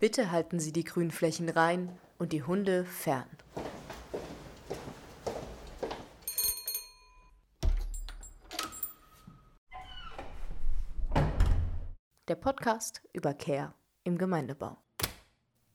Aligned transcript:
Bitte 0.00 0.30
halten 0.30 0.58
Sie 0.58 0.72
die 0.72 0.84
Grünflächen 0.84 1.48
rein 1.50 1.98
und 2.18 2.32
die 2.32 2.42
Hunde 2.42 2.84
fern. 2.86 3.28
Der 12.28 12.36
Podcast 12.36 13.02
über 13.12 13.34
Care 13.34 13.74
im 14.04 14.16
Gemeindebau. 14.16 14.78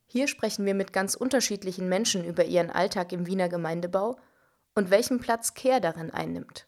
Hier 0.08 0.28
sprechen 0.28 0.66
wir 0.66 0.74
mit 0.74 0.94
ganz 0.94 1.14
unterschiedlichen 1.14 1.90
Menschen 1.90 2.24
über 2.26 2.46
ihren 2.46 2.72
Alltag 2.72 3.12
im 3.12 3.28
Wiener 3.28 3.50
Gemeindebau 3.50 4.18
und 4.74 4.90
welchen 4.90 5.20
Platz 5.20 5.54
Care 5.54 5.82
darin 5.82 6.12
einnimmt. 6.12 6.68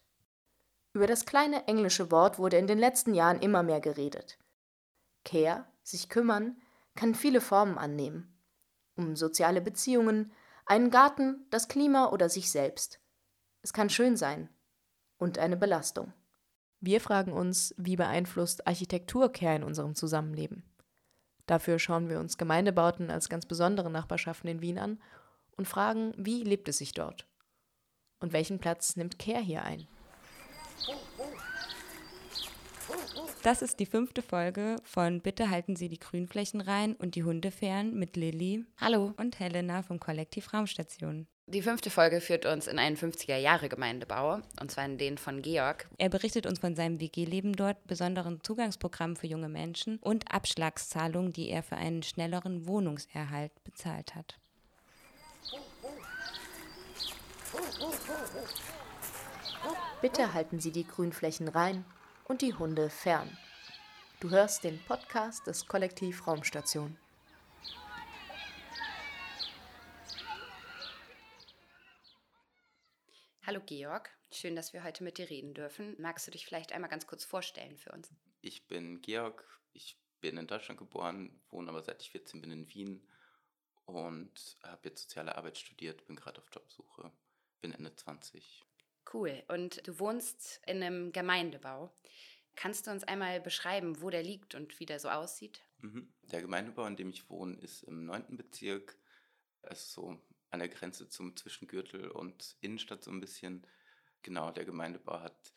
Über 0.97 1.05
das 1.05 1.27
kleine 1.27 1.67
englische 1.67 2.09
Wort 2.09 2.39
wurde 2.39 2.57
in 2.57 2.65
den 2.65 2.79
letzten 2.79 3.13
Jahren 3.13 3.39
immer 3.39 3.61
mehr 3.61 3.79
geredet. 3.79 4.39
Care, 5.23 5.65
sich 5.83 6.09
kümmern, 6.09 6.57
kann 6.95 7.13
viele 7.13 7.39
Formen 7.39 7.77
annehmen. 7.77 8.35
Um 8.95 9.15
soziale 9.15 9.61
Beziehungen, 9.61 10.31
einen 10.65 10.89
Garten, 10.89 11.45
das 11.51 11.67
Klima 11.67 12.07
oder 12.07 12.29
sich 12.29 12.49
selbst. 12.49 12.99
Es 13.61 13.73
kann 13.73 13.91
schön 13.91 14.17
sein 14.17 14.49
und 15.20 15.37
eine 15.37 15.55
Belastung. 15.55 16.13
Wir 16.79 16.99
fragen 16.99 17.31
uns, 17.31 17.75
wie 17.77 17.95
beeinflusst 17.95 18.65
Architektur 18.65 19.31
Care 19.31 19.57
in 19.57 19.63
unserem 19.63 19.93
Zusammenleben? 19.93 20.63
Dafür 21.45 21.77
schauen 21.77 22.09
wir 22.09 22.20
uns 22.20 22.39
Gemeindebauten 22.39 23.11
als 23.11 23.29
ganz 23.29 23.45
besondere 23.45 23.91
Nachbarschaften 23.91 24.49
in 24.49 24.61
Wien 24.61 24.79
an 24.79 24.99
und 25.57 25.67
fragen, 25.67 26.15
wie 26.17 26.41
lebt 26.41 26.67
es 26.70 26.79
sich 26.79 26.93
dort? 26.93 27.27
Und 28.20 28.34
welchen 28.34 28.57
Platz 28.57 28.95
nimmt 28.95 29.20
Care 29.20 29.43
hier 29.43 29.61
ein? 29.61 29.87
Das 33.48 33.62
ist 33.62 33.79
die 33.79 33.85
fünfte 33.85 34.21
Folge 34.21 34.76
von 34.84 35.21
Bitte 35.21 35.49
halten 35.49 35.77
Sie 35.77 35.87
die 35.87 36.01
Grünflächen 36.01 36.59
rein 36.59 36.98
und 36.98 37.15
die 37.15 37.23
Hunde 37.23 37.49
fern 37.49 37.93
mit 37.93 38.17
Lilly. 38.17 38.65
Hallo. 38.76 39.13
Und 39.15 39.39
Helena 39.39 39.84
vom 39.84 40.01
Kollektiv 40.01 40.54
Raumstation. 40.54 41.27
Die 41.45 41.62
fünfte 41.62 41.89
Folge 41.89 42.20
führt 42.20 42.45
uns 42.45 42.67
in 42.67 42.77
einen 42.77 42.98
50er-Jahre-Gemeindebau, 42.98 44.41
und 44.59 44.70
zwar 44.70 44.84
in 44.84 44.98
den 44.98 45.17
von 45.17 45.41
Georg. 45.41 45.87
Er 45.98 46.09
berichtet 46.09 46.45
uns 46.45 46.59
von 46.59 46.76
seinem 46.76 46.99
WG-Leben 46.99 47.54
dort, 47.54 47.87
besonderen 47.87 48.43
Zugangsprogrammen 48.43 49.15
für 49.15 49.27
junge 49.27 49.48
Menschen 49.48 49.98
und 50.01 50.29
Abschlagszahlungen, 50.29 51.32
die 51.32 51.49
er 51.49 51.63
für 51.63 51.77
einen 51.77 52.04
schnelleren 52.04 52.67
Wohnungserhalt 52.67 53.54
bezahlt 53.63 54.13
hat. 54.13 54.37
Bitte 60.01 60.34
halten 60.34 60.59
Sie 60.59 60.73
die 60.73 60.85
Grünflächen 60.85 61.48
rein 61.48 61.85
und 62.27 62.41
die 62.41 62.53
Hunde 62.53 62.89
fern. 62.89 63.37
Du 64.19 64.29
hörst 64.29 64.63
den 64.63 64.83
Podcast 64.85 65.47
des 65.47 65.66
Kollektiv 65.66 66.28
Raumstation. 66.28 66.97
Hallo 73.45 73.61
Georg, 73.66 74.09
schön, 74.29 74.57
dass 74.57 74.73
wir 74.73 74.83
heute 74.83 75.05
mit 75.05 75.17
dir 75.17 75.29
reden 75.29 75.53
dürfen. 75.53 75.95
Magst 76.00 76.28
du 76.28 76.31
dich 76.31 76.45
vielleicht 76.45 76.73
einmal 76.73 76.89
ganz 76.89 77.07
kurz 77.07 77.23
vorstellen 77.23 77.78
für 77.78 77.94
uns? 77.94 78.09
Ich 78.41 78.67
bin 78.67 79.01
Georg, 79.01 79.45
ich 79.72 79.97
bin 80.19 80.35
in 80.35 80.47
Deutschland 80.47 80.79
geboren, 80.79 81.39
wohne 81.50 81.69
aber 81.69 81.81
seit 81.81 82.01
ich 82.01 82.11
14 82.11 82.41
bin 82.41 82.51
in 82.51 82.67
Wien 82.73 83.07
und 83.85 84.57
habe 84.63 84.89
jetzt 84.89 85.03
soziale 85.03 85.38
Arbeit 85.38 85.57
studiert, 85.57 86.05
bin 86.07 86.17
gerade 86.17 86.41
auf 86.41 86.50
Jobsuche, 86.51 87.09
bin 87.61 87.72
Ende 87.72 87.95
20. 87.95 88.66
Cool. 89.13 89.44
Und 89.47 89.88
du 89.88 90.00
wohnst 90.00 90.62
in 90.66 90.84
einem 90.84 91.12
Gemeindebau. 91.12 91.91
Kannst 92.56 92.88
du 92.88 92.91
uns 92.91 93.03
einmal 93.03 93.40
beschreiben, 93.40 94.02
wo 94.02 94.09
der 94.09 94.23
liegt 94.23 94.56
und 94.56 94.79
wie 94.79 94.85
der 94.85 95.00
so 95.00 95.09
aussieht? 95.09 95.62
Mhm. 95.79 96.12
Der 96.23 96.41
Gemeindebau, 96.41 96.85
in 96.85 96.95
dem 96.95 97.09
ich 97.09 97.29
wohne, 97.29 97.56
ist 97.57 97.84
im 97.84 98.06
9. 98.06 98.35
Bezirk. 98.35 98.97
Also 99.62 100.01
so 100.01 100.22
an 100.50 100.59
der 100.59 100.69
Grenze 100.69 101.07
zum 101.07 101.35
Zwischengürtel 101.35 102.09
und 102.09 102.57
Innenstadt 102.62 103.03
so 103.03 103.12
ein 103.12 103.19
bisschen. 103.19 103.66
Genau, 104.23 104.51
der 104.51 104.66
Gemeindebau 104.66 105.19
hat, 105.19 105.53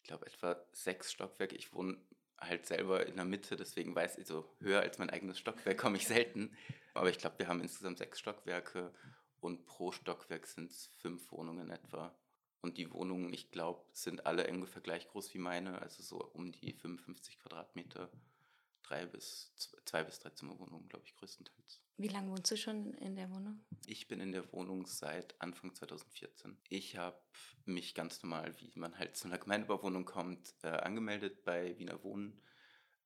ich 0.00 0.04
glaube, 0.04 0.26
etwa 0.26 0.64
sechs 0.72 1.12
Stockwerke. 1.12 1.54
Ich 1.54 1.72
wohne 1.72 2.00
halt 2.38 2.66
selber 2.66 3.06
in 3.06 3.16
der 3.16 3.24
Mitte, 3.24 3.56
deswegen 3.56 3.94
weiß 3.94 4.18
ich, 4.18 4.26
so 4.26 4.48
höher 4.60 4.80
als 4.80 4.98
mein 4.98 5.10
eigenes 5.10 5.38
Stockwerk 5.38 5.76
komme 5.76 5.98
ich 5.98 6.06
selten. 6.06 6.56
Aber 6.94 7.10
ich 7.10 7.18
glaube, 7.18 7.38
wir 7.38 7.48
haben 7.48 7.60
insgesamt 7.60 7.98
sechs 7.98 8.18
Stockwerke 8.18 8.94
und 9.40 9.66
pro 9.66 9.92
Stockwerk 9.92 10.46
sind 10.46 10.70
es 10.70 10.86
fünf 10.98 11.30
Wohnungen 11.30 11.70
etwa. 11.70 12.16
Und 12.60 12.76
die 12.76 12.92
Wohnungen, 12.92 13.32
ich 13.32 13.50
glaube, 13.50 13.84
sind 13.92 14.26
alle 14.26 14.48
ungefähr 14.48 14.82
gleich 14.82 15.08
groß 15.08 15.32
wie 15.34 15.38
meine, 15.38 15.80
also 15.80 16.02
so 16.02 16.24
um 16.32 16.50
die 16.50 16.72
55 16.72 17.38
Quadratmeter. 17.38 18.10
Drei 18.82 19.06
bis, 19.06 19.52
zwei 19.84 20.02
bis 20.02 20.18
drei 20.18 20.30
Zimmerwohnungen, 20.30 20.88
glaube 20.88 21.04
ich, 21.04 21.14
größtenteils. 21.14 21.80
Wie 21.98 22.08
lange 22.08 22.30
wohnst 22.30 22.50
du 22.50 22.56
schon 22.56 22.94
in 22.94 23.16
der 23.16 23.30
Wohnung? 23.30 23.60
Ich 23.86 24.08
bin 24.08 24.20
in 24.20 24.32
der 24.32 24.50
Wohnung 24.52 24.86
seit 24.86 25.38
Anfang 25.40 25.74
2014. 25.74 26.56
Ich 26.68 26.96
habe 26.96 27.20
mich 27.64 27.94
ganz 27.94 28.22
normal, 28.22 28.54
wie 28.60 28.72
man 28.76 28.98
halt 28.98 29.16
zu 29.16 29.28
einer 29.28 29.38
Gemeindebauwohnung 29.38 30.04
kommt, 30.04 30.54
äh, 30.62 30.68
angemeldet 30.68 31.44
bei 31.44 31.76
Wiener 31.78 32.02
Wohnen. 32.02 32.40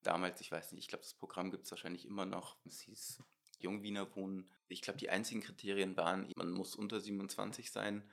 Damals, 0.03 0.41
ich 0.41 0.53
weiß 0.53 0.73
nicht, 0.73 0.83
ich 0.83 0.89
glaube, 0.89 1.03
das 1.03 1.15
Programm 1.15 1.51
gibt 1.51 1.65
es 1.65 1.71
wahrscheinlich 1.71 2.05
immer 2.05 2.27
noch. 2.27 2.59
Es 2.65 2.81
hieß 2.81 3.23
Jungwiener 3.59 4.15
Wohnen. 4.15 4.49
Ich 4.69 4.83
glaube, 4.83 4.99
die 4.99 5.11
einzigen 5.11 5.41
Kriterien 5.41 5.97
waren, 5.97 6.31
man 6.37 6.51
muss 6.51 6.77
unter 6.77 7.01
27 7.01 7.71
sein 7.71 8.09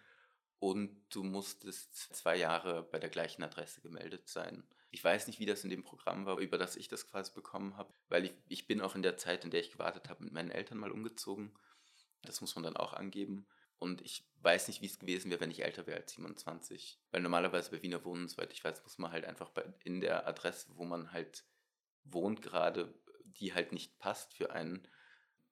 und 0.59 1.01
du 1.09 1.23
musstest 1.23 1.95
zwei 1.95 2.35
Jahre 2.35 2.83
bei 2.83 2.99
der 2.99 3.09
gleichen 3.09 3.43
Adresse 3.43 3.81
gemeldet 3.81 4.27
sein. 4.27 4.63
Ich 4.91 5.03
weiß 5.03 5.27
nicht, 5.27 5.39
wie 5.39 5.45
das 5.45 5.63
in 5.63 5.69
dem 5.69 5.83
Programm 5.83 6.25
war, 6.25 6.37
über 6.39 6.57
das 6.57 6.75
ich 6.75 6.87
das 6.87 7.07
quasi 7.07 7.31
bekommen 7.33 7.77
habe, 7.77 7.93
weil 8.09 8.25
ich, 8.25 8.33
ich 8.47 8.67
bin 8.67 8.81
auch 8.81 8.95
in 8.95 9.03
der 9.03 9.17
Zeit, 9.17 9.45
in 9.45 9.51
der 9.51 9.61
ich 9.61 9.71
gewartet 9.71 10.09
habe, 10.09 10.23
mit 10.23 10.33
meinen 10.33 10.51
Eltern 10.51 10.79
mal 10.79 10.91
umgezogen. 10.91 11.53
Das 12.23 12.41
muss 12.41 12.55
man 12.55 12.63
dann 12.63 12.75
auch 12.75 12.93
angeben. 12.93 13.47
Und 13.77 14.01
ich 14.01 14.27
weiß 14.41 14.67
nicht, 14.67 14.81
wie 14.81 14.87
es 14.87 14.99
gewesen 14.99 15.31
wäre, 15.31 15.39
wenn 15.39 15.51
ich 15.51 15.63
älter 15.63 15.87
wäre 15.87 15.99
als 16.01 16.11
27. 16.11 16.99
Weil 17.11 17.21
normalerweise 17.21 17.71
bei 17.71 17.81
Wiener 17.81 18.03
Wohnen, 18.03 18.27
soweit 18.27 18.51
ich 18.51 18.63
weiß, 18.63 18.83
muss 18.83 18.97
man 18.97 19.11
halt 19.11 19.23
einfach 19.23 19.49
bei, 19.51 19.63
in 19.85 20.01
der 20.01 20.27
Adresse, 20.27 20.67
wo 20.75 20.83
man 20.83 21.13
halt 21.13 21.45
wohnt 22.03 22.41
gerade, 22.41 22.93
die 23.23 23.53
halt 23.53 23.71
nicht 23.71 23.97
passt 23.99 24.33
für 24.33 24.51
einen, 24.51 24.85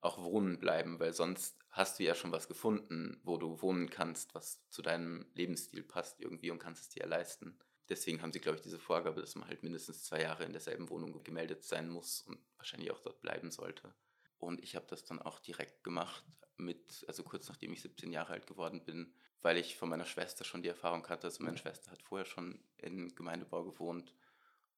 auch 0.02 0.22
wohnen 0.22 0.60
bleiben, 0.60 1.00
weil 1.00 1.14
sonst 1.14 1.58
hast 1.70 2.00
du 2.00 2.04
ja 2.04 2.16
schon 2.16 2.32
was 2.32 2.48
gefunden, 2.48 3.20
wo 3.24 3.38
du 3.38 3.62
wohnen 3.62 3.90
kannst, 3.90 4.36
was 4.36 4.68
zu 4.70 4.82
deinem 4.82 5.26
Lebensstil 5.34 5.84
passt 5.84 6.20
irgendwie 6.20 6.52
und 6.52 6.60
kannst 6.60 6.84
es 6.84 6.90
dir 6.90 7.06
leisten. 7.06 7.58
Deswegen 7.90 8.22
haben 8.22 8.34
sie, 8.34 8.40
glaube 8.40 8.58
ich, 8.58 8.64
diese 8.64 8.80
Vorgabe, 8.80 9.22
dass 9.22 9.36
man 9.36 9.48
halt 9.48 9.64
mindestens 9.64 10.04
zwei 10.04 10.22
Jahre 10.22 10.44
in 10.44 10.52
derselben 10.52 10.90
Wohnung 10.90 11.24
gemeldet 11.24 11.64
sein 11.64 11.90
muss 11.90 12.22
und 12.22 12.40
wahrscheinlich 12.58 12.92
auch 12.92 13.00
dort 13.00 13.22
bleiben 13.22 13.52
sollte. 13.52 13.94
Und 14.40 14.62
ich 14.62 14.76
habe 14.76 14.86
das 14.90 15.06
dann 15.06 15.22
auch 15.22 15.40
direkt 15.40 15.84
gemacht, 15.84 16.24
mit, 16.58 17.06
also 17.08 17.24
kurz 17.24 17.48
nachdem 17.48 17.72
ich 17.74 17.82
17 17.82 18.12
Jahre 18.12 18.34
alt 18.34 18.48
geworden 18.48 18.84
bin, 18.84 19.14
weil 19.42 19.58
ich 19.58 19.78
von 19.78 19.90
meiner 19.90 20.06
Schwester 20.06 20.44
schon 20.44 20.64
die 20.64 20.70
Erfahrung 20.70 21.08
hatte. 21.08 21.28
Also 21.28 21.44
meine 21.44 21.58
Schwester 21.58 21.92
hat 21.92 22.02
vorher 22.02 22.26
schon 22.26 22.60
in 22.78 23.14
Gemeindebau 23.16 23.64
gewohnt 23.64 24.14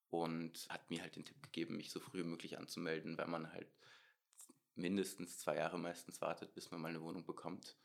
und 0.10 0.68
hat 0.70 0.90
mir 0.90 1.02
halt 1.02 1.16
den 1.16 1.26
Tipp 1.26 1.42
gegeben, 1.42 1.78
mich 1.78 1.92
so 1.92 2.00
früh 2.00 2.20
wie 2.20 2.28
möglich 2.28 2.58
anzumelden, 2.58 3.18
weil 3.18 3.28
man 3.28 3.52
halt 3.52 3.72
mindestens 4.80 5.38
zwei 5.38 5.58
Jahre 5.58 5.78
meistens 5.78 6.22
wartet, 6.22 6.54
bis 6.54 6.72
man 6.72 6.82
mal 6.82 6.90
eine 6.90 7.02
Wohnung 7.02 7.26
bekommt. 7.26 7.78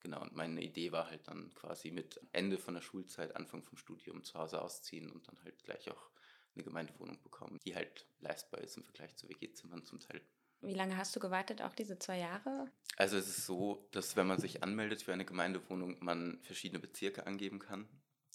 Genau, 0.00 0.22
und 0.22 0.34
meine 0.34 0.62
Idee 0.62 0.92
war 0.92 1.10
halt 1.10 1.26
dann 1.26 1.52
quasi 1.54 1.90
mit 1.90 2.20
Ende 2.32 2.58
von 2.58 2.74
der 2.74 2.82
Schulzeit, 2.82 3.34
Anfang 3.34 3.62
vom 3.62 3.76
Studium 3.76 4.22
zu 4.22 4.38
Hause 4.38 4.62
ausziehen 4.62 5.10
und 5.10 5.26
dann 5.26 5.42
halt 5.42 5.62
gleich 5.64 5.90
auch 5.90 6.10
eine 6.54 6.64
Gemeindewohnung 6.64 7.20
bekommen, 7.22 7.58
die 7.64 7.74
halt 7.74 8.06
leistbar 8.20 8.60
ist 8.60 8.76
im 8.76 8.84
Vergleich 8.84 9.16
zu 9.16 9.28
WG-Zimmern 9.28 9.84
zum 9.84 10.00
Teil. 10.00 10.20
Wie 10.60 10.74
lange 10.74 10.96
hast 10.96 11.14
du 11.14 11.20
gewartet, 11.20 11.62
auch 11.62 11.74
diese 11.74 11.98
zwei 11.98 12.18
Jahre? 12.18 12.70
Also 12.96 13.16
es 13.16 13.28
ist 13.28 13.46
so, 13.46 13.88
dass 13.92 14.16
wenn 14.16 14.26
man 14.26 14.40
sich 14.40 14.62
anmeldet 14.62 15.02
für 15.02 15.12
eine 15.12 15.24
Gemeindewohnung, 15.24 15.96
man 16.00 16.40
verschiedene 16.42 16.80
Bezirke 16.80 17.26
angeben 17.26 17.58
kann 17.60 17.88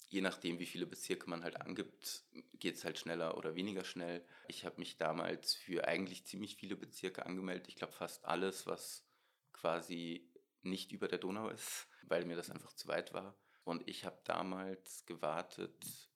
je 0.06 0.20
nachdem, 0.20 0.58
wie 0.58 0.66
viele 0.66 0.86
Bezirke 0.86 1.28
man 1.28 1.42
halt 1.42 1.60
angibt, 1.60 2.24
geht 2.54 2.76
es 2.76 2.84
halt 2.84 2.98
schneller 2.98 3.36
oder 3.36 3.54
weniger 3.54 3.84
schnell. 3.84 4.24
Ich 4.48 4.64
habe 4.64 4.78
mich 4.78 4.96
damals 4.96 5.54
für 5.54 5.86
eigentlich 5.86 6.24
ziemlich 6.24 6.56
viele 6.56 6.76
Bezirke 6.76 7.26
angemeldet. 7.26 7.68
Ich 7.68 7.76
glaube 7.76 7.92
fast 7.92 8.24
alles, 8.24 8.66
was 8.66 9.04
quasi 9.52 10.30
nicht 10.62 10.92
über 10.92 11.08
der 11.08 11.18
Donau 11.18 11.48
ist, 11.48 11.88
weil 12.02 12.24
mir 12.24 12.36
das 12.36 12.50
einfach 12.50 12.72
zu 12.72 12.88
weit 12.88 13.12
war. 13.12 13.36
Und 13.64 13.88
ich 13.88 14.04
habe 14.04 14.18
damals 14.24 15.06
gewartet, 15.06 16.10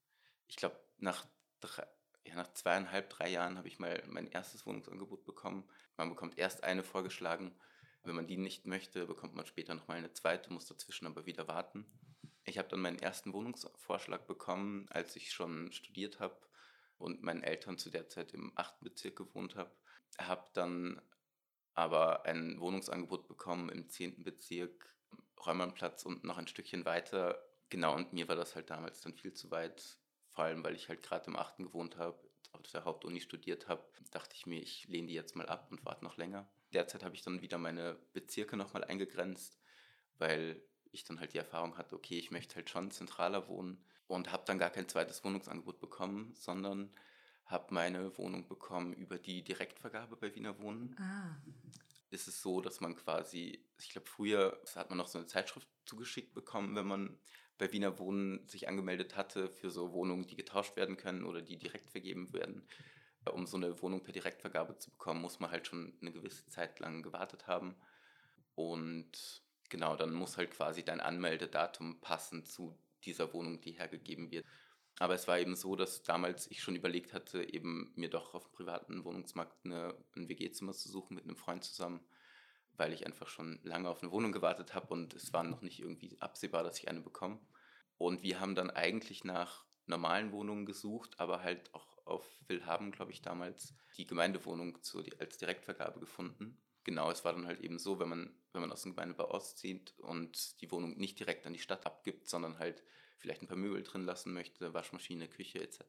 ich 0.49 0.56
glaube 0.56 0.79
nach, 0.99 1.26
ja, 2.25 2.35
nach 2.35 2.52
zweieinhalb, 2.52 3.08
drei 3.08 3.31
Jahren 3.31 3.56
habe 3.56 3.69
ich 3.69 3.79
mal 3.79 4.02
mein 4.06 4.26
erstes 4.26 4.67
Wohnungsangebot 4.67 5.25
bekommen. 5.25 5.69
Man 5.96 6.11
bekommt 6.11 6.38
erst 6.38 6.62
eine 6.62 6.82
vorgeschlagen. 6.85 7.58
Wenn 8.05 8.14
man 8.14 8.26
die 8.26 8.37
nicht 8.37 8.67
möchte, 8.67 9.06
bekommt 9.06 9.35
man 9.35 9.46
später 9.46 9.75
nochmal 9.75 9.96
eine 9.96 10.12
zweite, 10.12 10.52
muss 10.52 10.67
dazwischen 10.67 11.06
aber 11.06 11.26
wieder 11.26 11.49
warten. 11.49 11.87
Ich 12.48 12.56
habe 12.56 12.68
dann 12.68 12.80
meinen 12.80 12.98
ersten 12.98 13.34
Wohnungsvorschlag 13.34 14.26
bekommen, 14.26 14.86
als 14.88 15.14
ich 15.16 15.32
schon 15.32 15.70
studiert 15.70 16.18
habe 16.18 16.36
und 16.96 17.22
meinen 17.22 17.42
Eltern 17.42 17.76
zu 17.76 17.90
der 17.90 18.08
Zeit 18.08 18.32
im 18.32 18.52
8. 18.56 18.80
Bezirk 18.80 19.16
gewohnt 19.16 19.54
habe. 19.54 19.70
Habe 20.18 20.48
dann 20.54 21.00
aber 21.74 22.24
ein 22.24 22.58
Wohnungsangebot 22.58 23.28
bekommen 23.28 23.68
im 23.68 23.88
10. 23.88 24.24
Bezirk, 24.24 24.94
Räumernplatz 25.44 26.04
und 26.04 26.24
noch 26.24 26.38
ein 26.38 26.48
Stückchen 26.48 26.86
weiter. 26.86 27.38
Genau, 27.68 27.94
und 27.94 28.14
mir 28.14 28.28
war 28.28 28.36
das 28.36 28.54
halt 28.54 28.70
damals 28.70 29.02
dann 29.02 29.14
viel 29.14 29.34
zu 29.34 29.50
weit, 29.50 29.98
vor 30.30 30.44
allem 30.44 30.64
weil 30.64 30.74
ich 30.74 30.88
halt 30.88 31.02
gerade 31.02 31.26
im 31.26 31.36
achten 31.36 31.64
gewohnt 31.64 31.98
habe, 31.98 32.18
auf 32.52 32.62
der 32.62 32.84
Hauptuni 32.84 33.20
studiert 33.20 33.68
habe, 33.68 33.86
dachte 34.10 34.34
ich 34.34 34.46
mir, 34.46 34.62
ich 34.62 34.88
lehne 34.88 35.08
die 35.08 35.14
jetzt 35.14 35.36
mal 35.36 35.46
ab 35.46 35.68
und 35.70 35.84
warte 35.84 36.02
noch 36.02 36.16
länger. 36.16 36.50
Derzeit 36.72 37.04
habe 37.04 37.14
ich 37.14 37.22
dann 37.22 37.42
wieder 37.42 37.58
meine 37.58 37.98
Bezirke 38.14 38.56
nochmal 38.56 38.84
eingegrenzt, 38.84 39.60
weil 40.16 40.62
ich 40.93 41.05
dann 41.05 41.20
halt 41.20 41.32
die 41.35 41.38
Erfahrung 41.38 41.76
hatte, 41.76 41.96
okay, 41.96 42.19
ich 42.19 42.31
möchte 42.31 42.56
halt 42.56 42.70
schon 42.70 42.90
zentraler 42.90 43.49
wohnen 43.49 43.82
und 44.06 44.32
habe 44.32 44.44
dann 44.46 44.58
gar 44.58 44.70
kein 44.70 44.88
zweites 44.88 45.25
Wohnungsangebot 45.25 45.81
bekommen, 45.81 46.35
sondern 46.35 46.90
habe 47.46 47.73
meine 47.75 48.17
Wohnung 48.19 48.46
bekommen 48.46 48.93
über 48.93 49.19
die 49.19 49.43
Direktvergabe 49.43 50.17
bei 50.17 50.35
Wiener 50.35 50.58
Wohnen. 50.61 50.94
Ah. 50.99 51.37
Ist 52.11 52.29
es 52.29 52.40
so, 52.40 52.61
dass 52.61 52.81
man 52.81 52.96
quasi, 52.96 53.64
ich 53.79 53.90
glaube, 53.90 54.06
früher 54.06 54.61
hat 54.75 54.88
man 54.90 54.99
noch 54.99 55.08
so 55.08 55.19
eine 55.19 55.26
Zeitschrift 55.26 55.69
zugeschickt 55.85 56.35
bekommen, 56.35 56.75
wenn 56.75 56.87
man 56.87 57.19
bei 57.58 57.73
Wiener 57.73 57.99
Wohnen 57.99 58.46
sich 58.46 58.69
angemeldet 58.69 59.17
hatte 59.17 59.50
für 59.50 59.70
so 59.70 59.93
Wohnungen, 59.93 60.26
die 60.26 60.37
getauscht 60.37 60.76
werden 60.76 60.96
können 60.96 61.25
oder 61.25 61.43
die 61.43 61.58
direkt 61.58 61.90
vergeben 61.90 62.32
werden. 62.32 62.67
Um 63.32 63.46
so 63.46 63.56
eine 63.56 63.82
Wohnung 63.82 64.02
per 64.02 64.12
Direktvergabe 64.12 64.79
zu 64.79 64.90
bekommen, 64.90 65.20
muss 65.20 65.40
man 65.40 65.50
halt 65.50 65.67
schon 65.67 65.99
eine 66.00 66.12
gewisse 66.12 66.49
Zeit 66.49 66.79
lang 66.81 67.02
gewartet 67.02 67.46
haben. 67.46 67.75
Und 68.55 69.43
genau, 69.68 69.96
dann 69.96 70.12
muss 70.12 70.36
halt 70.36 70.50
quasi 70.50 70.84
dein 70.84 71.00
Anmeldedatum 71.00 72.00
passen 72.00 72.44
zu 72.44 72.76
dieser 73.04 73.32
Wohnung, 73.32 73.60
die 73.60 73.72
hergegeben 73.72 74.30
wird. 74.30 74.44
Aber 74.98 75.14
es 75.14 75.28
war 75.28 75.38
eben 75.38 75.54
so, 75.54 75.76
dass 75.76 76.02
damals 76.02 76.50
ich 76.50 76.60
schon 76.60 76.74
überlegt 76.74 77.12
hatte, 77.12 77.42
eben 77.42 77.92
mir 77.94 78.10
doch 78.10 78.34
auf 78.34 78.48
dem 78.48 78.52
privaten 78.52 79.04
Wohnungsmarkt 79.04 79.64
eine, 79.64 79.94
ein 80.16 80.28
WG-Zimmer 80.28 80.72
zu 80.72 80.88
suchen 80.88 81.14
mit 81.14 81.24
einem 81.24 81.36
Freund 81.36 81.62
zusammen, 81.62 82.00
weil 82.72 82.92
ich 82.92 83.06
einfach 83.06 83.28
schon 83.28 83.60
lange 83.62 83.88
auf 83.88 84.02
eine 84.02 84.10
Wohnung 84.10 84.32
gewartet 84.32 84.74
habe 84.74 84.92
und 84.92 85.14
es 85.14 85.32
war 85.32 85.44
noch 85.44 85.62
nicht 85.62 85.78
irgendwie 85.78 86.20
absehbar, 86.20 86.64
dass 86.64 86.78
ich 86.78 86.88
eine 86.88 87.00
bekomme. 87.00 87.40
Und 87.96 88.22
wir 88.22 88.40
haben 88.40 88.54
dann 88.54 88.70
eigentlich 88.70 89.24
nach 89.24 89.64
normalen 89.86 90.32
Wohnungen 90.32 90.66
gesucht, 90.66 91.18
aber 91.18 91.42
halt 91.42 91.72
auch 91.74 91.98
auf 92.04 92.26
Willhaben, 92.48 92.90
glaube 92.90 93.12
ich, 93.12 93.22
damals 93.22 93.74
die 93.96 94.06
Gemeindewohnung 94.06 94.82
zu, 94.82 95.02
als 95.18 95.38
Direktvergabe 95.38 96.00
gefunden. 96.00 96.60
Genau, 96.88 97.11
es 97.11 97.23
war 97.23 97.35
dann 97.35 97.46
halt 97.46 97.61
eben 97.61 97.79
so, 97.79 98.00
wenn 98.00 98.08
man, 98.08 98.35
wenn 98.55 98.62
man 98.62 98.73
aus 98.73 98.81
dem 98.81 98.93
Gemeindebau 98.93 99.25
auszieht 99.25 99.93
und 99.99 100.58
die 100.62 100.70
Wohnung 100.70 100.96
nicht 100.96 101.20
direkt 101.20 101.46
an 101.46 101.52
die 101.52 101.58
Stadt 101.58 101.85
abgibt, 101.85 102.31
sondern 102.31 102.58
halt 102.58 102.82
vielleicht 103.19 103.43
ein 103.43 103.46
paar 103.46 103.58
Möbel 103.58 103.82
drin 103.82 104.06
lassen 104.06 104.32
möchte, 104.32 104.73
Waschmaschine, 104.73 105.29
Küche 105.29 105.61
etc., 105.61 105.82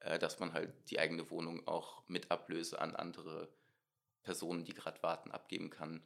äh, 0.00 0.18
dass 0.18 0.40
man 0.40 0.54
halt 0.54 0.90
die 0.90 0.98
eigene 0.98 1.30
Wohnung 1.30 1.68
auch 1.68 2.02
mit 2.08 2.32
Ablöse 2.32 2.80
an 2.80 2.96
andere 2.96 3.48
Personen, 4.24 4.64
die 4.64 4.74
gerade 4.74 5.00
warten, 5.04 5.30
abgeben 5.30 5.70
kann. 5.70 6.02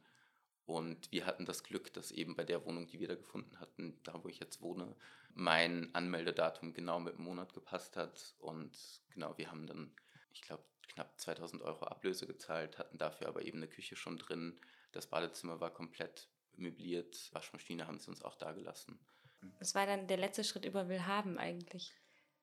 Und 0.67 1.11
wir 1.11 1.25
hatten 1.25 1.47
das 1.47 1.63
Glück, 1.63 1.91
dass 1.93 2.11
eben 2.11 2.35
bei 2.35 2.43
der 2.43 2.63
Wohnung, 2.67 2.85
die 2.85 2.99
wir 2.99 3.07
da 3.07 3.15
gefunden 3.15 3.59
hatten, 3.59 3.99
da 4.03 4.23
wo 4.23 4.27
ich 4.27 4.39
jetzt 4.39 4.61
wohne, 4.61 4.95
mein 5.33 5.89
Anmeldedatum 5.95 6.75
genau 6.75 6.99
mit 6.99 7.17
dem 7.17 7.23
Monat 7.23 7.55
gepasst 7.55 7.97
hat. 7.97 8.35
Und 8.37 8.77
genau, 9.09 9.35
wir 9.39 9.49
haben 9.49 9.65
dann, 9.65 9.91
ich 10.33 10.43
glaube, 10.43 10.63
knapp 10.89 11.19
2000 11.19 11.61
Euro 11.61 11.85
Ablöse 11.85 12.27
gezahlt, 12.27 12.77
hatten 12.77 12.97
dafür 12.97 13.27
aber 13.27 13.43
eben 13.43 13.57
eine 13.57 13.67
Küche 13.67 13.95
schon 13.95 14.17
drin. 14.17 14.59
Das 14.91 15.07
Badezimmer 15.07 15.59
war 15.59 15.73
komplett 15.73 16.27
möbliert, 16.55 17.29
Waschmaschine 17.33 17.87
haben 17.87 17.99
sie 17.99 18.09
uns 18.09 18.21
auch 18.21 18.35
da 18.35 18.51
gelassen. 18.51 18.99
Das 19.59 19.75
war 19.75 19.85
dann 19.85 20.07
der 20.07 20.17
letzte 20.17 20.43
Schritt 20.43 20.65
über 20.65 20.87
Willhaben 20.87 21.37
eigentlich. 21.37 21.93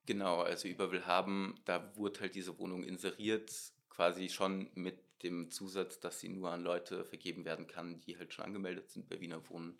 Genau, 0.07 0.41
also 0.41 0.69
über 0.69 0.91
Willhaben, 0.91 1.61
da 1.65 1.97
wurde 1.97 2.21
halt 2.21 2.35
diese 2.35 2.59
Wohnung 2.59 2.83
inseriert, 2.83 3.53
quasi 3.89 4.29
schon 4.29 4.71
mit 4.75 4.99
dem 5.23 5.51
Zusatz, 5.51 6.01
dass 6.01 6.21
sie 6.21 6.29
nur 6.29 6.51
an 6.51 6.63
Leute 6.63 7.05
vergeben 7.05 7.45
werden 7.45 7.67
kann, 7.67 8.01
die 8.01 8.17
halt 8.17 8.33
schon 8.33 8.45
angemeldet 8.45 8.91
sind 8.91 9.09
bei 9.09 9.21
Wiener 9.21 9.49
Wohnen. 9.51 9.79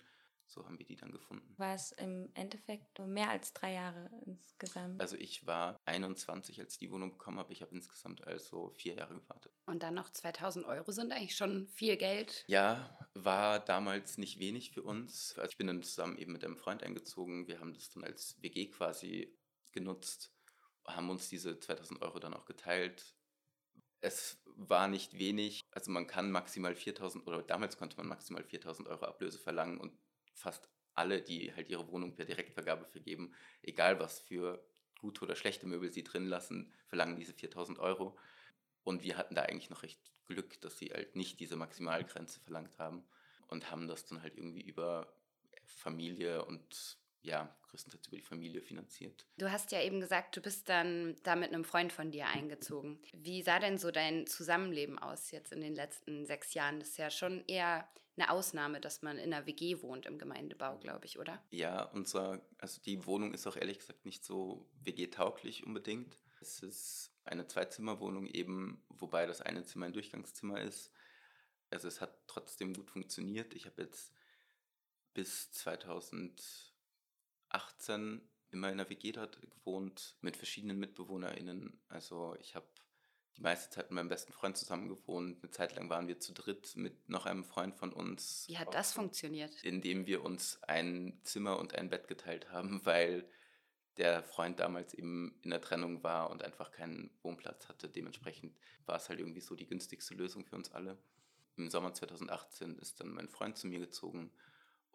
So 0.51 0.67
haben 0.67 0.79
wir 0.81 0.87
die 0.87 0.97
dann 0.97 1.13
gefunden. 1.13 1.55
War 1.59 1.77
es 1.77 1.93
im 1.93 2.29
Endeffekt 2.35 2.99
mehr 2.99 3.31
als 3.31 3.53
drei 3.53 3.75
Jahre 3.75 4.11
insgesamt? 4.27 5.01
Also 5.01 5.17
ich 5.17 5.47
war 5.47 5.79
21, 5.85 6.59
als 6.59 6.73
ich 6.73 6.79
die 6.81 6.91
Wohnung 6.91 7.13
bekommen 7.13 7.39
habe. 7.39 7.53
Ich 7.53 7.63
habe 7.63 7.73
insgesamt 7.73 8.27
also 8.27 8.71
vier 8.71 8.95
Jahre 8.95 9.15
gewartet. 9.15 9.53
Und 9.67 9.85
dann 9.85 9.95
noch 9.95 10.11
2000 10.11 10.67
Euro 10.67 10.91
sind 10.91 11.13
eigentlich 11.13 11.37
schon 11.37 11.69
viel 11.69 11.97
Geld. 11.97 12.45
Ja, 12.49 12.99
war 13.15 13.61
damals 13.61 14.19
nicht 14.19 14.41
wenig 14.41 14.73
für 14.73 14.83
uns. 14.83 15.39
Also 15.39 15.51
ich 15.51 15.57
bin 15.57 15.69
dann 15.69 15.85
zusammen 15.85 16.19
eben 16.19 16.33
mit 16.33 16.45
einem 16.45 16.57
Freund 16.57 16.83
eingezogen. 16.83 17.47
Wir 17.47 17.61
haben 17.61 17.73
das 17.73 17.91
dann 17.91 18.03
als 18.03 18.37
WG 18.43 18.67
quasi 18.71 19.39
genutzt, 19.71 20.33
haben 20.85 21.11
uns 21.11 21.29
diese 21.29 21.61
2000 21.61 22.03
Euro 22.03 22.19
dann 22.19 22.35
auch 22.35 22.45
geteilt. 22.45 23.15
Es 24.01 24.43
war 24.57 24.89
nicht 24.89 25.17
wenig. 25.17 25.61
Also 25.71 25.93
man 25.93 26.09
kann 26.09 26.33
maximal 26.33 26.75
4000 26.75 27.25
oder 27.29 27.43
damals 27.45 27.77
konnte 27.77 27.97
man 27.99 28.09
maximal 28.09 28.43
4000 28.43 28.89
Euro 28.89 29.05
Ablöse 29.05 29.39
verlangen 29.39 29.79
und 29.79 29.93
fast 30.35 30.69
alle, 30.95 31.23
die 31.23 31.55
halt 31.55 31.69
ihre 31.69 31.89
Wohnung 31.89 32.15
per 32.15 32.25
Direktvergabe 32.25 32.85
vergeben, 32.85 33.33
egal 33.63 33.99
was 34.01 34.21
für 34.21 34.65
gute 35.01 35.23
oder 35.23 35.35
schlechte 35.35 35.67
Möbel 35.67 35.91
sie 35.91 36.05
drin 36.05 36.27
lassen, 36.27 36.73
verlangen 36.87 37.17
diese 37.17 37.33
4000 37.33 37.79
Euro. 37.79 38.19
Und 38.85 39.03
wir 39.03 39.17
hatten 39.17 39.35
da 39.35 39.43
eigentlich 39.43 39.71
noch 39.71 39.83
recht 39.83 39.99
Glück, 40.27 40.61
dass 40.61 40.79
sie 40.79 40.91
halt 40.91 41.17
nicht 41.17 41.41
diese 41.41 41.57
Maximalgrenze 41.57 42.41
verlangt 42.41 42.79
haben 42.79 43.05
und 43.49 43.71
haben 43.71 43.89
das 43.89 44.07
dann 44.07 44.23
halt 44.23 44.37
irgendwie 44.37 44.63
über 44.63 45.13
Familie 45.65 46.45
und 46.45 46.99
ja, 47.23 47.55
größtenteils 47.69 48.09
über 48.09 48.17
die 48.17 48.23
Familie 48.23 48.63
finanziert. 48.63 49.27
Du 49.39 49.51
hast 49.51 49.73
ja 49.73 49.83
eben 49.83 50.01
gesagt, 50.01 50.37
du 50.37 50.41
bist 50.41 50.69
dann 50.69 51.17
da 51.23 51.37
mit 51.37 51.53
einem 51.53 51.65
Freund 51.65 51.93
von 51.93 52.11
dir 52.11 52.27
eingezogen. 52.27 52.99
Wie 53.13 53.43
sah 53.43 53.59
denn 53.59 53.79
so 53.79 53.91
dein 53.91 54.27
Zusammenleben 54.27 54.99
aus 54.99 55.31
jetzt 55.31 55.53
in 55.53 55.61
den 55.61 55.75
letzten 55.75 56.27
sechs 56.27 56.55
Jahren? 56.55 56.81
Das 56.81 56.91
ist 56.91 56.99
ja 56.99 57.11
schon 57.11 57.45
eher 57.47 57.89
eine 58.17 58.31
Ausnahme, 58.31 58.81
dass 58.81 59.03
man 59.03 59.19
in 59.19 59.33
einer 59.33 59.47
WG 59.47 59.83
wohnt 59.83 60.07
im 60.07 60.19
Gemeindebau, 60.19 60.79
glaube 60.79 61.07
ich, 61.07 61.19
oder? 61.19 61.43
Ja, 61.51 61.85
unser, 61.85 62.41
also 62.59 62.81
die 62.83 63.07
Wohnung 63.07 63.33
ist 63.33 63.47
auch 63.47 63.57
ehrlich 63.57 63.79
gesagt 63.79 64.05
nicht 64.05 64.25
so 64.25 64.69
WG-tauglich 64.83 65.65
unbedingt. 65.65 66.19
Es 66.41 66.61
ist 66.61 67.13
eine 67.25 67.47
Zweizimmerwohnung 67.47 68.27
eben, 68.27 68.83
wobei 68.89 69.27
das 69.27 69.41
eine 69.41 69.65
Zimmer 69.65 69.87
ein 69.87 69.93
Durchgangszimmer 69.93 70.61
ist. 70.61 70.91
Also 71.71 71.87
es 71.89 72.01
hat 72.01 72.27
trotzdem 72.27 72.75
gut 72.75 72.91
funktioniert. 72.91 73.55
Ich 73.55 73.67
habe 73.67 73.83
jetzt 73.83 74.13
bis 75.15 75.53
2018 77.51 78.23
immer 78.53 78.71
in 78.71 78.79
der 78.79 78.89
WG 78.89 79.13
dort 79.13 79.41
gewohnt 79.41 80.17
mit 80.21 80.37
verschiedenen 80.37 80.79
MitbewohnerInnen. 80.79 81.81
Also 81.89 82.37
ich 82.41 82.55
habe 82.55 82.67
die 83.37 83.43
meiste 83.43 83.71
Zeit 83.71 83.91
mit 83.91 83.97
meinem 83.97 84.09
besten 84.09 84.33
Freund 84.33 84.57
zusammen 84.57 84.89
gewohnt. 84.89 85.43
Eine 85.43 85.51
Zeit 85.51 85.75
lang 85.77 85.89
waren 85.89 86.09
wir 86.09 86.19
zu 86.19 86.33
dritt 86.33 86.77
mit 86.77 87.09
noch 87.09 87.27
einem 87.27 87.45
Freund 87.45 87.75
von 87.75 87.93
uns. 87.93 88.45
Wie 88.49 88.59
hat 88.59 88.75
das 88.75 88.93
funktioniert? 88.93 89.63
Indem 89.63 90.07
wir 90.07 90.25
uns 90.25 90.63
ein 90.65 91.21
Zimmer 91.23 91.59
und 91.59 91.75
ein 91.75 91.91
Bett 91.91 92.09
geteilt 92.09 92.51
haben, 92.51 92.81
weil 92.85 93.29
der 93.97 94.23
Freund 94.23 94.59
damals 94.61 94.95
eben 94.95 95.39
in 95.43 95.51
der 95.51 95.61
Trennung 95.61 96.03
war 96.03 96.31
und 96.31 96.43
einfach 96.43 96.71
keinen 96.71 97.11
Wohnplatz 97.23 97.69
hatte. 97.69 97.89
Dementsprechend 97.89 98.57
war 98.87 98.97
es 98.97 99.09
halt 99.09 99.21
irgendwie 99.21 99.41
so 99.41 99.55
die 99.55 99.67
günstigste 99.67 100.15
Lösung 100.15 100.45
für 100.47 100.57
uns 100.57 100.73
alle. 100.73 100.99
Im 101.57 101.69
Sommer 101.69 101.93
2018 101.93 102.79
ist 102.79 103.01
dann 103.01 103.11
mein 103.11 103.29
Freund 103.29 103.59
zu 103.59 103.67
mir 103.67 103.79
gezogen 103.79 104.33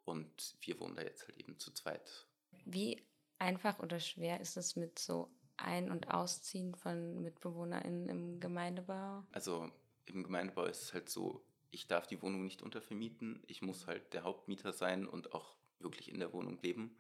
und 0.06 0.56
wir 0.62 0.80
wohnen 0.80 0.96
da 0.96 1.03
jetzt 1.03 1.27
halt 1.27 1.38
eben 1.38 1.60
zu 1.60 1.72
zweit. 1.72 2.27
Wie 2.66 3.06
einfach 3.40 3.80
oder 3.80 4.00
schwer 4.00 4.40
ist 4.40 4.58
es 4.58 4.76
mit 4.76 5.00
so 5.00 5.30
ein- 5.58 5.92
und 5.92 6.12
Ausziehen 6.12 6.76
von 6.76 7.22
MitbewohnerInnen 7.22 8.10
im 8.10 8.40
Gemeindebau? 8.40 9.24
Also 9.32 9.72
im 10.06 10.24
Gemeindebau 10.24 10.66
ist 10.66 10.84
es 10.84 10.94
halt 10.94 11.10
so, 11.10 11.46
ich 11.72 11.88
darf 11.88 12.08
die 12.08 12.22
Wohnung 12.22 12.44
nicht 12.44 12.62
untervermieten. 12.62 13.44
Ich 13.48 13.62
muss 13.62 13.88
halt 13.88 14.14
der 14.14 14.24
Hauptmieter 14.24 14.72
sein 14.72 15.06
und 15.06 15.34
auch 15.34 15.58
wirklich 15.80 16.10
in 16.10 16.20
der 16.20 16.34
Wohnung 16.34 16.60
leben. 16.62 16.98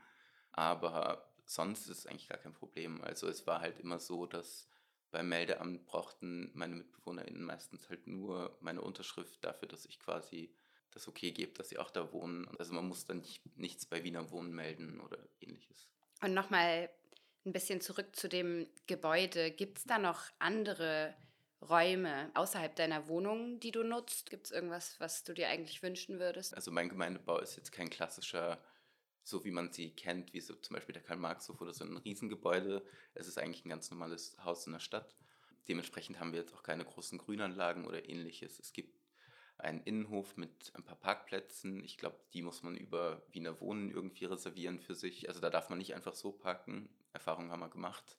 Aber 0.51 1.33
sonst 1.45 1.87
ist 1.87 1.99
es 1.99 2.07
eigentlich 2.07 2.29
gar 2.29 2.37
kein 2.37 2.53
Problem. 2.53 3.01
Also 3.01 3.27
es 3.27 3.47
war 3.47 3.61
halt 3.61 3.79
immer 3.79 3.99
so, 3.99 4.25
dass 4.25 4.67
beim 5.11 5.29
Meldeamt 5.29 5.85
brauchten 5.85 6.51
meine 6.53 6.75
MitbewohnerInnen 6.75 7.43
meistens 7.43 7.89
halt 7.89 8.07
nur 8.07 8.57
meine 8.59 8.81
Unterschrift 8.81 9.43
dafür, 9.45 9.67
dass 9.67 9.85
ich 9.85 9.99
quasi 9.99 10.53
das 10.95 11.07
okay 11.07 11.31
gebe, 11.31 11.53
dass 11.53 11.69
sie 11.69 11.77
auch 11.77 11.91
da 11.91 12.11
wohnen. 12.13 12.47
Also 12.57 12.73
man 12.73 12.87
muss 12.87 13.05
dann 13.05 13.19
nicht, 13.19 13.41
nichts 13.57 13.85
bei 13.85 14.03
Wiener 14.03 14.31
Wohnen 14.31 14.53
melden 14.53 14.99
oder 15.01 15.19
ähnliches. 15.41 15.89
Und 16.21 16.33
nochmal 16.33 16.89
ein 17.45 17.51
bisschen 17.51 17.81
zurück 17.81 18.15
zu 18.15 18.29
dem 18.29 18.67
Gebäude. 18.87 19.51
Gibt 19.51 19.79
es 19.79 19.83
da 19.83 19.99
noch 19.99 20.23
andere 20.39 21.13
Räume 21.61 22.31
außerhalb 22.33 22.75
deiner 22.75 23.07
Wohnung, 23.07 23.59
die 23.59 23.71
du 23.71 23.83
nutzt? 23.83 24.29
Gibt 24.29 24.45
es 24.45 24.51
irgendwas, 24.51 24.99
was 24.99 25.23
du 25.23 25.33
dir 25.33 25.49
eigentlich 25.49 25.83
wünschen 25.83 26.19
würdest? 26.19 26.55
Also 26.55 26.71
mein 26.71 26.89
Gemeindebau 26.89 27.39
ist 27.39 27.57
jetzt 27.57 27.73
kein 27.73 27.89
klassischer, 27.89 28.57
so 29.21 29.43
wie 29.43 29.51
man 29.51 29.73
sie 29.73 29.91
kennt, 29.91 30.33
wie 30.33 30.39
so 30.39 30.55
zum 30.55 30.75
Beispiel 30.75 30.93
der 30.93 31.03
Karl-Marx-Hof 31.03 31.59
oder 31.59 31.73
so 31.73 31.83
ein 31.83 31.97
Riesengebäude. 31.97 32.85
Es 33.13 33.27
ist 33.27 33.37
eigentlich 33.37 33.65
ein 33.65 33.69
ganz 33.69 33.91
normales 33.91 34.37
Haus 34.43 34.65
in 34.65 34.73
der 34.73 34.79
Stadt. 34.79 35.13
Dementsprechend 35.67 36.19
haben 36.19 36.31
wir 36.31 36.39
jetzt 36.39 36.53
auch 36.53 36.63
keine 36.63 36.85
großen 36.85 37.17
Grünanlagen 37.17 37.85
oder 37.85 38.07
ähnliches. 38.07 38.59
Es 38.59 38.71
gibt 38.71 39.04
einen 39.57 39.81
Innenhof 39.81 40.37
mit 40.37 40.71
ein 40.75 40.83
paar 40.83 40.97
Parkplätzen. 40.97 41.83
Ich 41.83 41.97
glaube, 41.97 42.17
die 42.33 42.41
muss 42.41 42.63
man 42.63 42.75
über 42.75 43.21
Wiener 43.31 43.59
Wohnen 43.61 43.89
irgendwie 43.89 44.25
reservieren 44.25 44.79
für 44.79 44.95
sich. 44.95 45.27
Also 45.27 45.41
da 45.41 45.49
darf 45.49 45.69
man 45.69 45.77
nicht 45.77 45.95
einfach 45.95 46.13
so 46.13 46.31
parken. 46.31 46.89
Erfahrung 47.13 47.51
haben 47.51 47.61
wir 47.61 47.69
gemacht. 47.69 48.17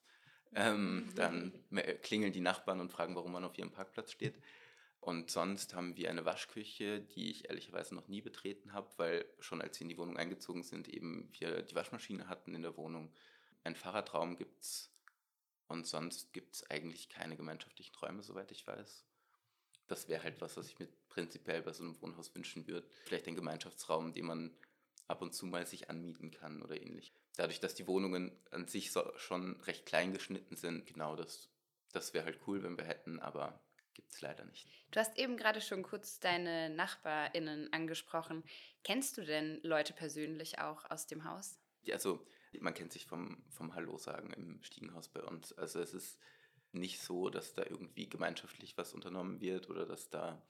Ähm, 0.55 1.09
dann 1.15 1.53
klingeln 2.01 2.33
die 2.33 2.41
Nachbarn 2.41 2.79
und 2.79 2.91
fragen, 2.91 3.15
warum 3.15 3.31
man 3.31 3.43
auf 3.43 3.57
ihrem 3.57 3.71
Parkplatz 3.71 4.11
steht. 4.11 4.39
Und 4.99 5.29
sonst 5.31 5.73
haben 5.73 5.95
wir 5.95 6.09
eine 6.09 6.25
Waschküche, 6.25 7.01
die 7.01 7.29
ich 7.29 7.47
ehrlicherweise 7.47 7.95
noch 7.95 8.07
nie 8.07 8.21
betreten 8.21 8.73
habe, 8.73 8.89
weil 8.97 9.25
schon 9.39 9.61
als 9.61 9.79
wir 9.79 9.83
in 9.83 9.89
die 9.89 9.97
Wohnung 9.97 10.17
eingezogen 10.17 10.63
sind, 10.63 10.89
eben 10.89 11.29
wir 11.39 11.61
die 11.61 11.75
Waschmaschine 11.75 12.27
hatten 12.27 12.55
in 12.55 12.63
der 12.63 12.75
Wohnung. 12.75 13.13
Ein 13.63 13.75
Fahrradraum 13.75 14.35
gibt 14.35 14.61
es 14.61 14.91
Und 15.67 15.85
sonst 15.85 16.33
gibt 16.33 16.55
es 16.55 16.69
eigentlich 16.69 17.09
keine 17.09 17.37
gemeinschaftlichen 17.37 17.95
Räume, 17.95 18.23
soweit 18.23 18.51
ich 18.51 18.65
weiß. 18.65 19.06
Das 19.87 20.07
wäre 20.09 20.23
halt 20.23 20.41
was, 20.41 20.57
was 20.57 20.67
ich 20.67 20.79
mir 20.79 20.87
prinzipiell 21.09 21.61
bei 21.61 21.73
so 21.73 21.83
einem 21.83 22.01
Wohnhaus 22.01 22.33
wünschen 22.35 22.67
würde. 22.67 22.87
Vielleicht 23.05 23.27
ein 23.27 23.35
Gemeinschaftsraum, 23.35 24.13
den 24.13 24.25
man 24.25 24.57
ab 25.07 25.21
und 25.21 25.33
zu 25.33 25.45
mal 25.45 25.65
sich 25.65 25.89
anmieten 25.89 26.31
kann 26.31 26.61
oder 26.61 26.79
ähnlich. 26.79 27.13
Dadurch, 27.37 27.59
dass 27.59 27.75
die 27.75 27.87
Wohnungen 27.87 28.31
an 28.51 28.67
sich 28.67 28.91
so 28.91 29.11
schon 29.17 29.59
recht 29.61 29.85
klein 29.85 30.11
geschnitten 30.11 30.55
sind, 30.55 30.85
genau 30.85 31.15
das, 31.15 31.49
das 31.93 32.13
wäre 32.13 32.25
halt 32.25 32.39
cool, 32.47 32.63
wenn 32.63 32.77
wir 32.77 32.85
hätten, 32.85 33.19
aber 33.19 33.61
gibt 33.93 34.11
es 34.11 34.21
leider 34.21 34.45
nicht. 34.45 34.67
Du 34.91 34.99
hast 34.99 35.17
eben 35.17 35.37
gerade 35.37 35.61
schon 35.61 35.83
kurz 35.83 36.19
deine 36.19 36.69
NachbarInnen 36.69 37.71
angesprochen. 37.73 38.43
Kennst 38.83 39.17
du 39.17 39.25
denn 39.25 39.59
Leute 39.63 39.93
persönlich 39.93 40.59
auch 40.59 40.89
aus 40.89 41.07
dem 41.07 41.23
Haus? 41.23 41.59
Ja, 41.83 41.95
also 41.95 42.25
man 42.59 42.73
kennt 42.73 42.91
sich 42.91 43.05
vom, 43.05 43.43
vom 43.49 43.75
Hallo 43.75 43.97
sagen 43.97 44.31
im 44.33 44.61
Stiegenhaus 44.63 45.09
bei 45.09 45.21
uns. 45.21 45.53
Also 45.53 45.79
es 45.79 45.93
ist 45.93 46.19
nicht 46.79 47.01
so, 47.01 47.29
dass 47.29 47.53
da 47.53 47.63
irgendwie 47.63 48.09
gemeinschaftlich 48.09 48.77
was 48.77 48.93
unternommen 48.93 49.41
wird 49.41 49.69
oder 49.69 49.85
dass 49.85 50.09
da 50.09 50.41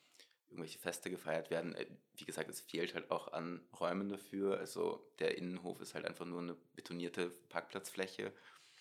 irgendwelche 0.48 0.80
Feste 0.80 1.10
gefeiert 1.10 1.50
werden. 1.50 1.76
Äh, 1.76 1.88
wie 2.16 2.26
gesagt, 2.26 2.50
es 2.50 2.62
fehlt 2.62 2.94
halt 2.94 3.12
auch 3.12 3.34
an 3.34 3.68
Räumen 3.80 4.10
dafür. 4.10 4.58
Also 4.58 5.12
der 5.20 5.38
Innenhof 5.38 5.82
ist 5.82 5.94
halt 5.94 6.06
einfach 6.06 6.26
nur 6.26 6.42
eine 6.42 6.56
betonierte 6.74 7.30
Parkplatzfläche. 7.50 8.34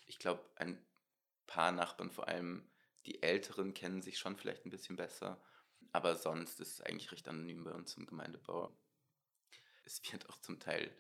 Ich 0.07 0.19
glaube, 0.19 0.43
ein 0.57 0.79
paar 1.47 1.73
Nachbarn, 1.73 2.11
vor 2.11 2.29
allem 2.29 2.69
die 3.07 3.23
Älteren, 3.23 3.75
kennen 3.75 4.03
sich 4.03 4.19
schon 4.19 4.37
vielleicht 4.37 4.67
ein 4.67 4.71
bisschen 4.71 4.97
besser. 4.97 5.41
Aber 5.93 6.17
sonst 6.17 6.61
ist 6.61 6.73
es 6.73 6.81
eigentlich 6.81 7.13
recht 7.13 7.29
anonym 7.29 7.65
bei 7.65 7.73
uns 7.73 7.97
im 7.97 8.07
Gemeindebau. 8.07 8.77
Es 9.85 10.03
wird 10.13 10.29
auch 10.29 10.39
zum 10.41 10.59
Teil 10.59 10.95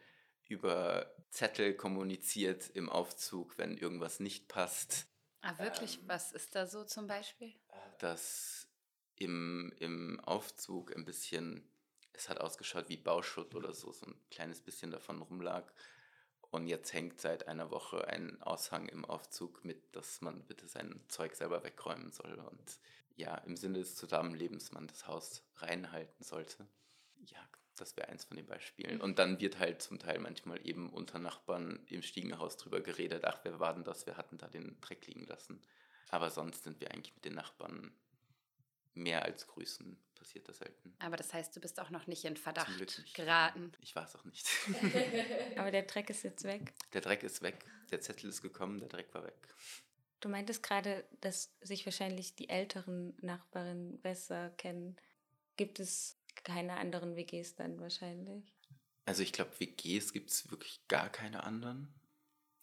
über 0.48 1.12
Zettel 1.30 1.74
kommuniziert 1.74 2.70
im 2.70 2.88
Aufzug, 2.88 3.58
wenn 3.58 3.76
irgendwas 3.76 4.20
nicht 4.20 4.48
passt. 4.48 5.08
Ah, 5.46 5.56
wirklich? 5.58 5.98
Ähm, 5.98 6.08
Was 6.08 6.32
ist 6.32 6.54
da 6.56 6.66
so 6.66 6.84
zum 6.84 7.06
Beispiel? 7.06 7.54
Dass 7.98 8.68
im, 9.14 9.72
im 9.78 10.18
Aufzug 10.20 10.94
ein 10.94 11.04
bisschen, 11.04 11.62
es 12.12 12.28
hat 12.28 12.40
ausgeschaut 12.40 12.88
wie 12.88 12.96
Bauschutt 12.96 13.54
oder 13.54 13.72
so, 13.72 13.92
so 13.92 14.06
ein 14.06 14.20
kleines 14.30 14.60
bisschen 14.60 14.90
davon 14.90 15.22
rumlag. 15.22 15.72
Und 16.50 16.66
jetzt 16.66 16.92
hängt 16.92 17.20
seit 17.20 17.46
einer 17.46 17.70
Woche 17.70 18.08
ein 18.08 18.42
Aushang 18.42 18.88
im 18.88 19.04
Aufzug 19.04 19.64
mit, 19.64 19.94
dass 19.94 20.20
man 20.20 20.44
bitte 20.46 20.66
sein 20.66 21.04
Zeug 21.08 21.36
selber 21.36 21.62
wegräumen 21.62 22.10
soll. 22.10 22.34
Und 22.34 22.80
ja, 23.14 23.36
im 23.38 23.56
Sinne 23.56 23.78
des 23.78 23.94
Zusammenlebens 23.94 24.72
man 24.72 24.88
das 24.88 25.06
Haus 25.06 25.44
reinhalten 25.56 26.24
sollte. 26.24 26.66
Ja, 27.18 27.48
das 27.76 27.96
wäre 27.96 28.08
eins 28.08 28.24
von 28.24 28.36
den 28.36 28.46
Beispielen. 28.46 29.00
Und 29.00 29.18
dann 29.18 29.40
wird 29.40 29.58
halt 29.58 29.82
zum 29.82 29.98
Teil 29.98 30.18
manchmal 30.18 30.66
eben 30.66 30.90
unter 30.90 31.18
Nachbarn 31.18 31.80
im 31.88 32.02
Stiegenhaus 32.02 32.56
drüber 32.56 32.80
geredet, 32.80 33.24
ach, 33.24 33.40
wer 33.44 33.60
war 33.60 33.74
denn 33.74 33.84
das? 33.84 34.06
Wir 34.06 34.16
hatten 34.16 34.38
da 34.38 34.48
den 34.48 34.80
Dreck 34.80 35.06
liegen 35.06 35.26
lassen. 35.26 35.60
Aber 36.10 36.30
sonst 36.30 36.64
sind 36.64 36.80
wir 36.80 36.90
eigentlich 36.90 37.14
mit 37.14 37.24
den 37.24 37.34
Nachbarn 37.34 37.92
mehr 38.94 39.24
als 39.24 39.46
grüßen. 39.46 39.96
Passiert 40.14 40.48
das 40.48 40.58
selten. 40.58 40.94
Aber 40.98 41.16
das 41.16 41.34
heißt, 41.34 41.54
du 41.54 41.60
bist 41.60 41.78
auch 41.78 41.90
noch 41.90 42.06
nicht 42.06 42.24
in 42.24 42.36
Verdacht 42.36 42.80
nicht. 42.80 43.14
geraten. 43.14 43.70
Ich 43.80 43.94
war 43.94 44.04
es 44.04 44.16
auch 44.16 44.24
nicht. 44.24 44.48
Aber 45.56 45.70
der 45.70 45.82
Dreck 45.82 46.08
ist 46.08 46.22
jetzt 46.22 46.44
weg. 46.44 46.72
Der 46.94 47.02
Dreck 47.02 47.22
ist 47.22 47.42
weg. 47.42 47.58
Der 47.90 48.00
Zettel 48.00 48.30
ist 48.30 48.40
gekommen, 48.40 48.78
der 48.78 48.88
Dreck 48.88 49.12
war 49.12 49.24
weg. 49.24 49.54
Du 50.20 50.30
meintest 50.30 50.62
gerade, 50.62 51.04
dass 51.20 51.54
sich 51.60 51.84
wahrscheinlich 51.84 52.34
die 52.34 52.48
älteren 52.48 53.14
Nachbarinnen 53.20 54.00
besser 54.00 54.50
kennen. 54.56 54.96
Gibt 55.56 55.78
es 55.80 56.18
keine 56.46 56.76
anderen 56.78 57.16
WGs 57.16 57.56
dann 57.56 57.80
wahrscheinlich. 57.80 58.54
Also 59.04 59.22
ich 59.22 59.32
glaube, 59.32 59.58
WGs 59.58 60.12
gibt 60.12 60.30
es 60.30 60.50
wirklich 60.50 60.86
gar 60.88 61.10
keine 61.10 61.44
anderen. 61.44 61.92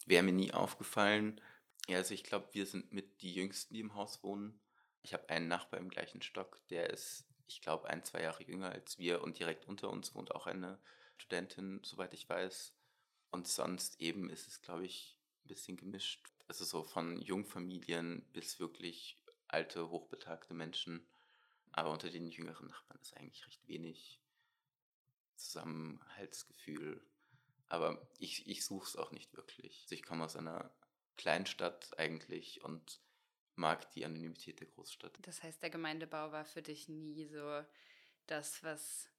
Wäre 0.05 0.23
mir 0.23 0.31
nie 0.31 0.53
aufgefallen. 0.53 1.39
Ja, 1.87 1.97
also 1.97 2.13
ich 2.13 2.23
glaube, 2.23 2.47
wir 2.53 2.65
sind 2.65 2.93
mit 2.93 3.21
die 3.21 3.33
Jüngsten, 3.33 3.73
die 3.73 3.81
im 3.81 3.93
Haus 3.93 4.23
wohnen. 4.23 4.59
Ich 5.01 5.13
habe 5.13 5.29
einen 5.29 5.49
Nachbar 5.49 5.79
im 5.79 5.89
gleichen 5.89 6.21
Stock, 6.21 6.65
der 6.69 6.89
ist, 6.89 7.25
ich 7.47 7.61
glaube, 7.61 7.89
ein, 7.89 8.05
zwei 8.05 8.21
Jahre 8.21 8.43
jünger 8.43 8.71
als 8.71 8.97
wir 8.97 9.21
und 9.21 9.37
direkt 9.37 9.67
unter 9.67 9.89
uns 9.89 10.15
wohnt 10.15 10.33
auch 10.33 10.47
eine 10.47 10.79
Studentin, 11.17 11.81
soweit 11.83 12.13
ich 12.13 12.27
weiß. 12.27 12.73
Und 13.31 13.47
sonst 13.47 13.99
eben 13.99 14.29
ist 14.29 14.47
es, 14.47 14.61
glaube 14.61 14.85
ich, 14.85 15.17
ein 15.43 15.49
bisschen 15.49 15.75
gemischt. 15.75 16.25
Also 16.47 16.63
so 16.63 16.83
von 16.83 17.21
Jungfamilien 17.21 18.25
bis 18.31 18.59
wirklich 18.59 19.19
alte, 19.47 19.89
hochbetagte 19.89 20.53
Menschen. 20.53 21.05
Aber 21.73 21.91
unter 21.91 22.09
den 22.09 22.29
jüngeren 22.29 22.67
Nachbarn 22.67 23.01
ist 23.01 23.15
eigentlich 23.17 23.45
recht 23.45 23.67
wenig 23.67 24.21
Zusammenhaltsgefühl. 25.35 27.05
Aber 27.67 28.07
ich, 28.19 28.47
ich 28.47 28.63
suche 28.63 28.87
es 28.87 28.95
auch 28.95 29.11
nicht 29.11 29.33
wirklich. 29.33 29.81
Also 29.83 29.95
ich 29.95 30.03
komme 30.03 30.23
aus 30.23 30.35
einer 30.35 30.71
Kleinstadt 31.17 31.97
eigentlich 31.97 32.63
und 32.63 33.01
mag 33.55 33.91
die 33.91 34.05
Anonymität 34.05 34.59
der 34.59 34.67
Großstadt. 34.67 35.17
Das 35.21 35.41
heißt, 35.43 35.61
der 35.61 35.69
Gemeindebau 35.69 36.31
war 36.31 36.45
für 36.45 36.61
dich 36.61 36.87
nie 36.89 37.25
so 37.25 37.63
das, 38.27 38.63
was 38.63 39.09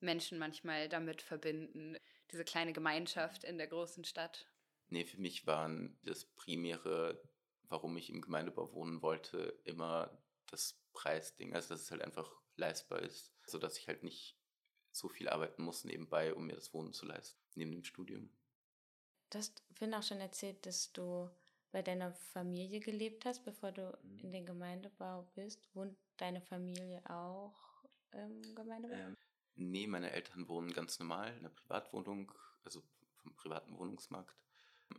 Menschen 0.00 0.38
manchmal 0.38 0.88
damit 0.88 1.22
verbinden, 1.22 1.96
diese 2.30 2.44
kleine 2.44 2.72
Gemeinschaft 2.72 3.44
in 3.44 3.58
der 3.58 3.68
großen 3.68 4.04
Stadt? 4.04 4.46
Nee, 4.88 5.04
für 5.04 5.20
mich 5.20 5.46
waren 5.46 5.98
das 6.02 6.24
Primäre, 6.24 7.22
warum 7.68 7.96
ich 7.96 8.10
im 8.10 8.20
Gemeindebau 8.20 8.72
wohnen 8.72 9.02
wollte, 9.02 9.60
immer 9.64 10.22
das 10.46 10.78
Preisding, 10.92 11.54
also 11.54 11.70
dass 11.70 11.82
es 11.82 11.90
halt 11.90 12.02
einfach 12.02 12.30
leistbar 12.56 13.00
ist, 13.00 13.32
sodass 13.46 13.78
ich 13.78 13.88
halt 13.88 14.02
nicht 14.02 14.36
so 14.92 15.08
viel 15.08 15.28
arbeiten 15.28 15.64
muss 15.64 15.84
nebenbei, 15.84 16.34
um 16.34 16.46
mir 16.46 16.54
das 16.54 16.72
Wohnen 16.72 16.92
zu 16.92 17.06
leisten, 17.06 17.40
neben 17.54 17.72
dem 17.72 17.84
Studium. 17.84 18.30
Du 19.30 19.38
hast 19.38 19.62
Finn 19.72 19.94
auch 19.94 20.02
schon 20.02 20.20
erzählt, 20.20 20.64
dass 20.66 20.92
du 20.92 21.28
bei 21.72 21.82
deiner 21.82 22.12
Familie 22.12 22.78
gelebt 22.78 23.24
hast, 23.24 23.44
bevor 23.44 23.72
du 23.72 23.98
mhm. 24.02 24.18
in 24.20 24.32
den 24.32 24.46
Gemeindebau 24.46 25.28
bist. 25.34 25.68
Wohnt 25.74 25.98
deine 26.16 26.40
Familie 26.40 27.02
auch 27.10 27.84
im 28.12 28.54
Gemeindebau? 28.54 28.94
Ähm, 28.94 29.16
nee, 29.56 29.88
meine 29.88 30.12
Eltern 30.12 30.46
wohnen 30.46 30.72
ganz 30.72 31.00
normal 31.00 31.32
in 31.32 31.40
einer 31.40 31.48
Privatwohnung, 31.48 32.30
also 32.62 32.80
vom 33.16 33.34
privaten 33.34 33.76
Wohnungsmarkt. 33.76 34.36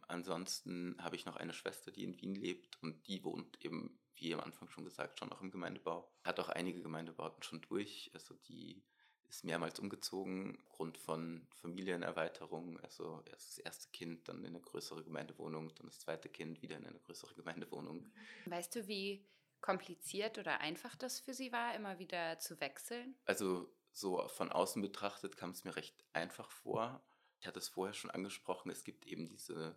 Ansonsten 0.08 0.98
habe 1.00 1.16
ich 1.16 1.26
noch 1.26 1.38
eine 1.38 1.54
Schwester, 1.54 1.92
die 1.92 2.04
in 2.04 2.20
Wien 2.20 2.36
lebt 2.36 2.82
und 2.82 3.08
die 3.08 3.24
wohnt 3.24 3.64
eben 3.64 3.98
wie 4.16 4.34
am 4.34 4.40
Anfang 4.40 4.70
schon 4.70 4.86
gesagt, 4.86 5.20
schon 5.20 5.32
auch 5.32 5.42
im 5.42 5.52
Gemeindebau. 5.52 6.10
Hat 6.24 6.40
auch 6.40 6.50
einige 6.50 6.82
Gemeindebauten 6.82 7.44
schon 7.44 7.62
durch. 7.62 8.12
Also 8.14 8.36
die 8.48 8.84
ist 9.30 9.44
mehrmals 9.44 9.80
umgezogen, 9.80 10.58
aufgrund 10.66 10.98
von 10.98 11.48
Familienerweiterung. 11.56 12.80
Also 12.82 13.24
erst 13.30 13.50
das 13.50 13.58
erste 13.60 13.90
Kind, 13.92 14.28
dann 14.28 14.40
in 14.40 14.48
eine 14.48 14.62
größere 14.62 15.04
Gemeindewohnung, 15.04 15.74
dann 15.76 15.88
das 15.88 16.00
zweite 16.00 16.30
Kind 16.30 16.62
wieder 16.62 16.78
in 16.78 16.86
eine 16.86 17.00
größere 17.00 17.34
Gemeindewohnung. 17.36 18.12
Weißt 18.46 18.76
du, 18.76 18.88
wie 18.88 19.26
kompliziert 19.62 20.38
oder 20.38 20.60
einfach 20.62 20.96
das 20.96 21.20
für 21.20 21.34
sie 21.34 21.52
war, 21.52 21.74
immer 21.76 21.98
wieder 22.00 22.40
zu 22.40 22.60
wechseln? 22.60 23.16
Also 23.26 23.70
so 23.92 24.28
von 24.28 24.52
außen 24.52 24.82
betrachtet 24.82 25.38
kam 25.38 25.52
es 25.52 25.64
mir 25.64 25.76
recht 25.76 26.06
einfach 26.14 26.52
vor. 26.52 27.02
Ich 27.40 27.48
hatte 27.48 27.60
es 27.60 27.70
vorher 27.70 27.94
schon 27.94 28.12
angesprochen, 28.12 28.70
es 28.72 28.84
gibt 28.84 29.06
eben 29.06 29.28
diese 29.28 29.76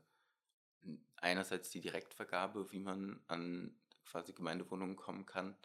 einerseits 1.16 1.70
die 1.70 1.80
Direktvergabe, 1.80 2.70
wie 2.72 2.78
man 2.78 3.20
an 3.26 3.74
quasi 4.08 4.32
Gemeindewohnungen 4.32 4.96
kommen 4.96 5.26
kann. 5.26 5.56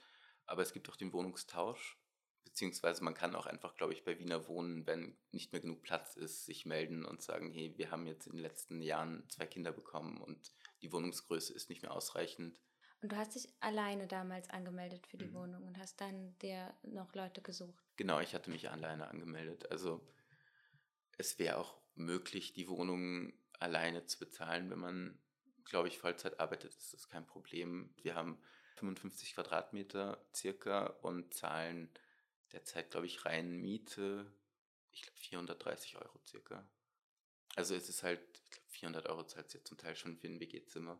Aber 0.46 0.62
es 0.62 0.74
gibt 0.74 0.90
auch 0.90 0.96
den 0.96 1.14
Wohnungstausch, 1.14 1.98
beziehungsweise 2.44 3.04
man 3.04 3.14
kann 3.14 3.36
auch 3.36 3.46
einfach, 3.46 3.76
glaube 3.76 3.94
ich, 3.94 4.04
bei 4.04 4.20
Wiener 4.20 4.48
Wohnen, 4.48 4.86
wenn 4.86 5.18
nicht 5.32 5.52
mehr 5.52 5.62
genug 5.62 5.82
Platz 5.82 6.16
ist, 6.16 6.46
sich 6.46 6.66
melden 6.66 7.06
und 7.06 7.22
sagen, 7.22 7.52
hey, 7.52 7.74
wir 7.78 7.92
haben 7.92 8.06
jetzt 8.06 8.28
in 8.28 8.34
den 8.34 8.42
letzten 8.42 8.82
Jahren 8.82 9.28
zwei 9.30 9.48
Kinder 9.48 9.72
bekommen 9.72 10.22
und 10.22 10.52
die 10.82 10.92
Wohnungsgröße 10.92 11.54
ist 11.54 11.70
nicht 11.70 11.82
mehr 11.82 11.94
ausreichend. 11.94 12.60
Und 13.02 13.12
du 13.12 13.18
hast 13.18 13.36
dich 13.36 13.50
alleine 13.60 14.08
damals 14.08 14.50
angemeldet 14.50 15.08
für 15.08 15.18
die 15.18 15.26
mhm. 15.26 15.34
Wohnung 15.34 15.64
und 15.64 15.78
hast 15.78 16.00
dann 16.00 16.38
dir 16.40 16.74
noch 16.84 17.14
Leute 17.16 17.42
gesucht. 17.42 17.84
Genau, 17.98 18.20
ich 18.20 18.34
hatte 18.34 18.50
mich 18.50 18.70
alleine 18.70 19.08
angemeldet. 19.08 19.70
Also 19.72 20.06
es 21.18 21.40
wäre 21.40 21.58
auch 21.58 21.76
möglich, 21.96 22.54
die 22.54 22.68
Wohnung 22.68 23.34
alleine 23.60 24.06
zu 24.06 24.20
bezahlen, 24.20 24.70
wenn 24.70 24.80
man 24.80 25.20
glaube 25.66 25.88
ich, 25.88 25.98
Vollzeit 25.98 26.40
arbeitet, 26.40 26.76
ist 26.76 26.94
das 26.94 27.08
kein 27.08 27.26
Problem. 27.26 27.94
Wir 28.02 28.16
haben 28.16 28.42
55 28.76 29.36
Quadratmeter 29.36 30.24
circa 30.34 30.88
und 31.02 31.34
zahlen 31.34 31.90
derzeit, 32.52 32.92
glaube 32.92 33.08
ich, 33.08 33.26
rein 33.26 33.52
Miete, 33.52 34.32
ich 34.92 35.02
glaube 35.02 35.18
430 35.18 35.98
Euro 35.98 36.20
circa. 36.26 36.68
Also 37.56 37.76
es 37.76 37.90
ist 37.90 38.04
halt, 38.04 38.22
ich 38.44 38.52
glaube 38.52 38.68
400 38.70 39.10
Euro 39.10 39.24
zahlt 39.26 39.54
ja 39.54 39.64
zum 39.64 39.78
Teil 39.78 39.96
schon 39.96 40.18
für 40.18 40.28
ein 40.28 40.40
WG-Zimmer. 40.40 41.00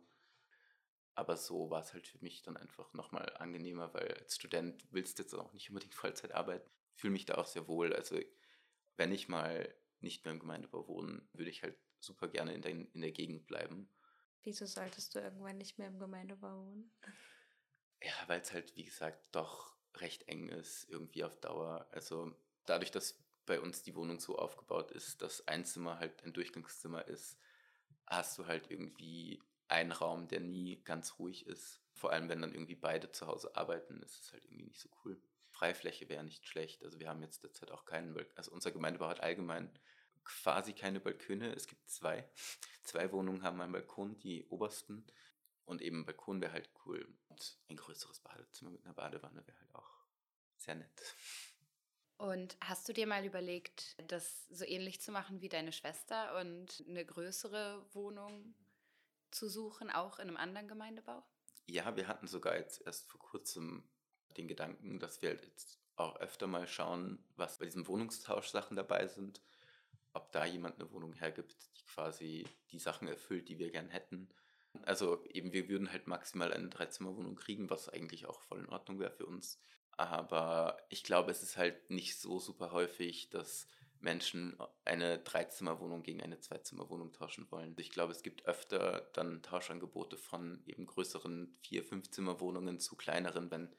Aber 1.16 1.36
so 1.36 1.70
war 1.70 1.80
es 1.80 1.92
halt 1.92 2.08
für 2.08 2.18
mich 2.18 2.42
dann 2.42 2.56
einfach 2.56 2.92
nochmal 2.92 3.36
angenehmer, 3.36 3.94
weil 3.94 4.12
als 4.14 4.34
Student 4.34 4.84
willst 4.90 5.18
du 5.18 5.22
jetzt 5.22 5.34
auch 5.34 5.52
nicht 5.52 5.70
unbedingt 5.70 5.94
Vollzeit 5.94 6.32
arbeiten. 6.32 6.68
Ich 6.94 7.00
fühle 7.00 7.12
mich 7.12 7.24
da 7.24 7.34
auch 7.34 7.46
sehr 7.46 7.68
wohl. 7.68 7.94
Also 7.94 8.18
wenn 8.96 9.12
ich 9.12 9.28
mal 9.28 9.72
nicht 10.00 10.24
mehr 10.24 10.32
im 10.32 10.40
Gemeindebau 10.40 10.86
wohne, 10.88 11.22
würde 11.32 11.50
ich 11.50 11.62
halt 11.62 11.76
super 12.00 12.28
gerne 12.28 12.54
in 12.54 12.62
der, 12.62 12.72
in 12.72 13.00
der 13.00 13.12
Gegend 13.12 13.46
bleiben. 13.46 13.88
Wieso 14.44 14.66
solltest 14.66 15.14
du 15.14 15.20
irgendwann 15.20 15.58
nicht 15.58 15.78
mehr 15.78 15.88
im 15.88 15.98
Gemeindebau 15.98 16.66
wohnen? 16.66 16.90
Ja, 18.02 18.12
weil 18.26 18.40
es 18.40 18.52
halt, 18.52 18.76
wie 18.76 18.84
gesagt, 18.84 19.18
doch 19.32 19.74
recht 19.96 20.28
eng 20.28 20.48
ist, 20.48 20.88
irgendwie 20.90 21.24
auf 21.24 21.40
Dauer. 21.40 21.88
Also 21.90 22.34
dadurch, 22.66 22.90
dass 22.90 23.18
bei 23.46 23.60
uns 23.60 23.82
die 23.82 23.94
Wohnung 23.94 24.20
so 24.20 24.38
aufgebaut 24.38 24.90
ist, 24.90 25.22
dass 25.22 25.46
ein 25.48 25.64
Zimmer 25.64 25.98
halt 25.98 26.22
ein 26.24 26.32
Durchgangszimmer 26.32 27.06
ist, 27.08 27.38
hast 28.06 28.38
du 28.38 28.46
halt 28.46 28.70
irgendwie 28.70 29.42
ein 29.68 29.92
Raum, 29.92 30.28
der 30.28 30.40
nie 30.40 30.82
ganz 30.84 31.18
ruhig 31.18 31.46
ist. 31.46 31.80
Vor 31.94 32.12
allem, 32.12 32.28
wenn 32.28 32.42
dann 32.42 32.52
irgendwie 32.52 32.74
beide 32.74 33.10
zu 33.12 33.26
Hause 33.26 33.56
arbeiten, 33.56 34.02
ist 34.02 34.20
es 34.20 34.32
halt 34.32 34.44
irgendwie 34.44 34.64
nicht 34.64 34.80
so 34.80 34.90
cool. 35.04 35.20
Freifläche 35.48 36.08
wäre 36.08 36.24
nicht 36.24 36.46
schlecht. 36.46 36.82
Also 36.82 37.00
wir 37.00 37.08
haben 37.08 37.22
jetzt 37.22 37.42
derzeit 37.44 37.70
auch 37.70 37.84
keinen, 37.84 38.14
also 38.34 38.50
unser 38.50 38.72
Gemeindebau 38.72 39.06
hat 39.08 39.20
allgemein 39.20 39.70
quasi 40.24 40.72
keine 40.72 41.00
Balkone. 41.00 41.54
Es 41.54 41.66
gibt 41.66 41.88
zwei. 41.88 42.28
Zwei 42.84 43.10
Wohnungen 43.12 43.42
haben 43.42 43.62
einen 43.62 43.72
Balkon, 43.72 44.18
die 44.18 44.44
obersten. 44.48 45.06
Und 45.64 45.80
eben 45.80 46.00
ein 46.00 46.04
Balkon 46.04 46.42
wäre 46.42 46.52
halt 46.52 46.68
cool. 46.84 47.08
Und 47.28 47.58
ein 47.70 47.76
größeres 47.76 48.20
Badezimmer 48.20 48.70
mit 48.70 48.84
einer 48.84 48.92
Badewanne 48.92 49.46
wäre 49.46 49.58
halt 49.58 49.74
auch 49.74 49.90
sehr 50.58 50.74
nett. 50.74 51.14
Und 52.18 52.56
hast 52.60 52.88
du 52.88 52.92
dir 52.92 53.06
mal 53.06 53.24
überlegt, 53.24 53.96
das 54.06 54.46
so 54.48 54.64
ähnlich 54.64 55.00
zu 55.00 55.12
machen 55.12 55.40
wie 55.40 55.48
deine 55.48 55.72
Schwester 55.72 56.38
und 56.40 56.84
eine 56.88 57.04
größere 57.04 57.84
Wohnung 57.94 58.54
zu 59.30 59.48
suchen, 59.48 59.90
auch 59.90 60.18
in 60.18 60.28
einem 60.28 60.36
anderen 60.36 60.68
Gemeindebau? 60.68 61.24
Ja, 61.66 61.96
wir 61.96 62.06
hatten 62.06 62.28
sogar 62.28 62.56
jetzt 62.56 62.82
erst 62.86 63.08
vor 63.08 63.20
kurzem 63.20 63.88
den 64.36 64.46
Gedanken, 64.48 64.98
dass 64.98 65.22
wir 65.22 65.30
halt 65.30 65.44
jetzt 65.44 65.78
auch 65.96 66.16
öfter 66.16 66.46
mal 66.46 66.66
schauen, 66.66 67.24
was 67.36 67.58
bei 67.58 67.64
diesen 67.64 67.86
Wohnungstauschsachen 67.86 68.76
dabei 68.76 69.06
sind, 69.06 69.40
ob 70.14 70.32
da 70.32 70.44
jemand 70.44 70.80
eine 70.80 70.90
Wohnung 70.90 71.12
hergibt, 71.12 71.56
die 71.76 71.84
quasi 71.84 72.46
die 72.70 72.78
Sachen 72.78 73.08
erfüllt, 73.08 73.48
die 73.48 73.58
wir 73.58 73.70
gern 73.70 73.90
hätten. 73.90 74.28
Also 74.82 75.24
eben, 75.26 75.52
wir 75.52 75.68
würden 75.68 75.92
halt 75.92 76.06
maximal 76.06 76.52
eine 76.52 76.68
Dreizimmerwohnung 76.68 77.36
kriegen, 77.36 77.70
was 77.70 77.88
eigentlich 77.88 78.26
auch 78.26 78.40
voll 78.40 78.60
in 78.60 78.68
Ordnung 78.68 78.98
wäre 78.98 79.12
für 79.12 79.26
uns. 79.26 79.60
Aber 79.92 80.78
ich 80.88 81.04
glaube, 81.04 81.30
es 81.30 81.42
ist 81.42 81.56
halt 81.56 81.90
nicht 81.90 82.18
so 82.18 82.40
super 82.40 82.72
häufig, 82.72 83.30
dass 83.30 83.68
Menschen 84.00 84.56
eine 84.84 85.18
Dreizimmerwohnung 85.18 86.02
gegen 86.02 86.22
eine 86.22 86.38
Zweizimmerwohnung 86.38 87.12
tauschen 87.12 87.50
wollen. 87.50 87.74
Ich 87.78 87.90
glaube, 87.90 88.12
es 88.12 88.22
gibt 88.22 88.44
öfter 88.44 89.08
dann 89.14 89.42
Tauschangebote 89.42 90.16
von 90.16 90.62
eben 90.66 90.86
größeren 90.86 91.56
Vier-, 91.62 91.84
Fünfzimmerwohnungen 91.84 92.80
zu 92.80 92.96
kleineren, 92.96 93.50
wenn 93.50 93.74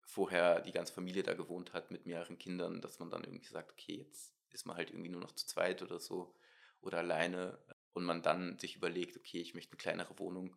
vorher 0.00 0.60
die 0.60 0.72
ganze 0.72 0.94
Familie 0.94 1.22
da 1.22 1.34
gewohnt 1.34 1.74
hat 1.74 1.90
mit 1.90 2.06
mehreren 2.06 2.38
Kindern, 2.38 2.80
dass 2.80 2.98
man 2.98 3.10
dann 3.10 3.24
irgendwie 3.24 3.48
sagt, 3.48 3.72
okay, 3.72 3.96
jetzt 3.96 4.32
ist 4.52 4.66
man 4.66 4.76
halt 4.76 4.90
irgendwie 4.90 5.10
nur 5.10 5.20
noch 5.20 5.32
zu 5.32 5.46
zweit 5.46 5.82
oder 5.82 5.98
so 5.98 6.34
oder 6.80 6.98
alleine 6.98 7.58
und 7.92 8.04
man 8.04 8.22
dann 8.22 8.58
sich 8.58 8.76
überlegt, 8.76 9.16
okay, 9.16 9.40
ich 9.40 9.54
möchte 9.54 9.72
eine 9.72 9.78
kleinere 9.78 10.18
Wohnung. 10.18 10.56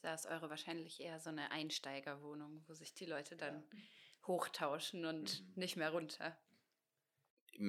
Da 0.00 0.14
ist 0.14 0.26
eure 0.26 0.50
wahrscheinlich 0.50 1.00
eher 1.00 1.20
so 1.20 1.30
eine 1.30 1.50
Einsteigerwohnung, 1.50 2.62
wo 2.66 2.74
sich 2.74 2.94
die 2.94 3.06
Leute 3.06 3.36
dann 3.36 3.64
hochtauschen 4.26 5.06
und 5.06 5.40
mhm. 5.40 5.52
nicht 5.54 5.76
mehr 5.76 5.90
runter. 5.90 6.36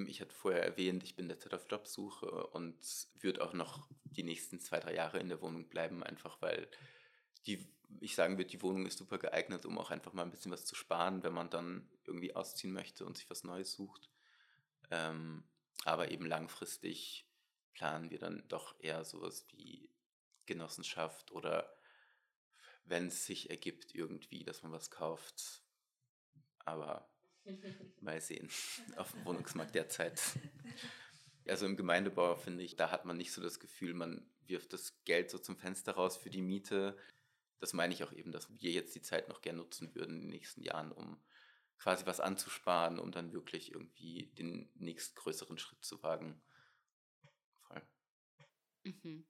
Ich 0.07 0.19
hatte 0.19 0.33
vorher 0.33 0.63
erwähnt, 0.63 1.03
ich 1.03 1.15
bin 1.15 1.27
derzeit 1.27 1.53
auf 1.53 1.67
Jobsuche 1.69 2.47
und 2.47 2.75
würde 3.19 3.43
auch 3.43 3.53
noch 3.53 3.87
die 4.03 4.23
nächsten 4.23 4.59
zwei, 4.59 4.79
drei 4.79 4.95
Jahre 4.95 5.19
in 5.19 5.29
der 5.29 5.41
Wohnung 5.41 5.69
bleiben, 5.69 6.03
einfach 6.03 6.41
weil 6.41 6.67
die 7.45 7.67
ich 7.99 8.15
sagen 8.15 8.37
würde, 8.37 8.49
die 8.49 8.61
Wohnung 8.61 8.85
ist 8.85 8.97
super 8.97 9.17
geeignet, 9.17 9.65
um 9.65 9.77
auch 9.77 9.91
einfach 9.91 10.13
mal 10.13 10.23
ein 10.23 10.31
bisschen 10.31 10.51
was 10.51 10.65
zu 10.65 10.75
sparen, 10.75 11.23
wenn 11.23 11.33
man 11.33 11.49
dann 11.49 11.87
irgendwie 12.05 12.35
ausziehen 12.35 12.73
möchte 12.73 13.05
und 13.05 13.17
sich 13.17 13.29
was 13.29 13.43
Neues 13.43 13.73
sucht. 13.73 14.09
Ähm, 14.91 15.43
aber 15.83 16.11
eben 16.11 16.25
langfristig 16.25 17.27
planen 17.73 18.09
wir 18.09 18.19
dann 18.19 18.47
doch 18.47 18.79
eher 18.79 19.03
sowas 19.03 19.45
wie 19.51 19.91
Genossenschaft 20.45 21.31
oder 21.31 21.75
wenn 22.85 23.07
es 23.07 23.25
sich 23.25 23.49
ergibt 23.49 23.93
irgendwie, 23.93 24.43
dass 24.43 24.63
man 24.63 24.71
was 24.71 24.91
kauft. 24.91 25.63
Aber 26.59 27.09
mal 28.01 28.21
sehen 28.21 28.49
auf 28.95 29.11
dem 29.11 29.25
Wohnungsmarkt 29.25 29.75
derzeit. 29.75 30.21
Also 31.47 31.65
im 31.65 31.77
Gemeindebau 31.77 32.35
finde 32.35 32.63
ich, 32.63 32.75
da 32.75 32.91
hat 32.91 33.05
man 33.05 33.17
nicht 33.17 33.31
so 33.31 33.41
das 33.41 33.59
Gefühl, 33.59 33.93
man 33.93 34.27
wirft 34.47 34.73
das 34.73 35.03
Geld 35.05 35.29
so 35.29 35.37
zum 35.37 35.57
Fenster 35.57 35.93
raus 35.93 36.17
für 36.17 36.29
die 36.29 36.41
Miete, 36.41 36.97
das 37.59 37.73
meine 37.73 37.93
ich 37.93 38.03
auch 38.03 38.11
eben, 38.11 38.31
dass 38.31 38.49
wir 38.59 38.71
jetzt 38.71 38.95
die 38.95 39.01
Zeit 39.01 39.29
noch 39.29 39.41
gern 39.41 39.55
nutzen 39.55 39.93
würden 39.95 40.15
in 40.15 40.21
den 40.21 40.29
nächsten 40.29 40.61
Jahren, 40.61 40.91
um 40.91 41.17
quasi 41.77 42.05
was 42.05 42.19
anzusparen, 42.19 42.99
um 42.99 43.11
dann 43.11 43.33
wirklich 43.33 43.71
irgendwie 43.71 44.27
den 44.37 44.71
nächstgrößeren 44.75 45.57
Schritt 45.57 45.83
zu 45.83 46.01
wagen. 46.03 46.41
Voll. 47.67 47.81
Mhm. 48.83 49.27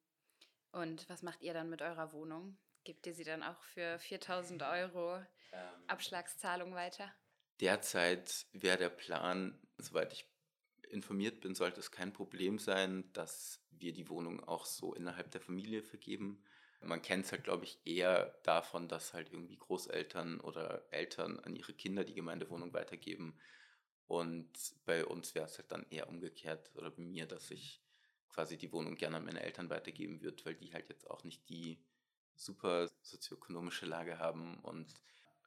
Und 0.71 1.09
was 1.09 1.21
macht 1.21 1.41
ihr 1.41 1.53
dann 1.53 1.69
mit 1.69 1.81
eurer 1.81 2.11
Wohnung? 2.11 2.57
Gebt 2.83 3.07
ihr 3.07 3.13
sie 3.13 3.23
dann 3.23 3.43
auch 3.43 3.61
für 3.63 3.97
4000 3.97 4.61
Euro 4.63 5.17
ähm, 5.51 5.83
Abschlagszahlung 5.87 6.75
weiter? 6.75 7.11
Derzeit 7.61 8.45
wäre 8.51 8.77
der 8.77 8.89
Plan, 8.89 9.59
soweit 9.77 10.13
ich 10.13 10.29
informiert 10.89 11.41
bin, 11.41 11.55
sollte 11.55 11.79
es 11.79 11.91
kein 11.91 12.13
Problem 12.13 12.59
sein, 12.59 13.11
dass 13.13 13.65
wir 13.71 13.93
die 13.93 14.09
Wohnung 14.09 14.43
auch 14.43 14.65
so 14.65 14.93
innerhalb 14.93 15.31
der 15.31 15.41
Familie 15.41 15.83
vergeben. 15.83 16.43
Man 16.85 17.01
kennt 17.01 17.25
es 17.25 17.31
halt, 17.31 17.43
glaube 17.43 17.65
ich, 17.65 17.79
eher 17.85 18.37
davon, 18.43 18.87
dass 18.87 19.13
halt 19.13 19.31
irgendwie 19.31 19.57
Großeltern 19.57 20.39
oder 20.41 20.85
Eltern 20.91 21.39
an 21.39 21.55
ihre 21.55 21.73
Kinder 21.73 22.03
die 22.03 22.13
Gemeindewohnung 22.13 22.73
weitergeben. 22.73 23.39
Und 24.07 24.51
bei 24.85 25.05
uns 25.05 25.35
wäre 25.35 25.45
es 25.45 25.57
halt 25.57 25.71
dann 25.71 25.85
eher 25.89 26.09
umgekehrt 26.09 26.71
oder 26.75 26.91
bei 26.91 27.01
mir, 27.03 27.25
dass 27.25 27.51
ich 27.51 27.81
quasi 28.29 28.57
die 28.57 28.71
Wohnung 28.71 28.95
gerne 28.95 29.17
an 29.17 29.25
meine 29.25 29.41
Eltern 29.41 29.69
weitergeben 29.69 30.21
würde, 30.21 30.45
weil 30.45 30.55
die 30.55 30.73
halt 30.73 30.89
jetzt 30.89 31.09
auch 31.09 31.23
nicht 31.23 31.47
die 31.49 31.79
super 32.35 32.89
sozioökonomische 33.01 33.85
Lage 33.85 34.19
haben 34.19 34.59
und 34.59 34.93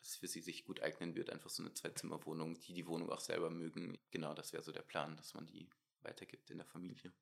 es 0.03 0.16
für 0.16 0.27
sie 0.27 0.40
sich 0.40 0.64
gut 0.64 0.81
eignen 0.83 1.14
wird, 1.14 1.31
einfach 1.31 1.51
so 1.51 1.62
eine 1.62 1.74
Zweizimmerwohnung, 1.74 2.59
die 2.61 2.74
die 2.74 2.87
Wohnung 2.87 3.11
auch 3.11 3.20
selber 3.20 3.51
mögen. 3.51 3.98
Genau, 4.11 4.35
das 4.35 4.53
wäre 4.53 4.62
so 4.62 4.72
der 4.72 4.83
Plan, 4.83 5.16
dass 5.16 5.35
man 5.35 5.46
die 5.46 5.68
weitergibt 6.03 6.51
in 6.51 6.59
der 6.59 6.66
Familie. 6.66 7.12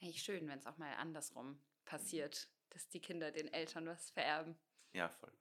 Eigentlich 0.00 0.22
schön, 0.22 0.46
wenn 0.48 0.58
es 0.58 0.66
auch 0.66 0.76
mal 0.76 0.92
andersrum 0.94 1.58
passiert, 1.84 2.48
dass 2.74 2.88
die 2.88 3.00
Kinder 3.00 3.30
den 3.30 3.52
Eltern 3.52 3.86
was 3.86 4.10
vererben. 4.10 4.58
Ja, 4.92 5.08
voll. 5.08 5.32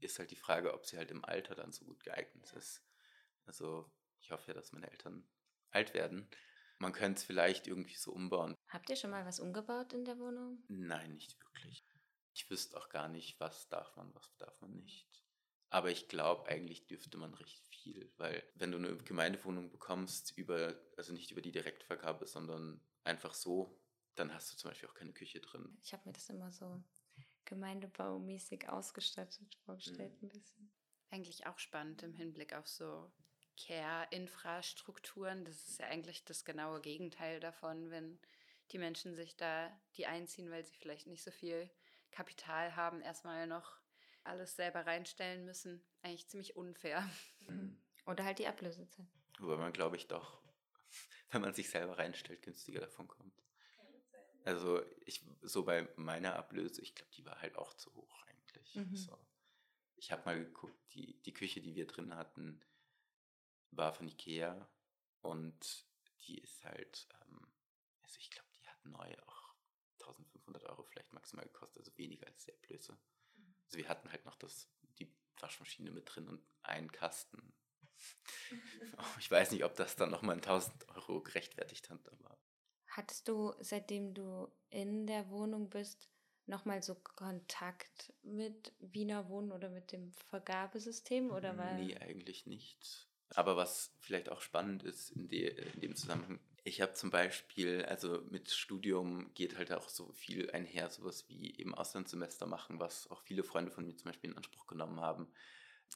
Ist 0.00 0.18
halt 0.18 0.32
die 0.32 0.36
Frage, 0.36 0.74
ob 0.74 0.84
sie 0.84 0.98
halt 0.98 1.10
im 1.10 1.24
Alter 1.24 1.54
dann 1.54 1.72
so 1.72 1.84
gut 1.84 2.02
geeignet 2.02 2.52
ist. 2.52 2.84
Also 3.46 3.90
ich 4.20 4.32
hoffe 4.32 4.48
ja, 4.48 4.54
dass 4.54 4.72
meine 4.72 4.90
Eltern 4.90 5.26
alt 5.70 5.94
werden. 5.94 6.28
Man 6.78 6.92
könnte 6.92 7.20
es 7.20 7.24
vielleicht 7.24 7.68
irgendwie 7.68 7.94
so 7.94 8.12
umbauen. 8.12 8.54
Habt 8.68 8.90
ihr 8.90 8.96
schon 8.96 9.10
mal 9.10 9.24
was 9.24 9.40
umgebaut 9.40 9.92
in 9.92 10.04
der 10.04 10.18
Wohnung? 10.18 10.62
Nein, 10.68 11.14
nicht 11.14 11.38
wirklich. 11.40 11.86
Ich 12.34 12.50
wüsste 12.50 12.76
auch 12.76 12.88
gar 12.88 13.08
nicht, 13.08 13.38
was 13.38 13.68
darf 13.68 13.94
man, 13.96 14.12
was 14.14 14.36
darf 14.36 14.60
man 14.60 14.74
nicht. 14.74 15.08
Aber 15.70 15.90
ich 15.90 16.08
glaube, 16.08 16.48
eigentlich 16.48 16.86
dürfte 16.86 17.16
man 17.16 17.34
recht 17.34 17.66
viel, 17.68 18.12
weil 18.16 18.42
wenn 18.54 18.72
du 18.72 18.78
eine 18.78 18.96
Gemeindewohnung 18.96 19.70
bekommst, 19.70 20.36
über, 20.36 20.74
also 20.96 21.12
nicht 21.12 21.30
über 21.30 21.40
die 21.40 21.52
Direktvergabe, 21.52 22.26
sondern 22.26 22.80
einfach 23.04 23.34
so, 23.34 23.80
dann 24.14 24.32
hast 24.32 24.52
du 24.52 24.56
zum 24.56 24.70
Beispiel 24.70 24.88
auch 24.88 24.94
keine 24.94 25.12
Küche 25.12 25.40
drin. 25.40 25.76
Ich 25.82 25.92
habe 25.92 26.02
mir 26.06 26.12
das 26.12 26.28
immer 26.30 26.50
so 26.52 26.82
gemeindebaumäßig 27.44 28.68
ausgestattet 28.68 29.56
vorgestellt, 29.64 30.12
mhm. 30.20 30.26
ein 30.26 30.28
bisschen. 30.28 30.70
Eigentlich 31.10 31.46
auch 31.46 31.58
spannend 31.58 32.02
im 32.02 32.14
Hinblick 32.14 32.54
auf 32.54 32.66
so 32.66 33.12
Care-Infrastrukturen. 33.56 35.44
Das 35.44 35.68
ist 35.68 35.78
ja 35.78 35.86
eigentlich 35.86 36.24
das 36.24 36.44
genaue 36.44 36.80
Gegenteil 36.80 37.40
davon, 37.40 37.90
wenn 37.90 38.18
die 38.72 38.78
Menschen 38.78 39.14
sich 39.14 39.36
da, 39.36 39.70
die 39.96 40.06
einziehen, 40.06 40.50
weil 40.50 40.64
sie 40.64 40.74
vielleicht 40.74 41.06
nicht 41.06 41.22
so 41.22 41.30
viel 41.30 41.70
Kapital 42.10 42.74
haben, 42.76 43.00
erstmal 43.00 43.46
noch 43.46 43.78
alles 44.24 44.56
selber 44.56 44.86
reinstellen 44.86 45.44
müssen. 45.44 45.84
Eigentlich 46.02 46.28
ziemlich 46.28 46.56
unfair. 46.56 47.08
Mhm. 47.40 47.80
Oder 48.06 48.24
halt 48.24 48.38
die 48.38 48.46
Ablösezeit. 48.46 49.06
Wobei 49.38 49.56
man, 49.56 49.72
glaube 49.72 49.96
ich, 49.96 50.08
doch, 50.08 50.42
wenn 51.30 51.42
man 51.42 51.54
sich 51.54 51.70
selber 51.70 51.98
reinstellt, 51.98 52.42
günstiger 52.42 52.80
davon 52.80 53.08
kommt. 53.08 53.34
Also 54.44 54.82
ich 55.06 55.24
so 55.42 55.64
bei 55.64 55.88
meiner 55.96 56.36
Ablöse, 56.36 56.82
ich 56.82 56.94
glaube, 56.94 57.10
die 57.12 57.24
war 57.24 57.40
halt 57.40 57.56
auch 57.56 57.72
zu 57.74 57.94
hoch 57.94 58.22
eigentlich. 58.26 58.74
Mhm. 58.74 58.96
So. 58.96 59.18
Ich 59.96 60.12
habe 60.12 60.24
mal 60.24 60.38
geguckt, 60.38 60.78
die, 60.92 61.20
die 61.22 61.32
Küche, 61.32 61.60
die 61.60 61.74
wir 61.74 61.86
drin 61.86 62.14
hatten, 62.14 62.60
war 63.70 63.92
von 63.94 64.06
Ikea 64.06 64.68
und 65.22 65.86
die 66.22 66.38
ist 66.38 66.64
halt, 66.64 67.08
ähm, 67.22 67.40
also 68.02 68.16
ich 68.18 68.30
glaube, 68.30 68.48
die 68.54 68.66
hat 68.66 68.84
neu 68.84 69.16
auch 69.26 69.54
1500 70.00 70.64
Euro 70.64 70.82
vielleicht 70.82 71.12
maximal 71.12 71.46
gekostet, 71.46 71.78
also 71.78 71.96
weniger 71.96 72.26
als 72.26 72.44
der 72.44 72.54
Blöße. 72.54 72.96
Also 73.66 73.78
wir 73.78 73.88
hatten 73.88 74.10
halt 74.10 74.24
noch 74.26 74.36
das, 74.36 74.68
die 74.98 75.12
Waschmaschine 75.40 75.90
mit 75.90 76.14
drin 76.14 76.28
und 76.28 76.44
einen 76.62 76.92
Kasten. 76.92 77.54
ich 79.18 79.30
weiß 79.30 79.52
nicht, 79.52 79.64
ob 79.64 79.74
das 79.74 79.96
dann 79.96 80.10
nochmal 80.10 80.36
1000 80.36 80.88
Euro 80.90 81.22
gerechtfertigt 81.22 81.88
hat, 81.88 82.06
aber 82.12 82.38
Hattest 82.96 83.26
du, 83.26 83.52
seitdem 83.58 84.14
du 84.14 84.46
in 84.70 85.08
der 85.08 85.28
Wohnung 85.28 85.68
bist, 85.68 86.08
nochmal 86.46 86.80
so 86.80 86.94
Kontakt 86.94 88.12
mit 88.22 88.72
Wiener 88.78 89.28
Wohnen 89.28 89.50
oder 89.50 89.68
mit 89.68 89.90
dem 89.90 90.12
Vergabesystem? 90.12 91.32
Oder 91.32 91.58
war 91.58 91.74
nee, 91.74 91.96
eigentlich 91.96 92.46
nicht. 92.46 93.08
Aber 93.30 93.56
was 93.56 93.92
vielleicht 93.98 94.28
auch 94.28 94.40
spannend 94.40 94.84
ist 94.84 95.10
in, 95.10 95.26
de, 95.26 95.60
in 95.74 95.80
dem 95.80 95.96
Zusammenhang, 95.96 96.38
ich 96.62 96.80
habe 96.80 96.92
zum 96.94 97.10
Beispiel, 97.10 97.84
also 97.84 98.22
mit 98.30 98.48
Studium 98.52 99.34
geht 99.34 99.58
halt 99.58 99.72
auch 99.72 99.88
so 99.88 100.12
viel 100.12 100.52
einher, 100.52 100.88
sowas 100.88 101.28
wie 101.28 101.52
eben 101.58 101.74
Auslandssemester 101.74 102.46
machen, 102.46 102.78
was 102.78 103.10
auch 103.10 103.22
viele 103.22 103.42
Freunde 103.42 103.72
von 103.72 103.84
mir 103.84 103.96
zum 103.96 104.12
Beispiel 104.12 104.30
in 104.30 104.36
Anspruch 104.36 104.68
genommen 104.68 105.00
haben. 105.00 105.26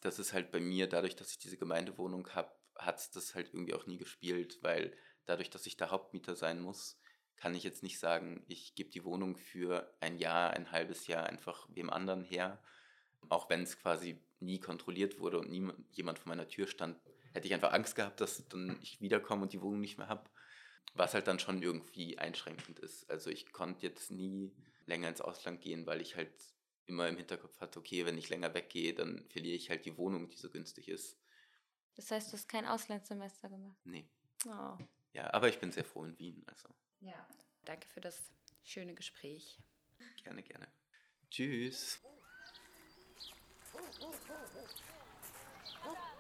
Das 0.03 0.19
ist 0.19 0.33
halt 0.33 0.51
bei 0.51 0.59
mir, 0.59 0.89
dadurch, 0.89 1.15
dass 1.15 1.31
ich 1.31 1.39
diese 1.39 1.59
Gemeindewohnung 1.59 2.29
habe, 2.35 2.51
hat 2.77 2.99
es 2.99 3.13
das 3.13 3.37
halt 3.37 3.55
irgendwie 3.55 3.75
auch 3.75 3.87
nie 3.87 3.99
gespielt, 3.99 4.59
weil 4.63 4.93
dadurch, 5.29 5.51
dass 5.51 5.67
ich 5.67 5.77
da 5.77 5.91
Hauptmieter 5.91 6.35
sein 6.35 6.61
muss, 6.61 6.99
kann 7.37 7.55
ich 7.55 7.63
jetzt 7.63 7.83
nicht 7.83 7.99
sagen, 7.99 8.45
ich 8.49 8.75
gebe 8.75 8.91
die 8.91 9.05
Wohnung 9.05 9.37
für 9.37 9.95
ein 10.01 10.19
Jahr, 10.19 10.51
ein 10.51 10.73
halbes 10.73 11.07
Jahr 11.07 11.27
einfach 11.27 11.69
wem 11.71 11.91
anderen 11.91 12.25
her. 12.25 12.61
Auch 13.29 13.49
wenn 13.49 13.63
es 13.63 13.79
quasi 13.79 14.21
nie 14.41 14.59
kontrolliert 14.59 15.21
wurde 15.21 15.39
und 15.39 15.51
nie 15.51 15.71
jemand 15.93 16.19
vor 16.19 16.31
meiner 16.31 16.49
Tür 16.49 16.67
stand, 16.67 16.99
hätte 17.33 17.47
ich 17.47 17.55
einfach 17.55 17.73
Angst 17.73 17.95
gehabt, 17.95 18.21
dass 18.21 18.49
dann 18.49 18.79
ich 18.83 19.01
wiederkomme 19.01 19.43
und 19.43 19.53
die 19.53 19.61
Wohnung 19.61 19.81
nicht 19.81 19.99
mehr 19.99 20.09
habe. 20.09 20.29
Was 20.95 21.15
halt 21.15 21.29
dann 21.29 21.39
schon 21.39 21.63
irgendwie 21.63 22.19
einschränkend 22.19 22.79
ist. 22.81 23.09
Also 23.11 23.31
ich 23.31 23.53
konnte 23.53 23.87
jetzt 23.87 24.11
nie 24.11 24.53
länger 24.87 25.09
ins 25.09 25.21
Ausland 25.21 25.61
gehen, 25.61 25.87
weil 25.87 26.01
ich 26.01 26.17
halt 26.17 26.33
immer 26.87 27.07
im 27.07 27.17
Hinterkopf 27.17 27.61
hatte, 27.61 27.79
okay, 27.79 28.07
wenn 28.07 28.19
ich 28.19 28.31
länger 28.31 28.55
weggehe, 28.55 28.95
dann 28.95 29.27
verliere 29.29 29.57
ich 29.57 29.69
halt 29.69 29.85
die 29.85 29.97
Wohnung, 29.97 30.29
die 30.29 30.37
so 30.37 30.49
günstig 30.49 30.89
ist. 30.89 31.19
Das 31.95 32.11
heißt, 32.11 32.33
du 32.33 32.37
hast 32.37 32.49
kein 32.49 32.67
Auslandssemester 32.67 33.49
gemacht? 33.51 33.77
Nee. 33.85 34.09
Oh. 34.47 34.79
Ja, 35.13 35.33
aber 35.33 35.49
ich 35.49 35.59
bin 35.59 35.73
sehr 35.73 35.85
froh 35.85 36.05
in 36.05 36.19
Wien. 36.19 36.45
Also. 36.47 36.69
Ja. 37.01 37.27
Danke 37.65 37.87
für 37.89 38.01
das 38.01 38.33
schöne 38.63 38.95
Gespräch. 38.95 39.59
Gerne, 40.25 40.43
gerne. 40.43 40.69
Tschüss. 41.31 42.01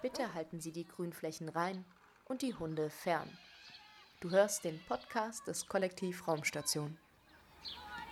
Bitte 0.02 0.34
halten 0.34 0.60
Sie 0.60 0.72
die 0.72 0.86
Grünflächen 0.86 1.48
rein 1.48 1.84
und 2.26 2.42
die 2.42 2.54
Hunde 2.54 2.90
fern. 2.90 3.38
Du 4.20 4.30
hörst 4.30 4.64
den 4.64 4.78
Podcast 4.86 5.46
des 5.46 5.66
Kollektiv 5.66 6.26
Raumstation. 6.28 6.98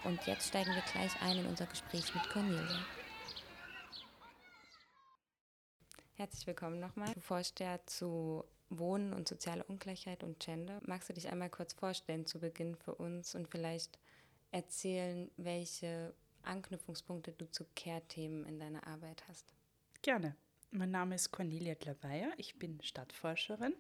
Und 0.05 0.27
jetzt 0.27 0.49
steigen 0.49 0.75
wir 0.75 0.83
gleich 0.93 1.21
ein 1.21 1.39
in 1.39 1.47
unser 1.47 1.67
Gespräch 1.67 2.15
mit 2.15 2.29
Cornelia. 2.31 2.87
Herzlich 6.15 6.47
willkommen 6.47 6.81
nochmal. 6.81 7.13
Du 7.13 7.21
forschst 7.21 7.61
ja 7.61 7.85
zu 7.85 8.45
Wohnen 8.71 9.13
und 9.13 9.29
soziale 9.29 9.65
Ungleichheit 9.65 10.23
und 10.23 10.41
Gender. 10.41 10.81
Magst 10.85 11.09
du 11.09 11.13
dich 11.13 11.29
einmal 11.29 11.51
kurz 11.51 11.73
vorstellen 11.73 12.27
zu 12.27 12.41
Beginn 12.41 12.75
für 12.77 12.95
uns 12.95 13.35
und 13.35 13.49
vielleicht 13.49 13.99
erzählen, 14.51 15.31
welche 15.37 16.15
Anknüpfungspunkte 16.43 17.33
du 17.33 17.51
zu 17.51 17.65
Care-Themen 17.75 18.45
in 18.47 18.59
deiner 18.59 18.87
Arbeit 18.87 19.23
hast? 19.29 19.55
Gerne. 20.03 20.37
Mein 20.71 20.91
Name 20.91 21.15
ist 21.15 21.31
Cornelia 21.31 21.75
Glaweyer. 21.75 22.33
Ich 22.37 22.59
bin 22.59 22.81
Stadtforscherin 22.83 23.75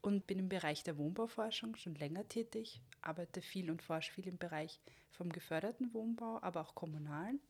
und 0.00 0.26
bin 0.26 0.38
im 0.38 0.48
Bereich 0.48 0.82
der 0.82 0.98
Wohnbauforschung 0.98 1.76
schon 1.76 1.94
länger 1.94 2.28
tätig, 2.28 2.82
arbeite 3.00 3.40
viel 3.40 3.70
und 3.70 3.82
forsche 3.82 4.12
viel 4.12 4.26
im 4.26 4.38
Bereich 4.38 4.80
vom 5.10 5.30
geförderten 5.30 5.94
Wohnbau, 5.94 6.40
aber 6.42 6.62
auch 6.62 6.74
kommunalen. 6.74 7.40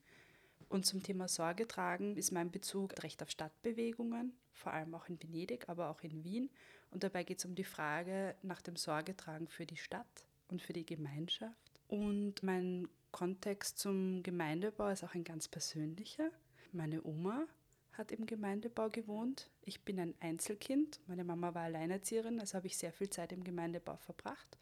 Und 0.68 0.86
zum 0.86 1.02
Thema 1.02 1.28
Sorge 1.28 1.66
tragen 1.66 2.16
ist 2.16 2.32
mein 2.32 2.50
Bezug 2.50 3.02
recht 3.02 3.22
auf 3.22 3.30
Stadtbewegungen, 3.30 4.32
vor 4.54 4.72
allem 4.72 4.94
auch 4.94 5.08
in 5.08 5.22
Venedig, 5.22 5.68
aber 5.68 5.90
auch 5.90 6.02
in 6.02 6.24
Wien. 6.24 6.50
Und 6.90 7.04
dabei 7.04 7.24
geht 7.24 7.38
es 7.38 7.44
um 7.44 7.54
die 7.54 7.64
Frage 7.64 8.34
nach 8.42 8.62
dem 8.62 8.76
Sorgetragen 8.76 9.48
für 9.48 9.66
die 9.66 9.76
Stadt 9.76 10.26
und 10.48 10.62
für 10.62 10.72
die 10.72 10.86
Gemeinschaft. 10.86 11.80
Und 11.88 12.42
mein 12.42 12.88
Kontext 13.10 13.78
zum 13.78 14.22
Gemeindebau 14.22 14.88
ist 14.88 15.04
auch 15.04 15.14
ein 15.14 15.24
ganz 15.24 15.48
persönlicher. 15.48 16.30
Meine 16.72 17.04
Oma 17.04 17.46
hat 17.92 18.12
im 18.12 18.24
Gemeindebau 18.26 18.88
gewohnt. 18.88 19.50
Ich 19.62 19.82
bin 19.82 20.00
ein 20.00 20.14
Einzelkind. 20.20 21.00
Meine 21.06 21.24
Mama 21.24 21.54
war 21.54 21.64
Alleinerzieherin, 21.64 22.40
also 22.40 22.56
habe 22.56 22.66
ich 22.66 22.76
sehr 22.76 22.92
viel 22.92 23.10
Zeit 23.10 23.32
im 23.32 23.44
Gemeindebau 23.44 23.96
verbracht 23.96 24.56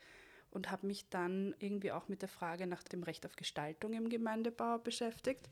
und 0.51 0.71
habe 0.71 0.87
mich 0.87 1.09
dann 1.09 1.55
irgendwie 1.59 1.93
auch 1.93 2.09
mit 2.09 2.23
der 2.23 2.29
Frage 2.29 2.67
nach 2.67 2.83
dem 2.83 3.03
Recht 3.03 3.25
auf 3.25 3.37
Gestaltung 3.37 3.93
im 3.93 4.09
Gemeindebau 4.09 4.79
beschäftigt 4.79 5.49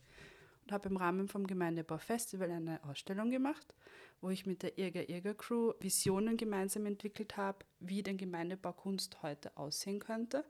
und 0.64 0.72
habe 0.72 0.88
im 0.88 0.96
Rahmen 0.96 1.28
vom 1.28 1.46
Gemeindebau 1.46 1.98
Festival 1.98 2.50
eine 2.50 2.82
Ausstellung 2.84 3.30
gemacht, 3.30 3.74
wo 4.20 4.30
ich 4.30 4.46
mit 4.46 4.62
der 4.62 4.78
Irga 4.78 5.02
Irga 5.02 5.34
Crew 5.34 5.72
Visionen 5.80 6.36
gemeinsam 6.36 6.86
entwickelt 6.86 7.36
habe, 7.36 7.64
wie 7.80 8.02
denn 8.02 8.16
Gemeindebaukunst 8.16 9.22
heute 9.22 9.56
aussehen 9.56 10.00
könnte, 10.00 10.44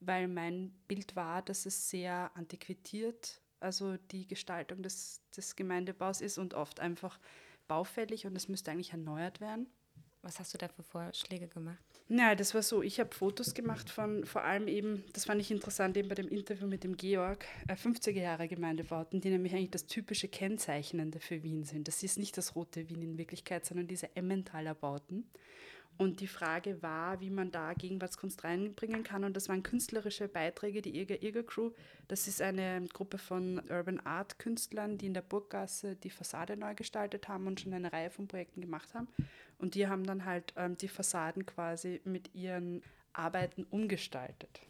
weil 0.00 0.28
mein 0.28 0.72
Bild 0.88 1.16
war, 1.16 1.42
dass 1.42 1.66
es 1.66 1.90
sehr 1.90 2.30
antiquiert, 2.34 3.40
also 3.58 3.96
die 3.96 4.26
Gestaltung 4.26 4.82
des, 4.82 5.20
des 5.36 5.56
Gemeindebaus 5.56 6.20
ist 6.20 6.38
und 6.38 6.54
oft 6.54 6.80
einfach 6.80 7.18
baufällig 7.68 8.26
und 8.26 8.36
es 8.36 8.48
müsste 8.48 8.70
eigentlich 8.70 8.92
erneuert 8.92 9.40
werden. 9.40 9.66
Was 10.22 10.38
hast 10.38 10.52
du 10.52 10.58
da 10.58 10.68
für 10.68 10.82
Vorschläge 10.82 11.48
gemacht? 11.48 11.78
Ja, 12.08 12.34
das 12.34 12.54
war 12.54 12.62
so. 12.62 12.82
Ich 12.82 13.00
habe 13.00 13.14
Fotos 13.14 13.54
gemacht 13.54 13.88
von 13.88 14.26
vor 14.26 14.44
allem 14.44 14.68
eben, 14.68 15.02
das 15.14 15.24
fand 15.24 15.40
ich 15.40 15.50
interessant, 15.50 15.96
eben 15.96 16.08
bei 16.08 16.14
dem 16.14 16.28
Interview 16.28 16.66
mit 16.66 16.84
dem 16.84 16.96
Georg, 16.96 17.46
äh, 17.68 17.74
50er 17.74 18.20
Jahre 18.20 18.46
Gemeindebauten, 18.46 19.20
die 19.20 19.30
nämlich 19.30 19.54
eigentlich 19.54 19.70
das 19.70 19.86
typische 19.86 20.28
Kennzeichnende 20.28 21.20
für 21.20 21.42
Wien 21.42 21.64
sind. 21.64 21.88
Das 21.88 22.02
ist 22.02 22.18
nicht 22.18 22.36
das 22.36 22.54
rote 22.54 22.88
Wien 22.90 23.00
in 23.00 23.18
Wirklichkeit, 23.18 23.64
sondern 23.64 23.86
diese 23.86 24.14
Emmentaler 24.14 24.74
Bauten. 24.74 25.24
Und 26.00 26.20
die 26.20 26.28
Frage 26.28 26.82
war, 26.82 27.20
wie 27.20 27.28
man 27.28 27.50
da 27.50 27.74
Gegenwartskunst 27.74 28.42
reinbringen 28.42 29.04
kann. 29.04 29.22
Und 29.22 29.36
das 29.36 29.50
waren 29.50 29.62
künstlerische 29.62 30.28
Beiträge, 30.28 30.80
die 30.80 30.96
Irga 30.96 31.16
Irga 31.20 31.42
Crew. 31.42 31.72
Das 32.08 32.26
ist 32.26 32.40
eine 32.40 32.86
Gruppe 32.92 33.18
von 33.18 33.60
Urban 33.68 34.00
Art 34.00 34.38
Künstlern, 34.38 34.96
die 34.96 35.06
in 35.06 35.14
der 35.14 35.20
Burggasse 35.20 35.96
die 35.96 36.08
Fassade 36.08 36.56
neu 36.56 36.74
gestaltet 36.74 37.28
haben 37.28 37.46
und 37.46 37.60
schon 37.60 37.74
eine 37.74 37.92
Reihe 37.92 38.10
von 38.10 38.28
Projekten 38.28 38.62
gemacht 38.62 38.94
haben. 38.94 39.08
Und 39.60 39.74
die 39.74 39.88
haben 39.88 40.04
dann 40.04 40.24
halt 40.24 40.54
ähm, 40.56 40.76
die 40.76 40.88
Fassaden 40.88 41.44
quasi 41.44 42.00
mit 42.04 42.34
ihren 42.34 42.82
Arbeiten 43.12 43.64
umgestaltet. 43.64 44.62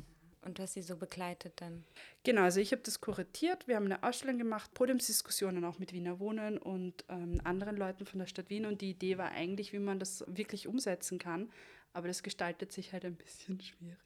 Und 0.42 0.58
hast 0.58 0.72
sie 0.72 0.82
so 0.82 0.96
begleitet 0.96 1.60
dann? 1.60 1.84
Genau, 2.24 2.42
also 2.42 2.60
ich 2.60 2.72
habe 2.72 2.82
das 2.82 3.00
kuratiert. 3.00 3.68
Wir 3.68 3.76
haben 3.76 3.84
eine 3.84 4.02
Ausstellung 4.02 4.38
gemacht, 4.38 4.72
Podiumsdiskussionen 4.74 5.64
auch 5.64 5.78
mit 5.78 5.92
Wiener 5.92 6.18
Wohnen 6.18 6.58
und 6.58 7.04
ähm, 7.08 7.40
anderen 7.44 7.76
Leuten 7.76 8.04
von 8.04 8.18
der 8.18 8.26
Stadt 8.26 8.50
Wien. 8.50 8.66
Und 8.66 8.80
die 8.80 8.90
Idee 8.90 9.16
war 9.16 9.30
eigentlich, 9.30 9.72
wie 9.72 9.78
man 9.78 10.00
das 10.00 10.24
wirklich 10.26 10.66
umsetzen 10.66 11.18
kann. 11.18 11.52
Aber 11.92 12.08
das 12.08 12.22
gestaltet 12.22 12.72
sich 12.72 12.92
halt 12.92 13.04
ein 13.04 13.16
bisschen 13.16 13.60
schwierig. 13.60 13.98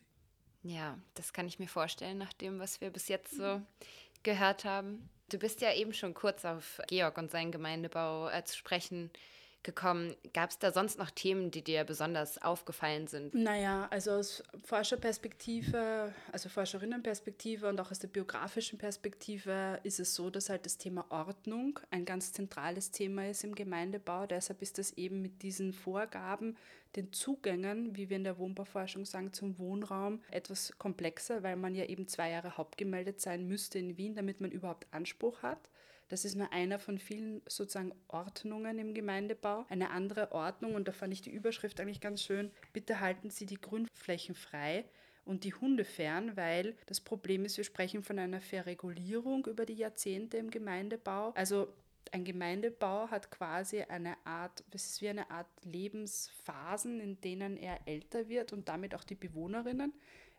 Ja, 0.65 0.99
das 1.15 1.33
kann 1.33 1.47
ich 1.47 1.59
mir 1.59 1.69
vorstellen, 1.69 2.19
nach 2.19 2.33
dem, 2.33 2.59
was 2.59 2.81
wir 2.81 2.91
bis 2.91 3.09
jetzt 3.09 3.37
so 3.37 3.63
gehört 4.23 4.65
haben. 4.65 5.09
Du 5.31 5.39
bist 5.39 5.61
ja 5.61 5.73
eben 5.73 5.95
schon 5.95 6.15
kurz 6.15 6.45
auf 6.45 6.81
Georg 6.89 7.17
und 7.17 7.31
seinen 7.31 7.53
Gemeindebau 7.53 8.29
äh, 8.29 8.45
zu 8.45 8.57
sprechen 8.57 9.11
gekommen. 9.65 10.15
Gab 10.33 10.51
es 10.51 10.59
da 10.59 10.73
sonst 10.73 10.99
noch 10.99 11.11
Themen, 11.11 11.51
die 11.51 11.63
dir 11.63 11.85
besonders 11.85 12.41
aufgefallen 12.41 13.07
sind? 13.07 13.35
Naja, 13.35 13.89
also 13.91 14.13
aus 14.13 14.43
Forscherperspektive, 14.65 16.13
also 16.31 16.49
Forscherinnenperspektive 16.49 17.69
und 17.69 17.81
auch 17.81 17.91
aus 17.91 17.99
der 17.99 18.09
biografischen 18.09 18.79
Perspektive 18.79 19.81
ist 19.83 19.99
es 19.99 20.15
so, 20.15 20.31
dass 20.31 20.49
halt 20.49 20.67
das 20.67 20.79
Thema 20.79 21.07
Ordnung 21.11 21.81
ein 21.91 22.05
ganz 22.05 22.33
zentrales 22.33 22.91
Thema 22.91 23.29
ist 23.29 23.43
im 23.43 23.55
Gemeindebau. 23.55 24.27
Deshalb 24.27 24.63
ist 24.63 24.79
das 24.79 24.93
eben 24.93 25.23
mit 25.23 25.43
diesen 25.43 25.73
Vorgaben, 25.73 26.57
den 26.97 27.13
Zugängen, 27.13 27.97
wie 27.97 28.09
wir 28.09 28.17
in 28.17 28.25
der 28.25 28.39
Wohnbauforschung 28.39 29.05
sagen, 29.05 29.33
zum 29.33 29.59
Wohnraum 29.59 30.21
etwas 30.31 30.73
komplexer, 30.79 31.43
weil 31.43 31.57
man 31.57 31.75
ja 31.75 31.85
eben 31.87 32.07
zwei 32.07 32.31
Jahre 32.31 32.57
hauptgemeldet 32.57 33.21
sein 33.21 33.49
müsste 33.49 33.79
in 33.79 33.97
Wien, 33.97 34.15
damit 34.15 34.41
man 34.41 34.51
überhaupt 34.53 34.87
Anspruch 34.93 35.43
hat. 35.43 35.69
Das 36.09 36.25
ist 36.25 36.37
nur 36.37 36.53
einer 36.53 36.79
von 36.79 36.99
vielen 36.99 37.43
sozusagen 37.49 37.93
Ordnungen 38.09 38.79
im 38.79 38.95
Gemeindebau. 38.95 39.65
Eine 39.69 39.91
andere 39.91 40.33
Ordnung, 40.33 40.75
und 40.75 40.89
da 40.89 40.93
fand 40.93 41.13
ich 41.13 41.23
die 41.23 41.31
Überschrift 41.31 41.81
eigentlich 41.81 42.01
ganz 42.01 42.23
schön, 42.23 42.51
bitte 42.73 43.01
halten 43.01 43.31
Sie 43.31 43.47
die 43.47 43.61
Grünflächen 43.61 44.35
frei 44.35 44.85
und 45.25 45.45
die 45.45 45.55
Hunde 45.55 45.85
fern, 45.85 46.37
weil 46.37 46.77
das 46.87 47.01
Problem 47.01 47.45
ist, 47.45 47.57
wir 47.57 47.65
sprechen 47.65 48.03
von 48.03 48.19
einer 48.19 48.41
Verregulierung 48.41 49.47
über 49.47 49.65
die 49.65 49.75
Jahrzehnte 49.75 50.37
im 50.37 50.51
Gemeindebau. 50.51 51.31
Also 51.31 51.69
ein 52.13 52.25
Gemeindebau 52.25 53.11
hat 53.11 53.31
quasi 53.31 53.83
eine 53.83 54.17
Art, 54.25 54.63
es 54.71 54.87
ist 54.87 55.03
wie 55.03 55.09
eine 55.09 55.31
Art 55.31 55.49
Lebensphasen, 55.65 57.01
in 57.01 57.21
denen 57.21 57.57
er 57.57 57.79
älter 57.87 58.29
wird 58.29 58.53
und 58.53 58.69
damit 58.69 58.95
auch 58.95 59.05
die 59.05 59.15
Bewohnerinnen. 59.15 59.93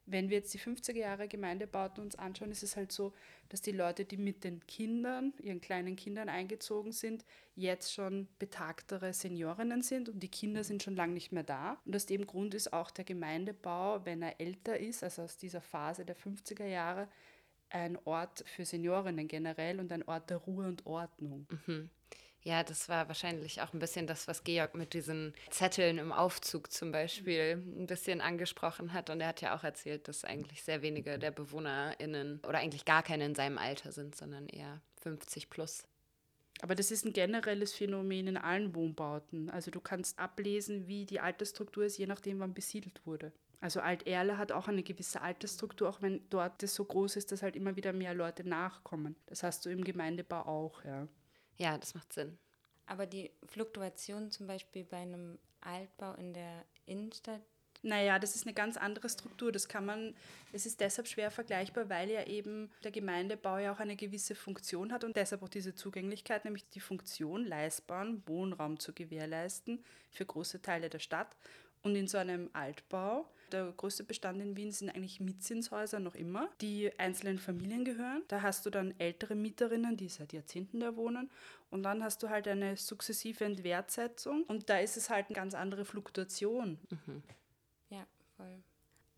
Wenn 0.08 0.30
wir 0.30 0.38
jetzt 0.38 0.54
die 0.54 0.60
50er 0.60 0.98
Jahre 0.98 1.28
Gemeindebauten 1.28 2.04
uns 2.04 2.15
anschauen, 2.15 2.52
ist 2.52 2.63
es 2.63 2.76
halt 2.76 2.91
so, 2.91 3.13
dass 3.50 3.62
die 3.62 3.72
Leute, 3.72 4.06
die 4.06 4.18
mit 4.18 4.44
den 4.44 4.65
Kindern, 4.68 5.34
ihren 5.41 5.62
kleinen 5.62 5.96
Kindern 5.96 6.30
eingezogen 6.30 6.91
sind, 6.91 7.26
jetzt 7.56 7.94
schon 7.94 8.28
betagtere 8.38 9.13
Seniorinnen 9.13 9.82
sind 9.82 10.10
und 10.10 10.22
die 10.22 10.30
Kinder 10.30 10.63
sind 10.63 10.84
schon 10.84 10.96
lange 10.96 11.13
nicht 11.13 11.32
mehr 11.32 11.44
da. 11.44 11.82
Und 11.86 11.96
aus 11.96 12.06
dem 12.06 12.28
Grund 12.28 12.54
ist 12.54 12.72
auch 12.72 12.91
der 12.91 13.06
Gemeindebau, 13.06 14.06
wenn 14.06 14.22
er 14.22 14.39
älter 14.39 14.80
ist, 14.80 15.04
also 15.04 15.24
aus 15.24 15.38
dieser 15.38 15.62
Phase 15.62 16.06
der 16.06 16.15
50er 16.15 16.65
Jahre, 16.65 17.08
ein 17.70 17.98
Ort 18.06 18.44
für 18.48 18.63
Seniorinnen 18.63 19.28
generell 19.28 19.80
und 19.80 19.91
ein 19.91 20.04
Ort 20.08 20.30
der 20.30 20.38
Ruhe 20.38 20.68
und 20.68 20.86
Ordnung. 20.86 21.48
Mhm. 21.65 21.89
Ja, 22.46 22.64
das 22.64 22.90
war 22.90 23.08
wahrscheinlich 23.08 23.60
auch 23.62 23.74
ein 23.74 23.80
bisschen 23.80 24.06
das, 24.06 24.28
was 24.28 24.44
Georg 24.44 24.76
mit 24.76 24.94
diesen 24.94 25.34
Zetteln 25.50 25.98
im 25.98 26.12
Aufzug 26.12 26.72
zum 26.72 26.92
Beispiel 26.92 27.54
ein 27.54 27.88
bisschen 27.88 28.22
angesprochen 28.22 28.94
hat. 28.94 29.10
Und 29.10 29.20
er 29.20 29.30
hat 29.30 29.42
ja 29.42 29.58
auch 29.58 29.64
erzählt, 29.64 30.08
dass 30.08 30.24
eigentlich 30.24 30.62
sehr 30.62 30.84
wenige 30.84 31.18
der 31.18 31.32
BewohnerInnen 31.32 32.42
oder 32.48 32.60
eigentlich 32.60 32.86
gar 32.86 33.02
keine 33.02 33.26
in 33.26 33.34
seinem 33.34 33.58
Alter 33.58 33.92
sind, 33.92 34.16
sondern 34.16 34.48
eher 34.48 34.80
50 35.02 35.50
plus. 35.50 35.86
Aber 36.62 36.76
das 36.76 36.92
ist 36.92 37.04
ein 37.04 37.14
generelles 37.14 37.74
Phänomen 37.74 38.28
in 38.28 38.38
allen 38.38 38.76
Wohnbauten. 38.76 39.50
Also 39.50 39.72
du 39.72 39.82
kannst 39.82 40.20
ablesen, 40.20 40.88
wie 40.88 41.08
die 41.08 41.22
Altersstruktur 41.22 41.86
ist, 41.86 41.98
je 41.98 42.06
nachdem, 42.06 42.40
wann 42.40 42.54
besiedelt 42.54 43.02
wurde. 43.08 43.32
Also 43.60 43.80
Alt-Erle 43.80 44.38
hat 44.38 44.52
auch 44.52 44.68
eine 44.68 44.84
gewisse 44.84 45.20
Altersstruktur, 45.20 45.90
auch 45.90 46.04
wenn 46.04 46.22
dort 46.30 46.62
das 46.62 46.76
so 46.76 46.86
groß 46.86 47.16
ist, 47.16 47.32
dass 47.32 47.42
halt 47.42 47.56
immer 47.56 47.76
wieder 47.76 47.92
mehr 47.92 48.14
Leute 48.14 48.48
nachkommen. 48.48 49.16
Das 49.26 49.42
hast 49.42 49.66
du 49.66 49.72
im 49.72 49.84
Gemeindebau 49.84 50.42
auch, 50.42 50.84
ja. 50.86 51.08
Ja, 51.58 51.78
das 51.78 51.94
macht 51.94 52.13
Sinn. 52.13 52.38
Aber 52.86 53.06
die 53.06 53.32
Fluktuation 53.48 54.32
zum 54.32 54.48
Beispiel 54.48 54.84
bei 54.84 54.98
einem 54.98 55.39
Altbau 55.62 56.13
in 56.15 56.34
der 56.34 56.65
Innenstadt 56.86 57.41
Naja, 57.82 58.20
das 58.20 58.36
ist 58.36 58.46
eine 58.46 58.54
ganz 58.54 58.78
andere 58.78 59.10
Struktur. 59.10 59.52
Das 59.52 59.68
kann 59.68 59.86
man, 59.86 60.15
es 60.54 60.65
ist 60.65 60.80
deshalb 60.80 61.08
schwer 61.08 61.32
vergleichbar, 61.32 61.89
weil 61.89 62.10
ja 62.10 62.26
eben 62.26 62.72
der 62.84 62.91
Gemeindebau 62.91 63.58
ja 63.58 63.72
auch 63.72 63.80
eine 63.80 63.96
gewisse 63.96 64.36
Funktion 64.36 64.91
hat 64.91 65.04
und 65.04 65.15
deshalb 65.15 65.44
auch 65.44 65.50
diese 65.50 65.76
Zugänglichkeit, 65.76 66.46
nämlich 66.46 66.68
die 66.70 66.80
Funktion, 66.80 67.46
leistbaren 67.46 68.24
Wohnraum 68.28 68.80
zu 68.80 68.94
gewährleisten 68.94 69.84
für 70.12 70.26
große 70.26 70.62
Teile 70.62 70.89
der 70.89 71.00
Stadt. 71.00 71.36
Und 71.84 71.96
in 71.96 72.08
so 72.08 72.18
einem 72.18 72.50
Altbau, 72.54 73.30
der 73.52 73.72
größte 73.72 74.04
Bestand 74.04 74.42
in 74.42 74.56
Wien 74.56 74.72
sind 74.72 74.90
eigentlich 74.90 75.20
Mietzinshäuser 75.20 76.00
noch 76.00 76.16
immer, 76.16 76.50
die 76.62 76.92
einzelnen 77.00 77.40
Familien 77.40 77.86
gehören. 77.86 78.24
Da 78.28 78.42
hast 78.42 78.66
du 78.66 78.70
dann 78.70 78.94
ältere 79.00 79.36
Mieterinnen, 79.36 79.98
die 79.98 80.10
seit 80.10 80.34
Jahrzehnten 80.34 80.80
da 80.80 80.96
wohnen. 80.96 81.30
Und 81.72 81.84
dann 81.84 82.04
hast 82.04 82.24
du 82.24 82.30
halt 82.30 82.48
eine 82.48 82.78
sukzessive 82.78 83.46
Entwertsetzung. 83.46 84.44
Und 84.44 84.70
da 84.70 84.80
ist 84.80 84.98
es 84.98 85.10
halt 85.10 85.28
eine 85.28 85.36
ganz 85.36 85.54
andere 85.54 85.86
Fluktuation. 85.86 86.80
Mhm. 86.90 87.24
Ja, 87.90 88.06
voll. 88.38 88.64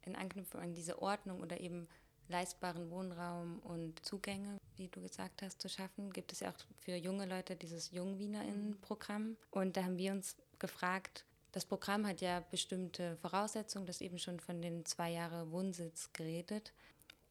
In 0.04 0.16
Anknüpfung 0.16 0.62
an 0.62 0.74
diese 0.74 1.02
Ordnung 1.02 1.42
oder 1.42 1.60
eben 1.60 1.88
leistbaren 2.30 2.90
Wohnraum 2.92 3.60
und 3.60 4.06
Zugänge, 4.06 4.58
wie 4.76 4.88
du 4.88 5.02
gesagt 5.02 5.42
hast, 5.42 5.62
zu 5.62 5.70
schaffen, 5.70 6.12
gibt 6.12 6.32
es 6.32 6.42
ja 6.42 6.50
auch 6.50 6.58
für 6.80 6.96
junge 6.96 7.26
Leute 7.26 7.56
dieses 7.56 7.92
JungwienerInnen-Programm. 7.92 9.38
Und 9.52 9.78
da 9.78 9.84
haben 9.84 9.98
wir 9.98 10.12
uns 10.12 10.36
gefragt, 10.60 11.26
das 11.58 11.66
Programm 11.66 12.06
hat 12.06 12.22
ja 12.22 12.42
bestimmte 12.52 13.18
Voraussetzungen, 13.18 13.88
das 13.88 14.02
eben 14.02 14.20
schon 14.20 14.40
von 14.40 14.62
den 14.62 14.86
zwei 14.86 15.10
Jahre 15.10 15.52
Wohnsitz 15.52 16.14
geredet. 16.14 16.72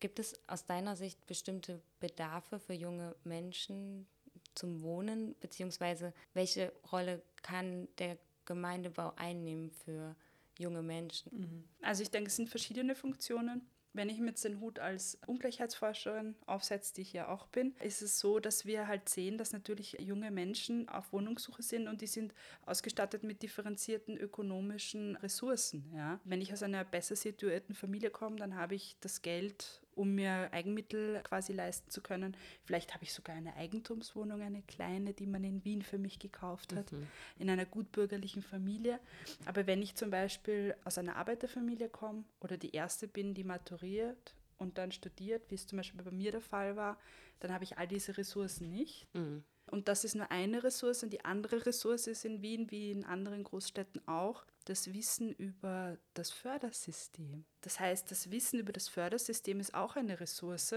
Gibt 0.01 0.19
es 0.19 0.41
aus 0.49 0.67
deiner 0.67 0.97
Sicht 0.97 1.25
bestimmte 1.29 1.81
Bedarfe 2.01 2.59
für 2.59 2.73
junge 2.73 3.15
Menschen 3.23 4.09
zum 4.57 4.83
Wohnen, 4.83 5.37
beziehungsweise 5.39 6.13
welche 6.35 6.73
Rolle 6.91 7.23
kann 7.43 7.87
der 7.99 8.19
Gemeindebau 8.47 9.13
einnehmen 9.15 9.71
für 9.71 10.17
junge 10.59 10.83
Menschen? 10.83 11.31
Mhm. 11.33 11.65
Also 11.83 12.03
ich 12.03 12.11
denke, 12.11 12.27
es 12.27 12.35
sind 12.35 12.51
verschiedene 12.51 12.97
Funktionen. 12.97 13.65
Wenn 13.97 14.11
ich 14.11 14.19
mit 14.19 14.43
den 14.45 14.61
Hut 14.61 14.79
als 14.79 15.19
Ungleichheitsforscherin 15.27 16.35
aufsetze, 16.45 16.93
die 16.93 17.01
ich 17.01 17.15
ja 17.15 17.29
auch 17.29 17.47
bin, 17.47 17.75
ist 17.83 18.03
es 18.03 18.21
so, 18.21 18.41
dass 18.41 18.67
wir 18.67 18.89
halt 18.89 19.09
sehen, 19.09 19.39
dass 19.39 19.55
natürlich 19.55 19.97
junge 19.99 20.31
Menschen 20.31 20.87
auf 20.91 21.15
Wohnungssuche 21.15 21.63
sind 21.63 21.89
und 21.89 22.03
die 22.03 22.07
sind 22.07 22.35
ausgestattet 22.67 23.23
mit 23.23 23.43
differenzierten 23.43 24.19
ökonomischen 24.19 25.17
Ressourcen. 25.17 25.91
Ja? 25.95 26.21
Wenn 26.25 26.43
ich 26.43 26.53
aus 26.53 26.63
einer 26.63 26.85
besser 26.85 27.17
situierten 27.17 27.75
Familie 27.75 28.11
komme, 28.11 28.37
dann 28.37 28.55
habe 28.55 28.75
ich 28.75 28.97
das 29.01 29.23
Geld 29.23 29.81
um 29.97 30.15
mir 30.15 30.53
Eigenmittel 30.53 31.21
quasi 31.23 31.53
leisten 31.53 31.91
zu 31.91 32.01
können. 32.01 32.37
Vielleicht 32.65 32.95
habe 32.95 33.03
ich 33.03 33.13
sogar 33.13 33.35
eine 33.35 33.57
Eigentumswohnung, 33.57 34.43
eine 34.43 34.63
kleine, 34.63 35.15
die 35.15 35.27
man 35.27 35.43
in 35.43 35.65
Wien 35.65 35.83
für 35.83 35.99
mich 35.99 36.19
gekauft 36.19 36.77
hat, 36.77 36.93
mhm. 36.93 37.07
in 37.39 37.51
einer 37.51 37.65
gutbürgerlichen 37.65 38.43
Familie. 38.43 39.01
Aber 39.47 39.67
wenn 39.67 39.83
ich 39.83 39.95
zum 39.97 40.11
Beispiel 40.11 40.77
aus 40.85 40.99
einer 40.99 41.17
Arbeiterfamilie 41.17 41.89
komme 41.89 42.25
oder 42.41 42.59
die 42.59 42.73
erste 42.73 43.09
bin, 43.09 43.35
die 43.35 43.45
maturiert 43.45 44.35
und 44.59 44.79
dann 44.79 44.93
studiert, 44.93 45.51
wie 45.51 45.55
es 45.55 45.67
zum 45.67 45.79
Beispiel 45.79 46.03
bei 46.03 46.11
mir 46.11 46.31
der 46.31 46.43
Fall 46.43 46.77
war, 46.77 46.99
dann 47.41 47.53
habe 47.53 47.65
ich 47.65 47.79
all 47.79 47.89
diese 47.89 48.17
Ressourcen 48.17 48.71
nicht. 48.71 49.07
Mhm. 49.15 49.45
Und 49.71 49.89
das 49.89 50.05
ist 50.05 50.15
nur 50.15 50.31
eine 50.31 50.63
Ressource. 50.63 51.03
Und 51.03 51.13
die 51.13 51.25
andere 51.25 51.67
Ressource 51.67 52.07
ist 52.07 52.25
in 52.25 52.43
Wien, 52.43 52.71
wie 52.71 52.93
in 52.93 53.05
anderen 53.05 53.45
Großstädten 53.45 54.07
auch, 54.07 54.45
das 54.65 54.93
Wissen 54.93 55.33
über 55.33 55.97
das 56.15 56.31
Fördersystem. 56.31 57.45
Das 57.61 57.81
heißt, 57.81 58.11
das 58.11 58.31
Wissen 58.31 58.59
über 58.59 58.73
das 58.73 58.89
Fördersystem 58.89 59.61
ist 59.61 59.75
auch 59.75 59.97
eine 59.97 60.21
Ressource, 60.21 60.75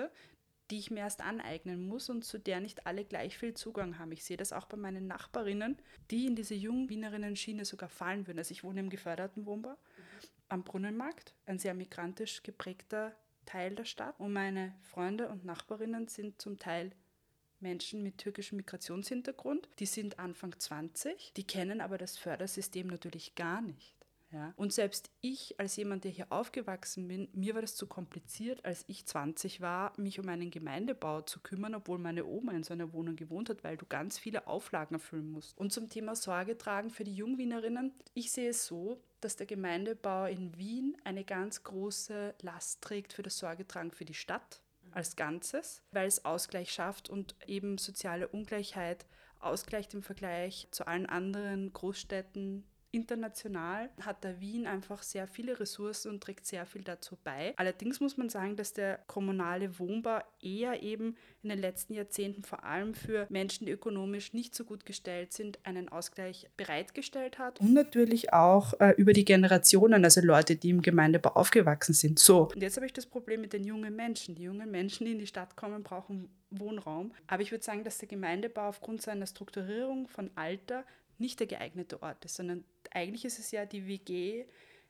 die 0.69 0.77
ich 0.77 0.91
mir 0.91 0.99
erst 0.99 1.21
aneignen 1.21 1.87
muss 1.87 2.09
und 2.09 2.23
zu 2.23 2.37
der 2.37 2.59
nicht 2.59 2.85
alle 2.85 3.03
gleich 3.03 3.37
viel 3.37 3.55
Zugang 3.55 3.97
haben. 3.97 4.11
Ich 4.11 4.23
sehe 4.23 4.37
das 4.37 4.53
auch 4.53 4.65
bei 4.65 4.77
meinen 4.77 5.07
Nachbarinnen, 5.07 5.77
die 6.11 6.27
in 6.27 6.35
diese 6.35 6.53
jungen 6.53 6.89
Wienerinnen-Schiene 6.89 7.65
sogar 7.65 7.89
fallen 7.89 8.27
würden. 8.27 8.37
Also 8.37 8.51
ich 8.51 8.63
wohne 8.63 8.79
im 8.79 8.89
geförderten 8.89 9.45
Wohnbau 9.45 9.75
am 10.47 10.63
Brunnenmarkt, 10.63 11.33
ein 11.45 11.59
sehr 11.59 11.73
migrantisch 11.73 12.43
geprägter 12.43 13.15
Teil 13.45 13.73
der 13.75 13.85
Stadt. 13.85 14.19
Und 14.19 14.33
meine 14.33 14.75
Freunde 14.81 15.29
und 15.29 15.45
Nachbarinnen 15.45 16.07
sind 16.07 16.41
zum 16.41 16.59
Teil 16.59 16.91
Menschen 17.61 18.03
mit 18.03 18.17
türkischem 18.17 18.57
Migrationshintergrund, 18.57 19.69
die 19.79 19.85
sind 19.85 20.19
Anfang 20.19 20.57
20, 20.57 21.33
die 21.35 21.45
kennen 21.45 21.81
aber 21.81 21.97
das 21.97 22.17
Fördersystem 22.17 22.87
natürlich 22.87 23.35
gar 23.35 23.61
nicht. 23.61 23.99
Ja? 24.31 24.53
Und 24.57 24.73
selbst 24.73 25.09
ich, 25.21 25.59
als 25.59 25.75
jemand, 25.75 26.03
der 26.03 26.11
hier 26.11 26.31
aufgewachsen 26.31 27.07
bin, 27.07 27.29
mir 27.33 27.55
war 27.55 27.61
das 27.61 27.75
zu 27.75 27.87
kompliziert, 27.87 28.63
als 28.63 28.83
ich 28.87 29.05
20 29.05 29.61
war, 29.61 29.93
mich 29.97 30.19
um 30.19 30.29
einen 30.29 30.51
Gemeindebau 30.51 31.21
zu 31.21 31.39
kümmern, 31.39 31.75
obwohl 31.75 31.97
meine 31.97 32.25
Oma 32.25 32.51
in 32.51 32.63
so 32.63 32.73
einer 32.73 32.93
Wohnung 32.93 33.15
gewohnt 33.15 33.49
hat, 33.49 33.63
weil 33.63 33.77
du 33.77 33.85
ganz 33.85 34.19
viele 34.19 34.47
Auflagen 34.47 34.95
erfüllen 34.95 35.31
musst. 35.31 35.57
Und 35.57 35.73
zum 35.73 35.89
Thema 35.89 36.15
Sorge 36.15 36.57
tragen 36.57 36.91
für 36.91 37.03
die 37.03 37.15
Jungwienerinnen, 37.15 37.93
ich 38.13 38.31
sehe 38.31 38.49
es 38.49 38.65
so, 38.65 39.01
dass 39.21 39.35
der 39.35 39.47
Gemeindebau 39.47 40.25
in 40.25 40.57
Wien 40.57 40.95
eine 41.03 41.23
ganz 41.23 41.63
große 41.63 42.35
Last 42.41 42.81
trägt 42.81 43.13
für 43.13 43.23
das 43.23 43.37
Sorgetragen 43.37 43.91
für 43.91 44.05
die 44.05 44.13
Stadt 44.13 44.61
als 44.93 45.15
Ganzes, 45.15 45.81
weil 45.91 46.07
es 46.07 46.25
Ausgleich 46.25 46.71
schafft 46.71 47.09
und 47.09 47.35
eben 47.47 47.77
soziale 47.77 48.27
Ungleichheit 48.27 49.05
ausgleicht 49.39 49.93
im 49.93 50.03
Vergleich 50.03 50.67
zu 50.71 50.87
allen 50.87 51.05
anderen 51.05 51.71
Großstädten 51.71 52.65
International 52.91 53.89
hat 54.01 54.23
der 54.23 54.39
Wien 54.39 54.65
einfach 54.65 55.03
sehr 55.03 55.27
viele 55.27 55.59
Ressourcen 55.59 56.09
und 56.09 56.23
trägt 56.23 56.45
sehr 56.45 56.65
viel 56.65 56.81
dazu 56.81 57.17
bei. 57.23 57.53
Allerdings 57.57 57.99
muss 57.99 58.17
man 58.17 58.29
sagen, 58.29 58.55
dass 58.55 58.73
der 58.73 58.99
kommunale 59.05 59.77
Wohnbau 59.77 60.21
eher 60.41 60.81
eben 60.81 61.15
in 61.43 61.49
den 61.49 61.59
letzten 61.59 61.93
Jahrzehnten 61.93 62.43
vor 62.43 62.63
allem 62.63 62.95
für 62.95 63.27
Menschen, 63.29 63.67
die 63.67 63.71
ökonomisch 63.71 64.33
nicht 64.33 64.55
so 64.55 64.65
gut 64.65 64.85
gestellt 64.85 65.33
sind, 65.33 65.59
einen 65.63 65.89
Ausgleich 65.89 66.49
bereitgestellt 66.57 67.37
hat. 67.37 67.59
Und 67.59 67.73
natürlich 67.73 68.33
auch 68.33 68.73
äh, 68.79 68.93
über 68.97 69.13
die 69.13 69.25
Generationen, 69.25 70.03
also 70.03 70.21
Leute, 70.21 70.55
die 70.55 70.69
im 70.69 70.81
Gemeindebau 70.81 71.31
aufgewachsen 71.31 71.93
sind. 71.93 72.17
So, 72.17 72.49
und 72.53 72.61
jetzt 72.61 72.77
habe 72.77 72.87
ich 72.87 72.93
das 72.93 73.05
Problem 73.05 73.41
mit 73.41 73.53
den 73.53 73.63
jungen 73.63 73.95
Menschen. 73.95 74.35
Die 74.35 74.43
jungen 74.43 74.71
Menschen, 74.71 75.05
die 75.05 75.11
in 75.11 75.19
die 75.19 75.27
Stadt 75.27 75.55
kommen, 75.55 75.83
brauchen 75.83 76.29
Wohnraum. 76.49 77.11
Aber 77.27 77.43
ich 77.43 77.51
würde 77.51 77.63
sagen, 77.63 77.83
dass 77.83 77.99
der 77.99 78.07
Gemeindebau 78.07 78.67
aufgrund 78.69 79.01
seiner 79.01 79.27
Strukturierung 79.27 80.07
von 80.07 80.31
Alter 80.35 80.83
nicht 81.19 81.39
der 81.39 81.47
geeignete 81.47 82.01
Ort 82.01 82.25
ist, 82.25 82.35
sondern 82.35 82.63
eigentlich 82.91 83.25
ist 83.25 83.39
es 83.39 83.51
ja 83.51 83.65
die 83.65 83.87
WG 83.87 84.45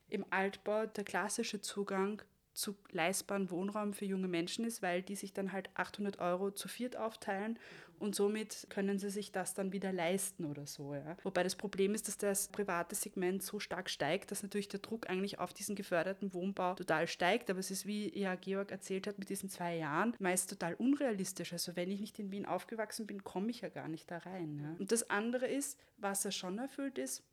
im 0.10 0.26
Altbau 0.30 0.86
der 0.86 1.04
klassische 1.04 1.62
Zugang 1.62 2.22
zu 2.54 2.76
leistbaren 2.92 3.52
Wohnraum 3.52 3.94
für 3.94 4.06
junge 4.06 4.28
Menschen 4.28 4.65
ist, 4.65 4.82
weil 4.82 5.02
die 5.02 5.15
sich 5.15 5.34
dann 5.34 5.52
halt 5.52 5.70
800 5.76 6.20
Euro 6.20 6.52
zu 6.52 6.68
viert 6.68 6.98
aufteilen 6.98 7.58
und 7.99 8.15
somit 8.15 8.67
können 8.69 8.97
sie 8.97 9.09
sich 9.09 9.31
das 9.31 9.53
dann 9.53 9.71
wieder 9.71 9.91
leisten 9.91 10.45
oder 10.45 10.65
so. 10.65 10.93
Ja. 10.95 11.17
Wobei 11.23 11.43
das 11.43 11.55
Problem 11.55 11.93
ist, 11.93 12.07
dass 12.07 12.17
das 12.17 12.47
private 12.47 12.95
Segment 12.95 13.43
so 13.43 13.59
stark 13.59 13.89
steigt, 13.89 14.31
dass 14.31 14.43
natürlich 14.43 14.67
der 14.67 14.79
Druck 14.79 15.09
eigentlich 15.09 15.39
auf 15.39 15.53
diesen 15.53 15.75
geförderten 15.75 16.33
Wohnbau 16.33 16.75
total 16.75 17.07
steigt. 17.07 17.49
Aber 17.49 17.59
es 17.59 17.71
ist, 17.71 17.85
wie 17.85 18.17
ja 18.17 18.35
Georg 18.35 18.71
erzählt 18.71 19.07
hat, 19.07 19.19
mit 19.19 19.29
diesen 19.29 19.49
zwei 19.49 19.75
Jahren 19.75 20.15
meist 20.19 20.49
total 20.49 20.73
unrealistisch. 20.75 21.53
Also 21.53 21.75
wenn 21.75 21.91
ich 21.91 21.99
nicht 21.99 22.19
in 22.19 22.31
Wien 22.31 22.45
aufgewachsen 22.45 23.05
bin, 23.05 23.23
komme 23.23 23.49
ich 23.49 23.62
ja 23.62 23.69
gar 23.69 23.88
nicht 23.88 24.09
da 24.09 24.17
rein. 24.19 24.59
Ja. 24.62 24.75
Und 24.79 24.91
das 24.91 25.09
andere 25.09 25.47
ist, 25.47 25.77
was 25.97 26.25
er 26.25 26.31
schon 26.31 26.57
erfüllt 26.57 26.97
ist, 26.97 27.23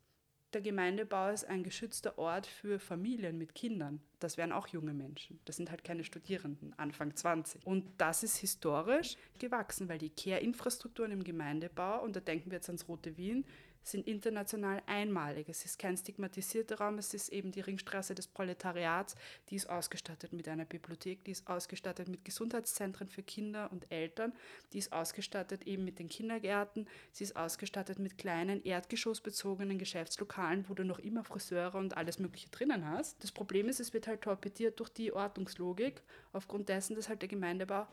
der 0.53 0.61
Gemeindebau 0.61 1.29
ist 1.29 1.45
ein 1.45 1.63
geschützter 1.63 2.17
Ort 2.17 2.47
für 2.47 2.79
Familien 2.79 3.37
mit 3.37 3.53
Kindern. 3.53 4.01
Das 4.19 4.37
wären 4.37 4.51
auch 4.51 4.67
junge 4.67 4.93
Menschen. 4.93 5.39
Das 5.45 5.57
sind 5.57 5.69
halt 5.69 5.83
keine 5.83 6.03
Studierenden, 6.03 6.73
Anfang 6.77 7.15
20. 7.15 7.65
Und 7.65 7.85
das 7.97 8.23
ist 8.23 8.37
historisch 8.37 9.17
gewachsen, 9.39 9.89
weil 9.89 9.97
die 9.97 10.09
Care-Infrastrukturen 10.09 11.11
im 11.11 11.23
Gemeindebau, 11.23 12.01
und 12.03 12.15
da 12.15 12.19
denken 12.21 12.49
wir 12.49 12.57
jetzt 12.57 12.69
ans 12.69 12.87
Rote 12.87 13.17
Wien, 13.17 13.45
sind 13.91 14.07
international 14.07 14.81
einmalig. 14.85 15.49
Es 15.49 15.65
ist 15.65 15.79
kein 15.79 15.97
stigmatisierter 15.97 16.77
Raum, 16.79 16.97
es 16.97 17.13
ist 17.13 17.29
eben 17.29 17.51
die 17.51 17.61
Ringstraße 17.61 18.15
des 18.15 18.27
Proletariats, 18.27 19.15
die 19.49 19.55
ist 19.55 19.69
ausgestattet 19.69 20.33
mit 20.33 20.47
einer 20.47 20.65
Bibliothek, 20.65 21.23
die 21.23 21.31
ist 21.31 21.47
ausgestattet 21.47 22.07
mit 22.07 22.25
Gesundheitszentren 22.25 23.07
für 23.07 23.23
Kinder 23.23 23.71
und 23.71 23.91
Eltern, 23.91 24.33
die 24.73 24.79
ist 24.79 24.93
ausgestattet 24.93 25.65
eben 25.65 25.85
mit 25.85 25.99
den 25.99 26.09
Kindergärten, 26.09 26.87
sie 27.11 27.23
ist 27.23 27.35
ausgestattet 27.35 27.99
mit 27.99 28.17
kleinen 28.17 28.63
erdgeschossbezogenen 28.63 29.77
Geschäftslokalen, 29.77 30.65
wo 30.67 30.73
du 30.73 30.83
noch 30.83 30.99
immer 30.99 31.23
Friseure 31.23 31.75
und 31.75 31.95
alles 31.95 32.19
Mögliche 32.19 32.49
drinnen 32.49 32.85
hast. 32.87 33.23
Das 33.23 33.31
Problem 33.31 33.69
ist, 33.69 33.79
es 33.79 33.93
wird 33.93 34.07
halt 34.07 34.21
torpediert 34.21 34.79
durch 34.79 34.89
die 34.89 35.13
Ordnungslogik, 35.13 36.01
aufgrund 36.33 36.69
dessen, 36.69 36.95
dass 36.95 37.09
halt 37.09 37.21
der 37.21 37.29
Gemeindebau 37.29 37.87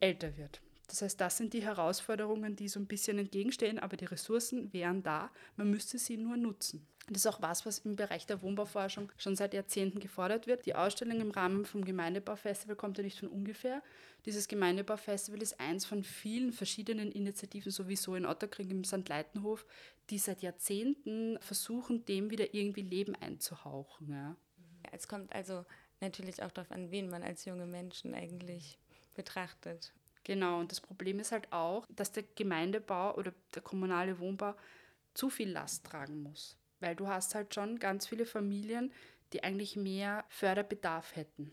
älter 0.00 0.36
wird. 0.36 0.60
Das 0.88 1.02
heißt, 1.02 1.20
das 1.20 1.36
sind 1.36 1.52
die 1.52 1.62
Herausforderungen, 1.62 2.56
die 2.56 2.68
so 2.68 2.80
ein 2.80 2.86
bisschen 2.86 3.18
entgegenstehen, 3.18 3.78
aber 3.78 3.96
die 3.96 4.06
Ressourcen 4.06 4.72
wären 4.72 5.02
da, 5.02 5.30
man 5.56 5.70
müsste 5.70 5.98
sie 5.98 6.16
nur 6.16 6.36
nutzen. 6.36 6.86
Das 7.08 7.18
ist 7.18 7.26
auch 7.26 7.40
was, 7.40 7.64
was 7.64 7.78
im 7.80 7.96
Bereich 7.96 8.26
der 8.26 8.42
Wohnbauforschung 8.42 9.10
schon 9.16 9.34
seit 9.34 9.54
Jahrzehnten 9.54 9.98
gefordert 9.98 10.46
wird. 10.46 10.66
Die 10.66 10.74
Ausstellung 10.74 11.20
im 11.20 11.30
Rahmen 11.30 11.64
vom 11.64 11.84
Gemeindebaufestival 11.84 12.76
kommt 12.76 12.98
ja 12.98 13.04
nicht 13.04 13.18
von 13.18 13.28
ungefähr. 13.28 13.82
Dieses 14.26 14.46
Gemeindebaufestival 14.46 15.40
ist 15.40 15.58
eins 15.58 15.86
von 15.86 16.04
vielen 16.04 16.52
verschiedenen 16.52 17.10
Initiativen, 17.10 17.72
sowieso 17.72 18.14
in 18.14 18.26
Otterkring 18.26 18.70
im 18.70 18.84
St. 18.84 19.08
Leitenhof, 19.08 19.64
die 20.10 20.18
seit 20.18 20.42
Jahrzehnten 20.42 21.38
versuchen, 21.40 22.04
dem 22.04 22.30
wieder 22.30 22.52
irgendwie 22.52 22.82
Leben 22.82 23.14
einzuhauchen. 23.14 24.10
Ja. 24.10 24.36
Es 24.92 25.08
kommt 25.08 25.32
also 25.32 25.64
natürlich 26.00 26.42
auch 26.42 26.50
darauf 26.50 26.70
an, 26.70 26.90
wen 26.90 27.08
man 27.08 27.22
als 27.22 27.46
junge 27.46 27.66
Menschen 27.66 28.14
eigentlich 28.14 28.78
betrachtet. 29.14 29.94
Genau, 30.24 30.60
und 30.60 30.70
das 30.70 30.80
Problem 30.80 31.20
ist 31.20 31.32
halt 31.32 31.52
auch, 31.52 31.86
dass 31.88 32.12
der 32.12 32.24
Gemeindebau 32.34 33.14
oder 33.16 33.32
der 33.54 33.62
kommunale 33.62 34.18
Wohnbau 34.18 34.54
zu 35.14 35.30
viel 35.30 35.50
Last 35.50 35.86
tragen 35.86 36.22
muss. 36.22 36.56
Weil 36.80 36.94
du 36.94 37.08
hast 37.08 37.34
halt 37.34 37.54
schon 37.54 37.78
ganz 37.78 38.06
viele 38.06 38.26
Familien, 38.26 38.92
die 39.32 39.42
eigentlich 39.42 39.76
mehr 39.76 40.24
Förderbedarf 40.28 41.16
hätten. 41.16 41.52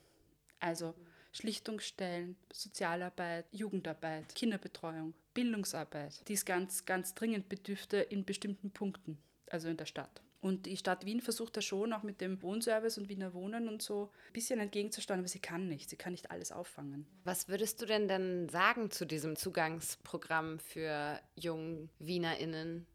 Also 0.60 0.93
Schlichtungsstellen, 1.32 2.38
Sozialarbeit, 2.51 3.45
Jugendarbeit, 3.51 4.34
Kinderbetreuung, 4.36 5.13
Bildungsarbeit, 5.34 6.28
die 6.28 6.34
es 6.34 6.45
ganz, 6.45 6.86
ganz 6.86 7.13
dringend 7.13 7.49
bedürfte 7.49 7.97
in 7.97 8.23
bestimmten 8.23 8.71
Punkten, 8.71 9.17
also 9.49 9.67
in 9.67 9.78
der 9.78 9.86
Stadt. 9.86 10.21
Und 10.45 10.67
die 10.67 10.77
Stadt 10.77 11.08
Wien 11.08 11.21
versucht 11.21 11.58
da 11.58 11.62
schon 11.62 11.91
auch 11.91 12.03
mit 12.03 12.21
dem 12.21 12.39
Wohnservice 12.43 12.99
und 12.99 13.10
Wiener 13.10 13.34
Wohnen 13.34 13.67
und 13.67 13.81
so 13.81 14.12
ein 14.27 14.34
bisschen 14.34 14.60
entgegenzusteuern, 14.60 15.21
aber 15.21 15.27
sie 15.27 15.39
kann 15.39 15.67
nicht. 15.67 15.89
Sie 15.89 15.95
kann 15.95 16.12
nicht 16.12 16.29
alles 16.29 16.51
auffangen. 16.51 17.08
Was 17.23 17.47
würdest 17.47 17.81
du 17.81 17.88
denn 17.88 18.08
dann 18.08 18.47
sagen 18.49 18.91
zu 18.91 19.08
diesem 19.08 19.38
Zugangsprogramm 19.38 20.60
für 20.60 21.19
jungen 21.36 21.89
WienerInnen? 21.97 22.86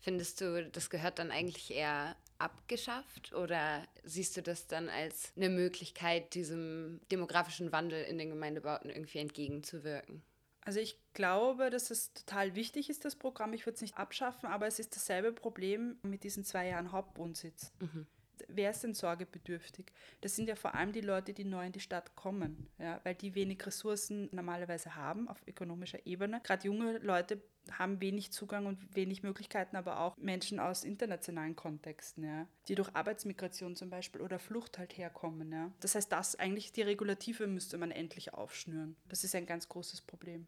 Findest 0.00 0.42
du, 0.42 0.68
das 0.70 0.90
gehört 0.90 1.18
dann 1.18 1.30
eigentlich 1.30 1.70
eher 1.70 2.14
abgeschafft 2.36 3.32
oder 3.32 3.88
siehst 4.04 4.36
du 4.36 4.42
das 4.42 4.66
dann 4.66 4.90
als 4.90 5.32
eine 5.34 5.48
Möglichkeit, 5.48 6.34
diesem 6.34 7.00
demografischen 7.10 7.72
Wandel 7.72 8.04
in 8.04 8.18
den 8.18 8.28
Gemeindebauten 8.28 8.90
irgendwie 8.90 9.20
entgegenzuwirken? 9.20 10.22
Also 10.68 10.80
ich 10.80 10.98
glaube, 11.14 11.70
dass 11.70 11.90
es 11.90 12.12
total 12.12 12.54
wichtig 12.54 12.90
ist, 12.90 13.06
das 13.06 13.16
Programm. 13.16 13.54
Ich 13.54 13.64
würde 13.64 13.76
es 13.76 13.80
nicht 13.80 13.96
abschaffen, 13.96 14.50
aber 14.50 14.66
es 14.66 14.78
ist 14.78 14.94
dasselbe 14.94 15.32
Problem 15.32 15.96
mit 16.02 16.24
diesen 16.24 16.44
zwei 16.44 16.68
Jahren 16.68 16.92
Hauptwohnsitz. 16.92 17.72
Mhm 17.80 18.06
wer 18.46 18.70
ist 18.70 18.84
denn 18.84 18.94
sorgebedürftig? 18.94 19.92
Das 20.20 20.36
sind 20.36 20.48
ja 20.48 20.54
vor 20.54 20.74
allem 20.74 20.92
die 20.92 21.00
Leute, 21.00 21.32
die 21.32 21.44
neu 21.44 21.66
in 21.66 21.72
die 21.72 21.80
Stadt 21.80 22.14
kommen, 22.14 22.68
ja, 22.78 23.00
weil 23.04 23.14
die 23.14 23.34
wenig 23.34 23.64
Ressourcen 23.66 24.28
normalerweise 24.32 24.94
haben 24.94 25.28
auf 25.28 25.42
ökonomischer 25.46 26.06
Ebene. 26.06 26.40
Gerade 26.42 26.66
junge 26.66 26.98
Leute 26.98 27.42
haben 27.70 28.00
wenig 28.00 28.32
Zugang 28.32 28.66
und 28.66 28.94
wenig 28.94 29.22
Möglichkeiten, 29.22 29.76
aber 29.76 30.00
auch 30.00 30.16
Menschen 30.16 30.58
aus 30.58 30.84
internationalen 30.84 31.54
Kontexten, 31.54 32.24
ja, 32.24 32.46
die 32.68 32.74
durch 32.74 32.94
Arbeitsmigration 32.94 33.76
zum 33.76 33.90
Beispiel 33.90 34.22
oder 34.22 34.38
Flucht 34.38 34.78
halt 34.78 34.96
herkommen. 34.96 35.52
Ja. 35.52 35.70
Das 35.80 35.94
heißt, 35.94 36.10
das 36.10 36.36
eigentlich 36.36 36.72
die 36.72 36.82
Regulative 36.82 37.46
müsste 37.46 37.76
man 37.76 37.90
endlich 37.90 38.32
aufschnüren. 38.32 38.96
Das 39.08 39.24
ist 39.24 39.34
ein 39.34 39.46
ganz 39.46 39.68
großes 39.68 40.00
Problem. 40.02 40.46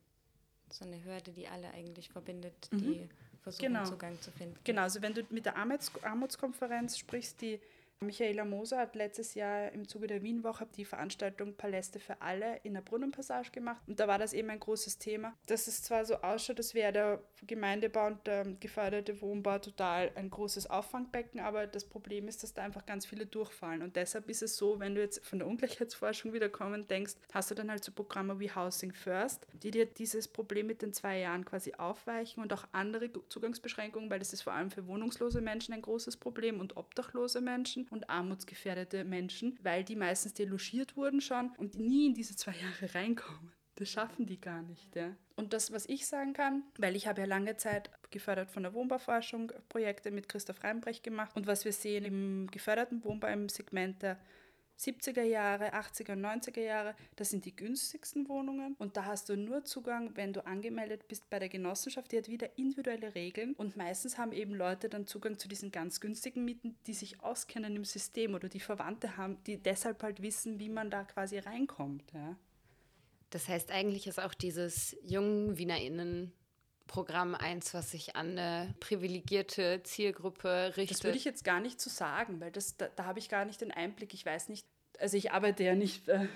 So 0.70 0.84
eine 0.84 1.02
Hürde, 1.04 1.32
die 1.32 1.48
alle 1.48 1.70
eigentlich 1.72 2.08
verbindet, 2.08 2.54
mhm. 2.70 2.78
die 2.78 3.08
versuchen 3.42 3.66
genau. 3.66 3.84
Zugang 3.84 4.20
zu 4.20 4.30
finden. 4.30 4.56
Genau, 4.64 4.82
also 4.82 5.02
wenn 5.02 5.14
du 5.14 5.22
mit 5.30 5.46
der 5.46 5.56
Armuts 5.56 5.92
Armutskonferenz 6.02 6.98
sprichst, 6.98 7.40
die 7.40 7.60
Michaela 8.02 8.46
Moser 8.46 8.78
hat 8.78 8.96
letztes 8.96 9.34
Jahr 9.34 9.72
im 9.72 9.86
Zuge 9.86 10.06
der 10.06 10.22
Wienwoche 10.22 10.66
die 10.74 10.86
Veranstaltung 10.86 11.54
Paläste 11.54 12.00
für 12.00 12.22
alle 12.22 12.56
in 12.62 12.72
der 12.72 12.80
Brunnenpassage 12.80 13.50
gemacht. 13.50 13.82
Und 13.86 14.00
da 14.00 14.08
war 14.08 14.18
das 14.18 14.32
eben 14.32 14.48
ein 14.48 14.58
großes 14.58 14.96
Thema, 14.96 15.36
dass 15.44 15.66
es 15.66 15.82
zwar 15.82 16.06
so 16.06 16.14
ausschaut, 16.16 16.56
als 16.56 16.72
wäre 16.72 16.94
der 16.94 17.22
Gemeindebau 17.46 18.06
und 18.06 18.26
der 18.26 18.44
geförderte 18.58 19.20
Wohnbau 19.20 19.58
total 19.58 20.12
ein 20.14 20.30
großes 20.30 20.70
Auffangbecken, 20.70 21.40
aber 21.40 21.66
das 21.66 21.84
Problem 21.84 22.26
ist, 22.26 22.42
dass 22.42 22.54
da 22.54 22.62
einfach 22.62 22.86
ganz 22.86 23.04
viele 23.04 23.26
durchfallen. 23.26 23.82
Und 23.82 23.96
deshalb 23.96 24.30
ist 24.30 24.42
es 24.42 24.56
so, 24.56 24.80
wenn 24.80 24.94
du 24.94 25.02
jetzt 25.02 25.22
von 25.22 25.38
der 25.38 25.46
Ungleichheitsforschung 25.46 26.32
wiederkommen 26.32 26.88
denkst, 26.88 27.16
hast 27.34 27.50
du 27.50 27.54
dann 27.54 27.70
halt 27.70 27.84
so 27.84 27.92
Programme 27.92 28.40
wie 28.40 28.50
Housing 28.50 28.94
First, 28.94 29.46
die 29.52 29.70
dir 29.70 29.84
dieses 29.84 30.26
Problem 30.26 30.68
mit 30.68 30.80
den 30.80 30.94
zwei 30.94 31.18
Jahren 31.18 31.44
quasi 31.44 31.74
aufweichen 31.74 32.42
und 32.42 32.50
auch 32.54 32.66
andere 32.72 33.10
Zugangsbeschränkungen, 33.28 34.08
weil 34.08 34.20
das 34.20 34.32
ist 34.32 34.40
vor 34.40 34.54
allem 34.54 34.70
für 34.70 34.86
wohnungslose 34.86 35.42
Menschen 35.42 35.74
ein 35.74 35.82
großes 35.82 36.16
Problem 36.16 36.60
und 36.60 36.78
obdachlose 36.78 37.42
Menschen 37.42 37.89
und 37.90 38.08
armutsgefährdete 38.08 39.04
Menschen, 39.04 39.58
weil 39.62 39.84
die 39.84 39.96
meistens 39.96 40.34
delogiert 40.34 40.96
wurden 40.96 41.20
schon 41.20 41.50
und 41.58 41.74
nie 41.74 42.06
in 42.06 42.14
diese 42.14 42.36
zwei 42.36 42.52
Jahre 42.52 42.94
reinkommen. 42.94 43.52
Das 43.74 43.90
schaffen 43.90 44.26
die 44.26 44.40
gar 44.40 44.62
nicht. 44.62 44.94
Ja. 44.94 45.16
Und 45.36 45.52
das, 45.52 45.72
was 45.72 45.88
ich 45.88 46.06
sagen 46.06 46.32
kann, 46.32 46.64
weil 46.78 46.96
ich 46.96 47.06
habe 47.06 47.22
ja 47.22 47.26
lange 47.26 47.56
Zeit 47.56 47.90
gefördert 48.10 48.50
von 48.50 48.62
der 48.62 48.74
Wohnbauforschung 48.74 49.52
Projekte 49.68 50.10
mit 50.10 50.28
Christoph 50.28 50.62
Reinbrecht 50.62 51.02
gemacht 51.02 51.34
und 51.34 51.46
was 51.46 51.64
wir 51.64 51.72
sehen 51.72 52.04
im 52.04 52.50
geförderten 52.50 53.02
Wohnbau 53.04 53.28
im 53.28 53.48
Segment 53.48 54.02
der 54.02 54.18
70er 54.80 55.22
Jahre, 55.22 55.74
80er 55.74 56.12
und 56.12 56.24
90er 56.24 56.60
Jahre, 56.60 56.94
das 57.16 57.30
sind 57.30 57.44
die 57.44 57.54
günstigsten 57.54 58.28
Wohnungen 58.28 58.74
und 58.78 58.96
da 58.96 59.04
hast 59.04 59.28
du 59.28 59.36
nur 59.36 59.64
Zugang, 59.64 60.16
wenn 60.16 60.32
du 60.32 60.46
angemeldet 60.46 61.06
bist 61.06 61.28
bei 61.28 61.38
der 61.38 61.48
Genossenschaft, 61.50 62.12
die 62.12 62.18
hat 62.18 62.28
wieder 62.28 62.58
individuelle 62.58 63.14
Regeln 63.14 63.54
und 63.54 63.76
meistens 63.76 64.16
haben 64.16 64.32
eben 64.32 64.54
Leute 64.54 64.88
dann 64.88 65.06
Zugang 65.06 65.38
zu 65.38 65.48
diesen 65.48 65.70
ganz 65.70 66.00
günstigen 66.00 66.44
Mieten, 66.44 66.76
die 66.86 66.94
sich 66.94 67.22
auskennen 67.22 67.76
im 67.76 67.84
System 67.84 68.34
oder 68.34 68.48
die 68.48 68.60
Verwandte 68.60 69.16
haben, 69.16 69.36
die 69.46 69.58
deshalb 69.58 70.02
halt 70.02 70.22
wissen, 70.22 70.58
wie 70.58 70.70
man 70.70 70.90
da 70.90 71.04
quasi 71.04 71.38
reinkommt. 71.38 72.10
Ja. 72.14 72.36
Das 73.30 73.48
heißt, 73.48 73.70
eigentlich 73.70 74.06
ist 74.06 74.18
auch 74.18 74.34
dieses 74.34 74.96
jungen 75.02 75.56
WienerInnen 75.56 76.32
Programm 76.90 77.36
eins, 77.36 77.72
was 77.72 77.92
sich 77.92 78.16
an 78.16 78.36
eine 78.36 78.74
privilegierte 78.80 79.80
Zielgruppe 79.84 80.72
richtet? 80.76 80.98
Das 80.98 81.04
würde 81.04 81.18
ich 81.18 81.24
jetzt 81.24 81.44
gar 81.44 81.60
nicht 81.60 81.80
so 81.80 81.88
sagen, 81.88 82.40
weil 82.40 82.50
das, 82.50 82.76
da, 82.76 82.88
da 82.88 83.04
habe 83.04 83.20
ich 83.20 83.28
gar 83.28 83.44
nicht 83.44 83.60
den 83.60 83.70
Einblick. 83.70 84.12
Ich 84.12 84.26
weiß 84.26 84.48
nicht, 84.48 84.66
also 84.98 85.16
ich 85.16 85.30
arbeite 85.30 85.62
ja 85.62 85.76
nicht 85.76 86.08
äh, 86.08 86.26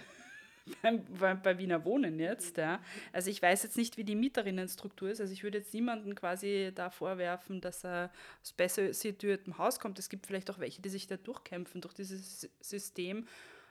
bei, 1.19 1.35
bei, 1.35 1.59
Wiener 1.59 1.85
Wohnen 1.85 2.21
jetzt. 2.21 2.57
Ja. 2.57 2.81
Also 3.13 3.31
ich 3.31 3.43
weiß 3.43 3.65
jetzt 3.65 3.77
nicht, 3.77 3.97
wie 3.97 4.05
die 4.05 4.15
Mieterinnenstruktur 4.15 5.11
ist. 5.11 5.21
Also 5.21 5.33
ich 5.33 5.43
würde 5.43 5.59
jetzt 5.59 5.75
niemanden 5.75 6.15
quasi 6.15 6.71
da 6.73 6.89
vorwerfen, 6.89 7.61
dass 7.61 7.85
er 7.85 8.13
aus 8.41 8.53
besser 8.53 8.95
situiertem 8.95 9.59
Haus 9.59 9.81
kommt. 9.81 9.99
Es 9.99 10.09
gibt 10.09 10.25
vielleicht 10.25 10.51
auch 10.51 10.61
welche, 10.61 10.81
die 10.81 10.89
sich 10.89 11.09
da 11.09 11.17
durchkämpfen 11.17 11.81
durch 11.81 11.95
dieses 11.95 12.49
System. 12.61 13.27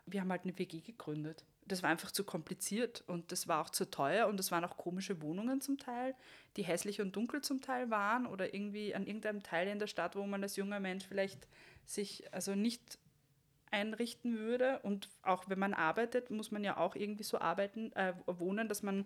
Wir 0.05 0.19
haben 0.19 0.31
halt 0.31 0.43
eine 0.43 0.59
WG 0.59 0.81
gegründet 0.81 1.45
das 1.67 1.83
war 1.83 1.89
einfach 1.89 2.11
zu 2.11 2.23
kompliziert 2.23 3.03
und 3.07 3.31
das 3.31 3.47
war 3.47 3.61
auch 3.61 3.69
zu 3.69 3.89
teuer 3.89 4.27
und 4.27 4.39
es 4.39 4.51
waren 4.51 4.65
auch 4.65 4.77
komische 4.77 5.21
Wohnungen 5.21 5.61
zum 5.61 5.77
Teil, 5.77 6.15
die 6.57 6.63
hässlich 6.63 7.01
und 7.01 7.15
dunkel 7.15 7.41
zum 7.41 7.61
Teil 7.61 7.89
waren 7.89 8.25
oder 8.25 8.53
irgendwie 8.53 8.95
an 8.95 9.05
irgendeinem 9.05 9.43
Teil 9.43 9.67
in 9.67 9.79
der 9.79 9.87
Stadt, 9.87 10.15
wo 10.15 10.25
man 10.25 10.43
als 10.43 10.55
junger 10.55 10.79
Mensch 10.79 11.05
vielleicht 11.07 11.47
sich 11.85 12.31
also 12.33 12.55
nicht 12.55 12.99
einrichten 13.71 14.37
würde. 14.37 14.79
Und 14.83 15.09
auch 15.23 15.49
wenn 15.49 15.59
man 15.59 15.73
arbeitet, 15.73 16.29
muss 16.29 16.51
man 16.51 16.63
ja 16.63 16.77
auch 16.77 16.95
irgendwie 16.95 17.23
so 17.23 17.39
arbeiten, 17.39 17.91
äh, 17.93 18.13
wohnen, 18.27 18.69
dass 18.69 18.83
man 18.83 19.05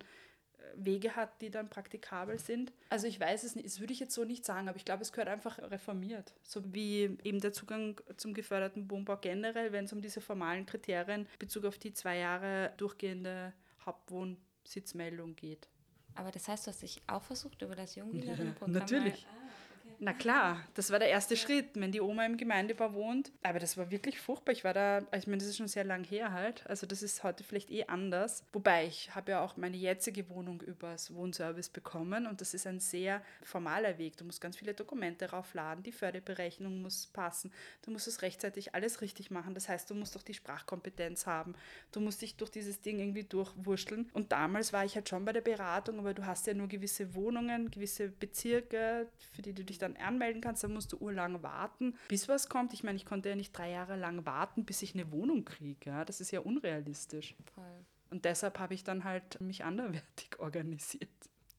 Wege 0.76 1.16
hat, 1.16 1.42
die 1.42 1.50
dann 1.50 1.70
praktikabel 1.70 2.40
sind. 2.40 2.74
Also 2.90 3.08
ich 3.08 3.20
weiß 3.20 3.44
es 3.44 3.56
nicht, 3.56 3.66
das 3.66 3.80
würde 3.80 3.94
ich 3.94 4.00
jetzt 4.00 4.14
so 4.14 4.24
nicht 4.24 4.46
sagen, 4.46 4.68
aber 4.68 4.78
ich 4.78 4.86
glaube, 4.86 5.02
es 5.02 5.12
gehört 5.12 5.30
einfach 5.30 5.60
reformiert. 5.60 6.34
So 6.44 6.74
wie 6.74 7.18
eben 7.24 7.40
der 7.40 7.54
Zugang 7.54 8.00
zum 8.18 8.34
geförderten 8.34 8.90
Wohnbau 8.90 9.18
generell, 9.18 9.72
wenn 9.72 9.86
es 9.86 9.94
um 9.94 10.02
diese 10.02 10.22
formalen 10.22 10.66
Kriterien 10.66 11.22
in 11.22 11.28
Bezug 11.40 11.66
auf 11.66 11.78
die 11.78 11.94
zwei 11.94 12.18
Jahre 12.18 12.74
durchgehende 12.78 13.54
Hauptwohnsitzmeldung 13.86 15.36
geht. 15.36 15.68
Aber 16.16 16.32
das 16.32 16.48
heißt, 16.48 16.66
du 16.66 16.72
hast 16.72 16.82
dich 16.82 17.02
auch 17.08 17.22
versucht, 17.24 17.62
über 17.62 17.76
das 17.76 17.96
Jungwiederprogramm... 17.96 18.74
Ja, 18.74 18.80
natürlich. 18.80 19.26
Mal, 19.26 19.47
na 20.00 20.14
klar, 20.14 20.64
das 20.76 20.92
war 20.92 21.00
der 21.00 21.10
erste 21.10 21.36
Schritt, 21.36 21.70
wenn 21.74 21.92
die 21.92 22.02
Oma 22.02 22.26
im 22.26 22.38
Gemeindebau 22.38 22.94
wohnt. 22.94 23.32
Aber 23.42 23.60
das 23.60 23.78
war 23.78 23.90
wirklich 23.90 24.20
furchtbar. 24.20 24.54
Ich 24.54 24.64
war 24.64 24.74
da, 24.74 25.02
ich 25.16 25.26
meine, 25.26 25.38
das 25.38 25.48
ist 25.48 25.58
schon 25.58 25.68
sehr 25.68 25.84
lang 25.84 26.04
her 26.04 26.34
halt. 26.34 26.66
Also 26.68 26.86
das 26.86 27.02
ist 27.02 27.24
heute 27.24 27.44
vielleicht 27.44 27.72
eh 27.72 27.86
anders. 27.86 28.44
Wobei 28.54 28.86
ich 28.86 29.16
habe 29.16 29.32
ja 29.32 29.42
auch 29.42 29.58
meine 29.58 29.78
jetzige 29.78 30.30
Wohnung 30.30 30.62
übers 30.62 31.14
Wohnservice 31.14 31.70
bekommen 31.70 32.28
und 32.28 32.42
das 32.42 32.54
ist 32.54 32.68
ein 32.68 32.80
sehr 32.80 33.22
formaler 33.44 33.98
Weg. 33.98 34.18
Du 34.18 34.26
musst 34.26 34.40
ganz 34.40 34.58
viele 34.58 34.74
Dokumente 34.74 35.32
raufladen, 35.32 35.84
die 35.84 35.92
Förderberechnung 35.92 36.82
muss 36.82 37.08
passen. 37.08 37.52
Du 37.82 37.92
musst 37.92 38.08
es 38.08 38.22
rechtzeitig 38.22 38.76
alles 38.76 39.02
richtig 39.02 39.32
machen. 39.32 39.56
Das 39.56 39.68
heißt, 39.68 39.90
du 39.90 39.96
musst 39.96 40.16
doch 40.16 40.24
die 40.24 40.36
Sprachkompetenz 40.36 41.26
haben. 41.26 41.56
Du 41.92 42.00
musst 42.02 42.22
dich 42.22 42.36
durch 42.36 42.52
dieses 42.52 42.82
Ding 42.82 43.00
irgendwie 43.00 43.24
durchwurschteln. 43.24 44.10
Und 44.14 44.32
damals 44.32 44.74
war 44.74 44.86
ich 44.86 44.96
halt 44.96 45.10
schon 45.10 45.26
bei 45.26 45.34
der 45.34 45.42
Beratung, 45.42 46.00
aber 46.00 46.14
du 46.14 46.26
hast 46.26 46.46
ja 46.46 46.54
nur 46.54 46.68
gewisse 46.68 47.16
Wohnungen, 47.16 47.72
gewisse 47.72 48.10
Bezirke, 48.10 49.08
für 49.34 49.42
die 49.42 49.54
du 49.54 49.64
dich 49.64 49.80
dann 49.80 49.87
dann 49.88 50.02
anmelden 50.02 50.42
kannst, 50.42 50.64
dann 50.64 50.74
musst 50.74 50.94
du 50.94 50.98
urlang 50.98 51.44
warten, 51.44 51.96
bis 52.08 52.28
was 52.28 52.50
kommt. 52.50 52.74
Ich 52.74 52.84
meine, 52.84 52.96
ich 52.96 53.06
konnte 53.06 53.30
ja 53.30 53.36
nicht 53.36 53.58
drei 53.58 53.72
Jahre 53.72 53.96
lang 53.96 54.26
warten, 54.26 54.66
bis 54.66 54.82
ich 54.82 54.94
eine 54.94 55.12
Wohnung 55.12 55.46
kriege. 55.46 55.90
Ja? 55.90 56.06
Das 56.06 56.22
ist 56.22 56.32
ja 56.32 56.40
unrealistisch. 56.40 57.36
Voll. 57.54 57.86
Und 58.10 58.26
deshalb 58.26 58.60
habe 58.60 58.74
ich 58.74 58.84
dann 58.84 59.04
halt 59.04 59.40
mich 59.42 59.64
anderwertig 59.64 60.30
organisiert. 60.40 61.10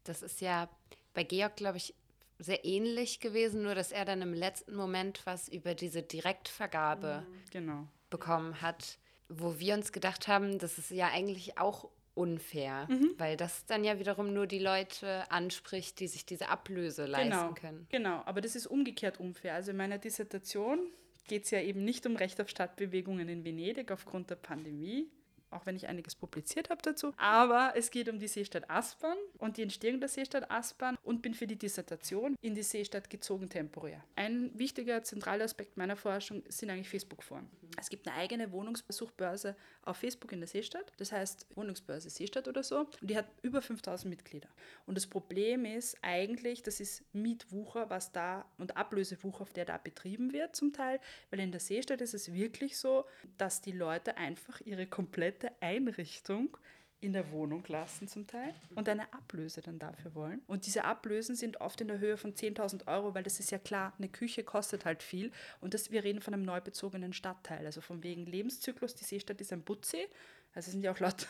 Das 0.04 0.22
ist 0.22 0.40
ja 0.40 0.68
bei 1.14 1.24
Georg, 1.24 1.56
glaube 1.56 1.76
ich, 1.76 1.94
sehr 2.38 2.64
ähnlich 2.64 3.20
gewesen, 3.20 3.62
nur 3.62 3.74
dass 3.74 3.92
er 3.92 4.04
dann 4.04 4.22
im 4.22 4.32
letzten 4.32 4.74
Moment 4.74 5.26
was 5.26 5.48
über 5.48 5.74
diese 5.74 6.02
Direktvergabe 6.02 7.24
mhm. 7.26 7.50
genau. 7.50 7.88
bekommen 8.10 8.62
hat, 8.62 8.98
wo 9.28 9.58
wir 9.58 9.74
uns 9.74 9.92
gedacht 9.92 10.28
haben, 10.28 10.58
das 10.58 10.78
ist 10.78 10.90
ja 10.90 11.08
eigentlich 11.08 11.58
auch 11.58 11.90
unfair, 12.18 12.86
mhm. 12.90 13.14
weil 13.16 13.36
das 13.36 13.64
dann 13.66 13.84
ja 13.84 13.98
wiederum 13.98 14.32
nur 14.34 14.46
die 14.46 14.58
Leute 14.58 15.30
anspricht, 15.30 16.00
die 16.00 16.08
sich 16.08 16.26
diese 16.26 16.48
Ablöse 16.48 17.06
leisten 17.06 17.30
genau, 17.30 17.54
können. 17.54 17.86
Genau, 17.90 18.22
aber 18.26 18.40
das 18.40 18.56
ist 18.56 18.66
umgekehrt 18.66 19.20
unfair. 19.20 19.54
Also 19.54 19.70
in 19.70 19.76
meiner 19.76 19.98
Dissertation 19.98 20.80
geht 21.28 21.44
es 21.44 21.50
ja 21.50 21.60
eben 21.60 21.84
nicht 21.84 22.06
um 22.06 22.16
Recht 22.16 22.40
auf 22.40 22.48
Stadtbewegungen 22.48 23.28
in 23.28 23.44
Venedig 23.44 23.92
aufgrund 23.92 24.30
der 24.30 24.36
Pandemie, 24.36 25.08
auch 25.50 25.64
wenn 25.64 25.76
ich 25.76 25.86
einiges 25.86 26.16
publiziert 26.16 26.70
habe 26.70 26.82
dazu. 26.82 27.12
Aber 27.16 27.72
es 27.76 27.90
geht 27.90 28.08
um 28.08 28.18
die 28.18 28.28
Seestadt 28.28 28.68
Aspern 28.68 29.16
und 29.38 29.56
die 29.56 29.62
Entstehung 29.62 30.00
der 30.00 30.08
Seestadt 30.08 30.50
Aspern 30.50 30.98
und 31.02 31.22
bin 31.22 31.34
für 31.34 31.46
die 31.46 31.56
Dissertation 31.56 32.34
in 32.40 32.54
die 32.54 32.62
Seestadt 32.62 33.08
gezogen 33.10 33.48
temporär. 33.48 34.02
Ein 34.16 34.50
wichtiger 34.58 35.04
zentraler 35.04 35.44
Aspekt 35.44 35.76
meiner 35.76 35.96
Forschung 35.96 36.42
sind 36.48 36.70
eigentlich 36.70 36.88
Facebook-Foren. 36.88 37.48
Es 37.80 37.88
gibt 37.88 38.06
eine 38.08 38.16
eigene 38.16 38.52
Wohnungsbesuchbörse 38.52 39.56
auf 39.82 39.96
Facebook 39.96 40.32
in 40.32 40.40
der 40.40 40.48
Seestadt. 40.48 40.92
Das 40.98 41.12
heißt 41.12 41.46
Wohnungsbörse 41.54 42.10
Seestadt 42.10 42.48
oder 42.48 42.62
so. 42.62 42.80
Und 42.80 42.98
die 43.00 43.16
hat 43.16 43.26
über 43.42 43.62
5000 43.62 44.10
Mitglieder. 44.10 44.48
Und 44.86 44.96
das 44.96 45.06
Problem 45.06 45.64
ist 45.64 45.96
eigentlich, 46.02 46.62
das 46.62 46.80
ist 46.80 47.02
Mietwucher, 47.14 47.90
was 47.90 48.12
da 48.12 48.44
und 48.58 48.76
Ablösewucher, 48.76 49.42
auf 49.42 49.52
der 49.52 49.64
da 49.64 49.78
betrieben 49.78 50.32
wird 50.32 50.56
zum 50.56 50.72
Teil. 50.72 51.00
Weil 51.30 51.40
in 51.40 51.52
der 51.52 51.60
Seestadt 51.60 52.00
ist 52.00 52.14
es 52.14 52.32
wirklich 52.32 52.78
so, 52.78 53.04
dass 53.36 53.60
die 53.60 53.72
Leute 53.72 54.16
einfach 54.16 54.60
ihre 54.62 54.86
komplette 54.86 55.50
Einrichtung 55.60 56.56
in 57.00 57.12
der 57.12 57.30
Wohnung 57.30 57.62
lassen 57.68 58.08
zum 58.08 58.26
Teil 58.26 58.52
und 58.74 58.88
eine 58.88 59.12
Ablöse 59.12 59.60
dann 59.60 59.78
dafür 59.78 60.14
wollen. 60.14 60.42
Und 60.48 60.66
diese 60.66 60.84
Ablösen 60.84 61.36
sind 61.36 61.60
oft 61.60 61.80
in 61.80 61.88
der 61.88 61.98
Höhe 61.98 62.16
von 62.16 62.34
10.000 62.34 62.88
Euro, 62.88 63.14
weil 63.14 63.22
das 63.22 63.38
ist 63.38 63.50
ja 63.50 63.58
klar, 63.58 63.92
eine 63.98 64.08
Küche 64.08 64.42
kostet 64.42 64.84
halt 64.84 65.02
viel. 65.02 65.30
Und 65.60 65.74
das, 65.74 65.92
wir 65.92 66.02
reden 66.02 66.20
von 66.20 66.34
einem 66.34 66.44
neu 66.44 66.60
bezogenen 66.60 67.12
Stadtteil, 67.12 67.64
also 67.66 67.80
von 67.80 68.02
wegen 68.02 68.26
Lebenszyklus. 68.26 68.94
Die 68.96 69.04
Seestadt 69.04 69.40
ist 69.40 69.52
ein 69.52 69.62
Butzsee, 69.62 70.08
also 70.54 70.70
sind 70.72 70.82
ja 70.82 70.90
auch 70.90 70.98
laut 70.98 71.28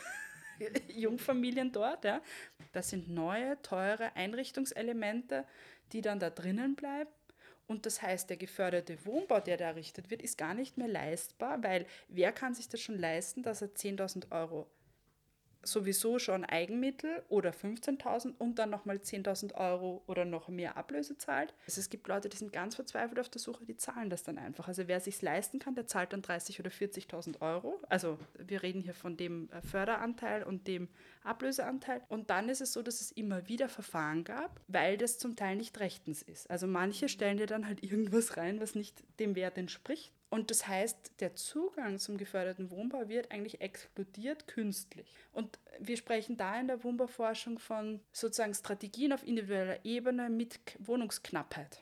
Jungfamilien 0.89 1.71
dort. 1.71 2.03
Ja. 2.03 2.21
Das 2.71 2.89
sind 2.89 3.09
neue, 3.09 3.61
teure 3.61 4.15
Einrichtungselemente, 4.15 5.45
die 5.91 6.01
dann 6.01 6.19
da 6.19 6.31
drinnen 6.31 6.75
bleiben. 6.75 7.11
Und 7.67 7.85
das 7.85 8.01
heißt, 8.01 8.27
der 8.31 8.37
geförderte 8.37 9.05
Wohnbau, 9.05 9.39
der 9.39 9.57
da 9.57 9.65
errichtet 9.65 10.09
wird, 10.09 10.23
ist 10.23 10.39
gar 10.39 10.55
nicht 10.55 10.79
mehr 10.79 10.87
leistbar, 10.87 11.61
weil 11.61 11.85
wer 12.07 12.31
kann 12.31 12.55
sich 12.55 12.67
das 12.67 12.81
schon 12.81 12.97
leisten, 12.97 13.43
dass 13.43 13.61
er 13.61 13.67
10.000 13.67 14.31
Euro 14.31 14.65
sowieso 15.63 16.19
schon 16.19 16.45
Eigenmittel 16.45 17.23
oder 17.29 17.51
15.000 17.51 18.33
und 18.37 18.59
dann 18.59 18.69
nochmal 18.69 18.97
10.000 18.97 19.55
Euro 19.55 20.03
oder 20.07 20.25
noch 20.25 20.47
mehr 20.47 20.77
Ablöse 20.77 21.17
zahlt. 21.17 21.53
Also 21.67 21.81
es 21.81 21.89
gibt 21.89 22.07
Leute, 22.07 22.29
die 22.29 22.37
sind 22.37 22.53
ganz 22.53 22.75
verzweifelt 22.75 23.19
auf 23.19 23.29
der 23.29 23.41
Suche, 23.41 23.65
die 23.65 23.77
zahlen 23.77 24.09
das 24.09 24.23
dann 24.23 24.37
einfach. 24.37 24.67
Also 24.67 24.87
wer 24.87 24.99
sich 24.99 25.21
leisten 25.21 25.59
kann, 25.59 25.75
der 25.75 25.87
zahlt 25.87 26.13
dann 26.13 26.21
30.000 26.21 26.59
oder 26.59 26.69
40.000 26.69 27.41
Euro. 27.41 27.79
Also 27.89 28.17
wir 28.37 28.63
reden 28.63 28.81
hier 28.81 28.93
von 28.93 29.17
dem 29.17 29.49
äh, 29.51 29.61
Förderanteil 29.61 30.43
und 30.43 30.67
dem 30.67 30.87
Ablöseanteil. 31.23 32.01
Und 32.07 32.29
dann 32.29 32.49
ist 32.49 32.61
es 32.61 32.73
so, 32.73 32.81
dass 32.81 33.01
es 33.01 33.11
immer 33.11 33.47
wieder 33.47 33.69
Verfahren 33.69 34.23
gab, 34.23 34.59
weil 34.67 34.97
das 34.97 35.17
zum 35.17 35.35
Teil 35.35 35.55
nicht 35.55 35.79
rechtens 35.79 36.21
ist. 36.21 36.49
Also 36.49 36.67
manche 36.67 37.09
stellen 37.09 37.37
dir 37.37 37.47
dann 37.47 37.67
halt 37.67 37.83
irgendwas 37.83 38.37
rein, 38.37 38.59
was 38.59 38.75
nicht 38.75 39.03
dem 39.19 39.35
Wert 39.35 39.57
entspricht. 39.57 40.13
Und 40.29 40.51
das 40.51 40.67
heißt, 40.67 41.13
der 41.21 41.35
Zugang 41.35 41.97
zum 41.97 42.17
geförderten 42.17 42.69
Wohnbau 42.69 43.09
wird 43.09 43.31
eigentlich 43.31 43.61
exkludiert 43.61 44.47
künstlich. 44.47 45.11
Und 45.31 45.57
wir 45.79 45.97
sprechen 45.97 46.37
da 46.37 46.59
in 46.59 46.67
der 46.67 46.83
Wohnbauforschung 46.83 47.57
von 47.57 47.99
sozusagen 48.11 48.53
Strategien 48.53 49.11
auf 49.11 49.25
individueller 49.25 49.83
Ebene 49.83 50.29
mit 50.29 50.59
Wohnungsknappheit. 50.79 51.81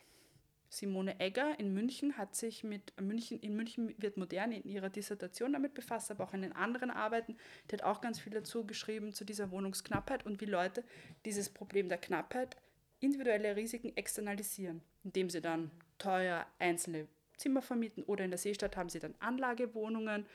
Simone 0.69 1.19
Egger 1.19 1.59
in 1.59 1.73
München 1.73 2.17
hat 2.17 2.35
sich 2.35 2.63
mit 2.63 2.99
München, 2.99 3.39
in 3.39 3.55
München 3.55 3.95
wird 3.97 4.17
modern 4.17 4.51
in 4.51 4.63
ihrer 4.63 4.89
Dissertation 4.89 5.53
damit 5.53 5.73
befasst, 5.73 6.11
aber 6.11 6.25
auch 6.25 6.33
in 6.33 6.41
den 6.41 6.53
anderen 6.53 6.91
Arbeiten. 6.91 7.37
Die 7.69 7.73
hat 7.73 7.83
auch 7.83 8.01
ganz 8.01 8.19
viel 8.19 8.33
dazu 8.33 8.65
geschrieben 8.65 9.13
zu 9.13 9.25
dieser 9.25 9.51
Wohnungsknappheit 9.51 10.25
und 10.25 10.41
wie 10.41 10.45
Leute 10.45 10.83
dieses 11.25 11.49
Problem 11.49 11.89
der 11.89 11.97
Knappheit 11.97 12.57
individuelle 12.99 13.55
Risiken 13.55 13.95
externalisieren, 13.95 14.81
indem 15.03 15.29
sie 15.29 15.41
dann 15.41 15.71
teuer 15.97 16.45
einzelne 16.59 17.07
Zimmer 17.37 17.61
vermieten 17.61 18.03
oder 18.03 18.25
in 18.25 18.31
der 18.31 18.37
Seestadt 18.37 18.77
haben 18.77 18.89
sie 18.89 18.99
dann 18.99 19.15
Anlagewohnungen, 19.19 20.25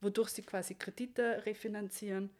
wodurch 0.00 0.30
sie 0.30 0.42
quasi 0.42 0.74
Kredite 0.74 1.42
refinanzieren. 1.46 2.30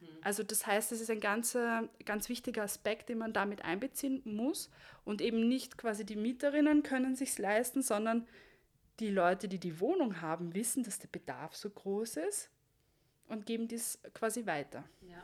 Mhm. 0.00 0.08
Also 0.22 0.42
das 0.42 0.66
heißt, 0.66 0.92
das 0.92 1.00
ist 1.00 1.10
ein 1.10 1.20
ganz, 1.20 1.56
ganz 2.04 2.28
wichtiger 2.28 2.62
Aspekt, 2.62 3.08
den 3.08 3.18
man 3.18 3.32
damit 3.32 3.64
einbeziehen 3.64 4.22
muss 4.24 4.70
und 5.04 5.20
eben 5.20 5.48
nicht 5.48 5.78
quasi 5.78 6.04
die 6.04 6.16
Mieterinnen 6.16 6.82
können 6.82 7.16
sich 7.16 7.38
leisten, 7.38 7.82
sondern 7.82 8.26
die 9.00 9.10
Leute, 9.10 9.48
die 9.48 9.58
die 9.58 9.80
Wohnung 9.80 10.20
haben, 10.20 10.54
wissen, 10.54 10.82
dass 10.82 10.98
der 10.98 11.08
Bedarf 11.08 11.54
so 11.54 11.70
groß 11.70 12.16
ist 12.16 12.50
und 13.28 13.46
geben 13.46 13.68
dies 13.68 13.98
quasi 14.12 14.46
weiter. 14.46 14.84
Ja. 15.02 15.22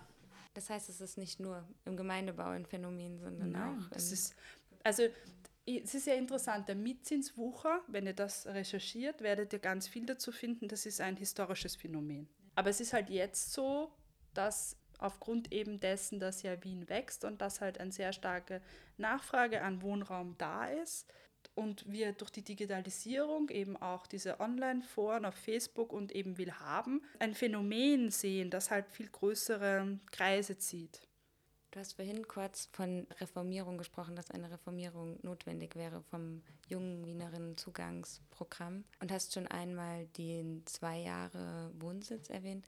Das 0.55 0.71
heißt, 0.71 0.89
es 0.89 1.01
ist 1.01 1.19
nicht 1.19 1.41
nur 1.41 1.65
im 1.85 1.97
Gemeindebau 1.97 2.51
ein 2.51 2.65
Phänomen, 2.65 3.19
sondern 3.19 3.51
Nein, 3.51 3.83
auch. 3.83 3.91
Das 3.91 4.13
ist, 4.13 4.37
also 4.85 5.03
es 5.67 5.95
ist 5.95 6.07
ja 6.07 6.15
interessant, 6.15 6.69
der 6.69 6.75
Mietzinswucher, 6.75 7.83
wenn 7.89 8.07
ihr 8.07 8.15
das 8.15 8.47
recherchiert, 8.47 9.23
werdet 9.23 9.53
ihr 9.53 9.59
ganz 9.59 9.89
viel 9.89 10.07
dazu 10.07 10.31
finden, 10.33 10.69
das 10.69 10.87
ist 10.87 11.01
ein 11.01 11.17
historisches 11.17 11.77
Phänomen. 11.77 12.29
Aber 12.55 12.71
es 12.71 12.81
ist 12.81 12.93
halt 12.93 13.11
jetzt 13.11 13.53
so, 13.53 13.93
dass 14.35 14.77
aufgrund 14.99 15.53
eben 15.53 15.81
dessen, 15.81 16.21
dass 16.21 16.43
ja 16.43 16.63
Wien 16.63 16.89
wächst 16.89 17.25
und 17.25 17.41
dass 17.41 17.61
halt 17.61 17.81
eine 17.81 17.93
sehr 17.93 18.13
starke 18.13 18.61
Nachfrage 18.97 19.63
an 19.63 19.83
Wohnraum 19.83 20.37
da 20.39 20.67
ist 20.67 21.13
und 21.55 21.91
wir 21.91 22.13
durch 22.13 22.31
die 22.31 22.43
Digitalisierung 22.43 23.49
eben 23.51 23.77
auch 23.77 24.07
diese 24.07 24.41
Online-Foren 24.41 25.25
auf 25.25 25.35
Facebook 25.35 25.93
und 25.93 26.13
eben 26.13 26.39
will 26.39 26.53
haben, 26.53 27.03
ein 27.19 27.35
Phänomen 27.35 28.11
sehen, 28.11 28.51
das 28.51 28.71
halt 28.71 28.91
viel 28.91 29.09
größere 29.09 29.99
Kreise 30.11 30.59
zieht. 30.59 31.01
Du 31.75 31.81
hast 31.81 31.95
vorhin 31.95 32.29
kurz 32.29 32.69
von 32.73 33.05
Reformierung 33.19 33.79
gesprochen, 33.79 34.15
dass 34.15 34.31
eine 34.31 34.49
Reformierung 34.49 35.19
notwendig 35.23 35.75
wäre 35.75 36.03
vom 36.03 36.41
jungen 36.69 37.05
Wienerinnen-Zugangsprogramm 37.05 38.85
und 39.01 39.11
hast 39.11 39.35
schon 39.35 39.49
einmal 39.49 40.07
den 40.17 40.65
zwei 40.67 41.01
Jahre 41.01 41.73
Wohnsitz 41.81 42.31
erwähnt. 42.31 42.65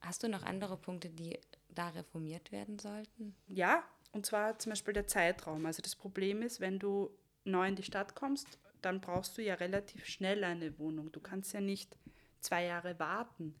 Hast 0.00 0.22
du 0.22 0.30
noch 0.30 0.44
andere 0.44 0.78
Punkte, 0.78 1.10
die 1.10 1.38
da 1.68 1.90
reformiert 1.90 2.50
werden 2.50 2.78
sollten? 2.78 3.36
Ja, 3.48 3.84
und 4.12 4.24
zwar 4.24 4.58
zum 4.58 4.70
Beispiel 4.70 4.94
der 4.94 5.06
Zeitraum. 5.06 5.66
Also 5.66 5.82
das 5.82 5.94
Problem 5.94 6.40
ist, 6.40 6.58
wenn 6.58 6.78
du 6.78 7.10
neu 7.44 7.68
in 7.68 7.76
die 7.76 7.82
Stadt 7.82 8.14
kommst, 8.14 8.58
dann 8.80 9.02
brauchst 9.02 9.36
du 9.36 9.42
ja 9.42 9.56
relativ 9.56 10.06
schnell 10.06 10.42
eine 10.42 10.78
Wohnung. 10.78 11.12
Du 11.12 11.20
kannst 11.20 11.52
ja 11.52 11.60
nicht 11.60 11.98
zwei 12.40 12.64
Jahre 12.64 12.98
warten. 12.98 13.54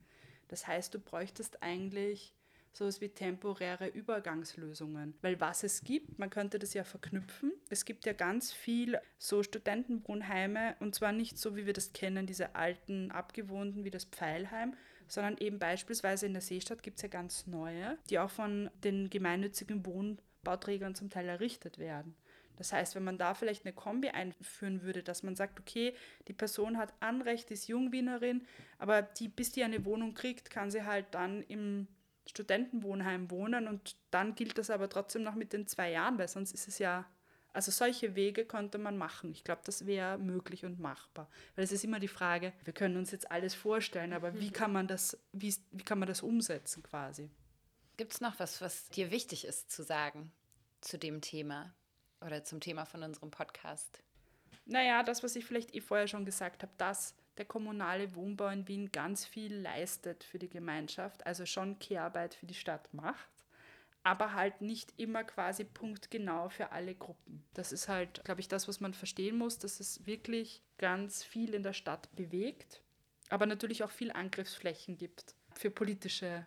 Das 0.48 0.66
heißt, 0.66 0.94
du 0.94 0.98
bräuchtest 0.98 1.62
eigentlich 1.62 2.32
sowas 2.78 3.00
wie 3.00 3.08
temporäre 3.08 3.88
Übergangslösungen. 3.88 5.14
Weil 5.20 5.40
was 5.40 5.64
es 5.64 5.82
gibt, 5.82 6.18
man 6.18 6.30
könnte 6.30 6.58
das 6.58 6.74
ja 6.74 6.84
verknüpfen. 6.84 7.52
Es 7.68 7.84
gibt 7.84 8.06
ja 8.06 8.12
ganz 8.12 8.52
viel 8.52 8.98
so 9.18 9.42
Studentenwohnheime 9.42 10.76
und 10.80 10.94
zwar 10.94 11.12
nicht 11.12 11.38
so, 11.38 11.56
wie 11.56 11.66
wir 11.66 11.72
das 11.72 11.92
kennen, 11.92 12.26
diese 12.26 12.54
alten, 12.54 13.10
abgewohnten 13.10 13.84
wie 13.84 13.90
das 13.90 14.04
Pfeilheim, 14.04 14.74
sondern 15.08 15.36
eben 15.38 15.58
beispielsweise 15.58 16.26
in 16.26 16.32
der 16.32 16.42
Seestadt 16.42 16.82
gibt 16.82 16.98
es 16.98 17.02
ja 17.02 17.08
ganz 17.08 17.46
neue, 17.46 17.98
die 18.08 18.18
auch 18.18 18.30
von 18.30 18.70
den 18.84 19.10
gemeinnützigen 19.10 19.84
Wohnbauträgern 19.84 20.94
zum 20.94 21.10
Teil 21.10 21.28
errichtet 21.28 21.78
werden. 21.78 22.14
Das 22.56 22.72
heißt, 22.72 22.96
wenn 22.96 23.04
man 23.04 23.18
da 23.18 23.34
vielleicht 23.34 23.64
eine 23.64 23.72
Kombi 23.72 24.08
einführen 24.08 24.82
würde, 24.82 25.04
dass 25.04 25.22
man 25.22 25.36
sagt, 25.36 25.60
okay, 25.60 25.94
die 26.26 26.32
Person 26.32 26.76
hat 26.76 26.92
Anrecht, 26.98 27.50
ist 27.52 27.68
Jungwienerin, 27.68 28.44
aber 28.78 29.02
die, 29.02 29.28
bis 29.28 29.52
die 29.52 29.62
eine 29.62 29.84
Wohnung 29.84 30.14
kriegt, 30.14 30.50
kann 30.50 30.70
sie 30.70 30.84
halt 30.84 31.06
dann 31.12 31.42
im 31.44 31.86
Studentenwohnheim 32.28 33.30
wohnen 33.30 33.66
und 33.68 33.96
dann 34.10 34.34
gilt 34.34 34.58
das 34.58 34.70
aber 34.70 34.88
trotzdem 34.88 35.22
noch 35.22 35.34
mit 35.34 35.52
den 35.52 35.66
zwei 35.66 35.90
Jahren, 35.90 36.18
weil 36.18 36.28
sonst 36.28 36.52
ist 36.52 36.68
es 36.68 36.78
ja, 36.78 37.06
also 37.52 37.70
solche 37.70 38.14
Wege 38.14 38.44
könnte 38.44 38.78
man 38.78 38.98
machen. 38.98 39.32
Ich 39.32 39.44
glaube, 39.44 39.62
das 39.64 39.86
wäre 39.86 40.18
möglich 40.18 40.64
und 40.64 40.78
machbar. 40.78 41.28
Weil 41.56 41.64
es 41.64 41.72
ist 41.72 41.84
immer 41.84 41.98
die 41.98 42.08
Frage, 42.08 42.52
wir 42.64 42.74
können 42.74 42.96
uns 42.96 43.10
jetzt 43.10 43.30
alles 43.30 43.54
vorstellen, 43.54 44.12
aber 44.12 44.38
wie 44.38 44.50
kann 44.50 44.72
man 44.72 44.86
das, 44.86 45.18
wie, 45.32 45.54
wie 45.72 45.84
kann 45.84 45.98
man 45.98 46.08
das 46.08 46.22
umsetzen 46.22 46.82
quasi? 46.82 47.30
Gibt 47.96 48.12
es 48.12 48.20
noch 48.20 48.38
was, 48.38 48.60
was 48.60 48.88
dir 48.90 49.10
wichtig 49.10 49.44
ist 49.46 49.70
zu 49.70 49.82
sagen 49.82 50.30
zu 50.80 50.98
dem 50.98 51.20
Thema 51.20 51.74
oder 52.20 52.44
zum 52.44 52.60
Thema 52.60 52.84
von 52.84 53.02
unserem 53.02 53.30
Podcast? 53.30 54.02
Naja, 54.66 55.02
das, 55.02 55.22
was 55.22 55.34
ich 55.34 55.46
vielleicht 55.46 55.74
eh 55.74 55.80
vorher 55.80 56.06
schon 56.08 56.26
gesagt 56.26 56.62
habe, 56.62 56.72
dass 56.76 57.14
der 57.38 57.46
kommunale 57.46 58.14
Wohnbau 58.14 58.48
in 58.48 58.68
Wien 58.68 58.92
ganz 58.92 59.24
viel 59.24 59.54
leistet 59.54 60.24
für 60.24 60.38
die 60.38 60.50
Gemeinschaft, 60.50 61.26
also 61.26 61.46
schon 61.46 61.78
Kehrarbeit 61.78 62.34
für 62.34 62.46
die 62.46 62.54
Stadt 62.54 62.92
macht, 62.92 63.30
aber 64.02 64.34
halt 64.34 64.60
nicht 64.60 64.92
immer 64.98 65.24
quasi 65.24 65.64
punktgenau 65.64 66.48
für 66.48 66.72
alle 66.72 66.94
Gruppen. 66.94 67.44
Das 67.54 67.72
ist 67.72 67.88
halt, 67.88 68.24
glaube 68.24 68.40
ich, 68.40 68.48
das, 68.48 68.68
was 68.68 68.80
man 68.80 68.94
verstehen 68.94 69.38
muss, 69.38 69.58
dass 69.58 69.80
es 69.80 70.06
wirklich 70.06 70.62
ganz 70.78 71.22
viel 71.24 71.54
in 71.54 71.62
der 71.62 71.72
Stadt 71.72 72.14
bewegt, 72.16 72.82
aber 73.30 73.46
natürlich 73.46 73.84
auch 73.84 73.90
viel 73.90 74.10
Angriffsflächen 74.10 74.96
gibt 74.96 75.34
für 75.54 75.70
politische 75.70 76.46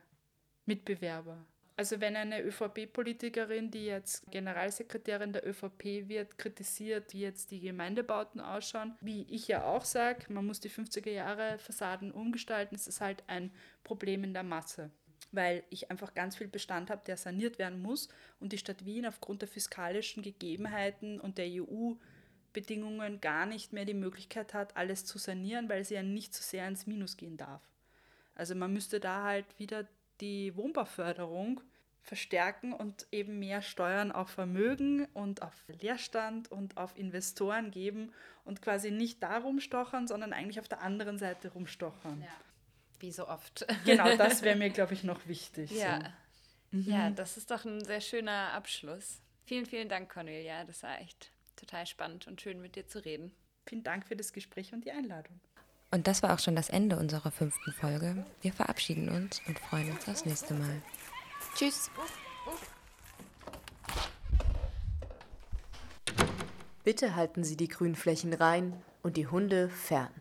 Mitbewerber. 0.66 1.46
Also 1.78 2.00
wenn 2.00 2.16
eine 2.16 2.42
ÖVP-Politikerin, 2.44 3.72
die 3.72 3.86
jetzt 3.86 4.30
Generalsekretärin 4.30 5.34
der 5.34 5.48
ÖVP 5.48 6.08
wird, 6.08 6.38
kritisiert, 6.38 7.14
wie 7.14 7.22
jetzt 7.22 7.50
die 7.50 7.60
Gemeindebauten 7.60 8.40
ausschauen, 8.42 8.96
wie 9.02 9.26
ich 9.30 9.48
ja 9.48 9.64
auch 9.64 9.86
sage, 9.86 10.32
man 10.32 10.46
muss 10.46 10.60
die 10.60 10.70
50er 10.70 11.10
Jahre 11.10 11.58
Fassaden 11.58 12.12
umgestalten, 12.12 12.76
ist 12.76 12.88
das 12.88 13.02
halt 13.02 13.24
ein 13.28 13.52
Problem 13.84 14.24
in 14.24 14.34
der 14.34 14.44
Masse 14.44 14.92
weil 15.32 15.64
ich 15.70 15.90
einfach 15.90 16.14
ganz 16.14 16.36
viel 16.36 16.48
Bestand 16.48 16.90
habe, 16.90 17.02
der 17.06 17.18
saniert 17.18 17.60
werden 17.60 17.82
muss 17.82 18.10
und 18.40 18.52
die 18.52 18.58
Stadt 18.58 18.86
Wien 18.86 19.06
aufgrund 19.06 19.42
der 19.42 19.48
fiskalischen 19.48 20.24
Gegebenheiten 20.24 21.20
und 21.20 21.38
der 21.38 21.48
EU-Bedingungen 21.48 23.22
gar 23.22 23.46
nicht 23.46 23.74
mehr 23.74 23.86
die 23.86 23.94
Möglichkeit 23.94 24.54
hat, 24.54 24.76
alles 24.76 25.06
zu 25.06 25.18
sanieren, 25.18 25.70
weil 25.70 25.86
sie 25.86 25.96
ja 25.96 26.04
nicht 26.04 26.34
so 26.34 26.44
sehr 26.44 26.68
ins 26.68 26.86
Minus 26.86 27.18
gehen 27.18 27.38
darf. 27.38 27.62
Also 28.36 28.56
man 28.56 28.74
müsste 28.74 29.00
da 29.00 29.24
halt 29.24 29.46
wieder 29.58 29.88
die 30.22 30.56
Wohnbauförderung 30.56 31.62
verstärken 32.02 32.74
und 32.74 33.08
eben 33.12 33.40
mehr 33.40 33.62
Steuern 33.62 34.12
auf 34.12 34.30
Vermögen 34.30 35.06
und 35.14 35.42
auf 35.42 35.54
Leerstand 35.68 36.52
und 36.52 36.78
auf 36.78 36.98
Investoren 36.98 37.72
geben 37.72 38.12
und 38.44 38.62
quasi 38.62 38.92
nicht 38.92 39.22
da 39.22 39.38
rumstochern, 39.38 40.08
sondern 40.08 40.34
eigentlich 40.34 40.60
auf 40.60 40.68
der 40.68 40.82
anderen 40.82 41.18
Seite 41.18 41.50
rumstochern. 41.50 42.22
Ja. 42.22 42.28
Wie 43.00 43.12
so 43.12 43.28
oft. 43.28 43.66
Genau, 43.86 44.16
das 44.18 44.42
wäre 44.42 44.58
mir, 44.58 44.70
glaube 44.70 44.94
ich, 44.94 45.04
noch 45.04 45.28
wichtig. 45.28 45.72
Ja. 45.72 46.00
So. 46.72 46.78
Mhm. 46.78 46.84
ja, 46.84 47.10
das 47.10 47.38
ist 47.38 47.52
doch 47.52 47.66
ein 47.66 47.84
sehr 47.84 48.02
schöner 48.02 48.54
Abschluss. 48.54 49.22
Vielen, 49.46 49.66
vielen 49.66 49.90
Dank, 49.90 50.12
Cornelia. 50.12 50.64
Das 50.64 50.84
war 50.84 51.00
echt 51.02 51.32
total 51.56 51.86
spannend 51.86 52.28
und 52.28 52.42
schön 52.42 52.62
mit 52.62 52.76
dir 52.76 52.88
zu 52.88 53.04
reden. 53.04 53.36
Vielen 53.66 53.84
Dank 53.84 54.08
für 54.08 54.16
das 54.16 54.34
Gespräch 54.34 54.74
und 54.74 54.86
die 54.86 54.92
Einladung. 54.92 55.40
Und 55.94 56.08
das 56.08 56.24
war 56.24 56.34
auch 56.34 56.40
schon 56.40 56.56
das 56.56 56.70
Ende 56.70 56.98
unserer 56.98 57.32
fünften 57.32 57.74
Folge. 57.74 58.26
Wir 58.42 58.54
verabschieden 58.54 59.10
uns 59.10 59.42
und 59.46 59.60
freuen 59.60 59.92
uns 59.92 60.08
aufs 60.08 60.26
nächste 60.26 60.54
Mal. 60.54 60.82
Tschüss. 61.56 61.92
Bitte 66.86 67.16
halten 67.16 67.44
Sie 67.44 67.58
die 67.58 67.68
Grünflächen 67.68 68.34
rein 68.34 68.82
und 69.04 69.18
die 69.18 69.28
Hunde 69.28 69.70
fern. 69.70 70.14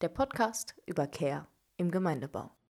Der 0.00 0.08
Podcast 0.08 0.74
über 0.86 1.06
Care 1.06 1.46
im 1.76 1.90
Gemeindebau. 1.90 2.50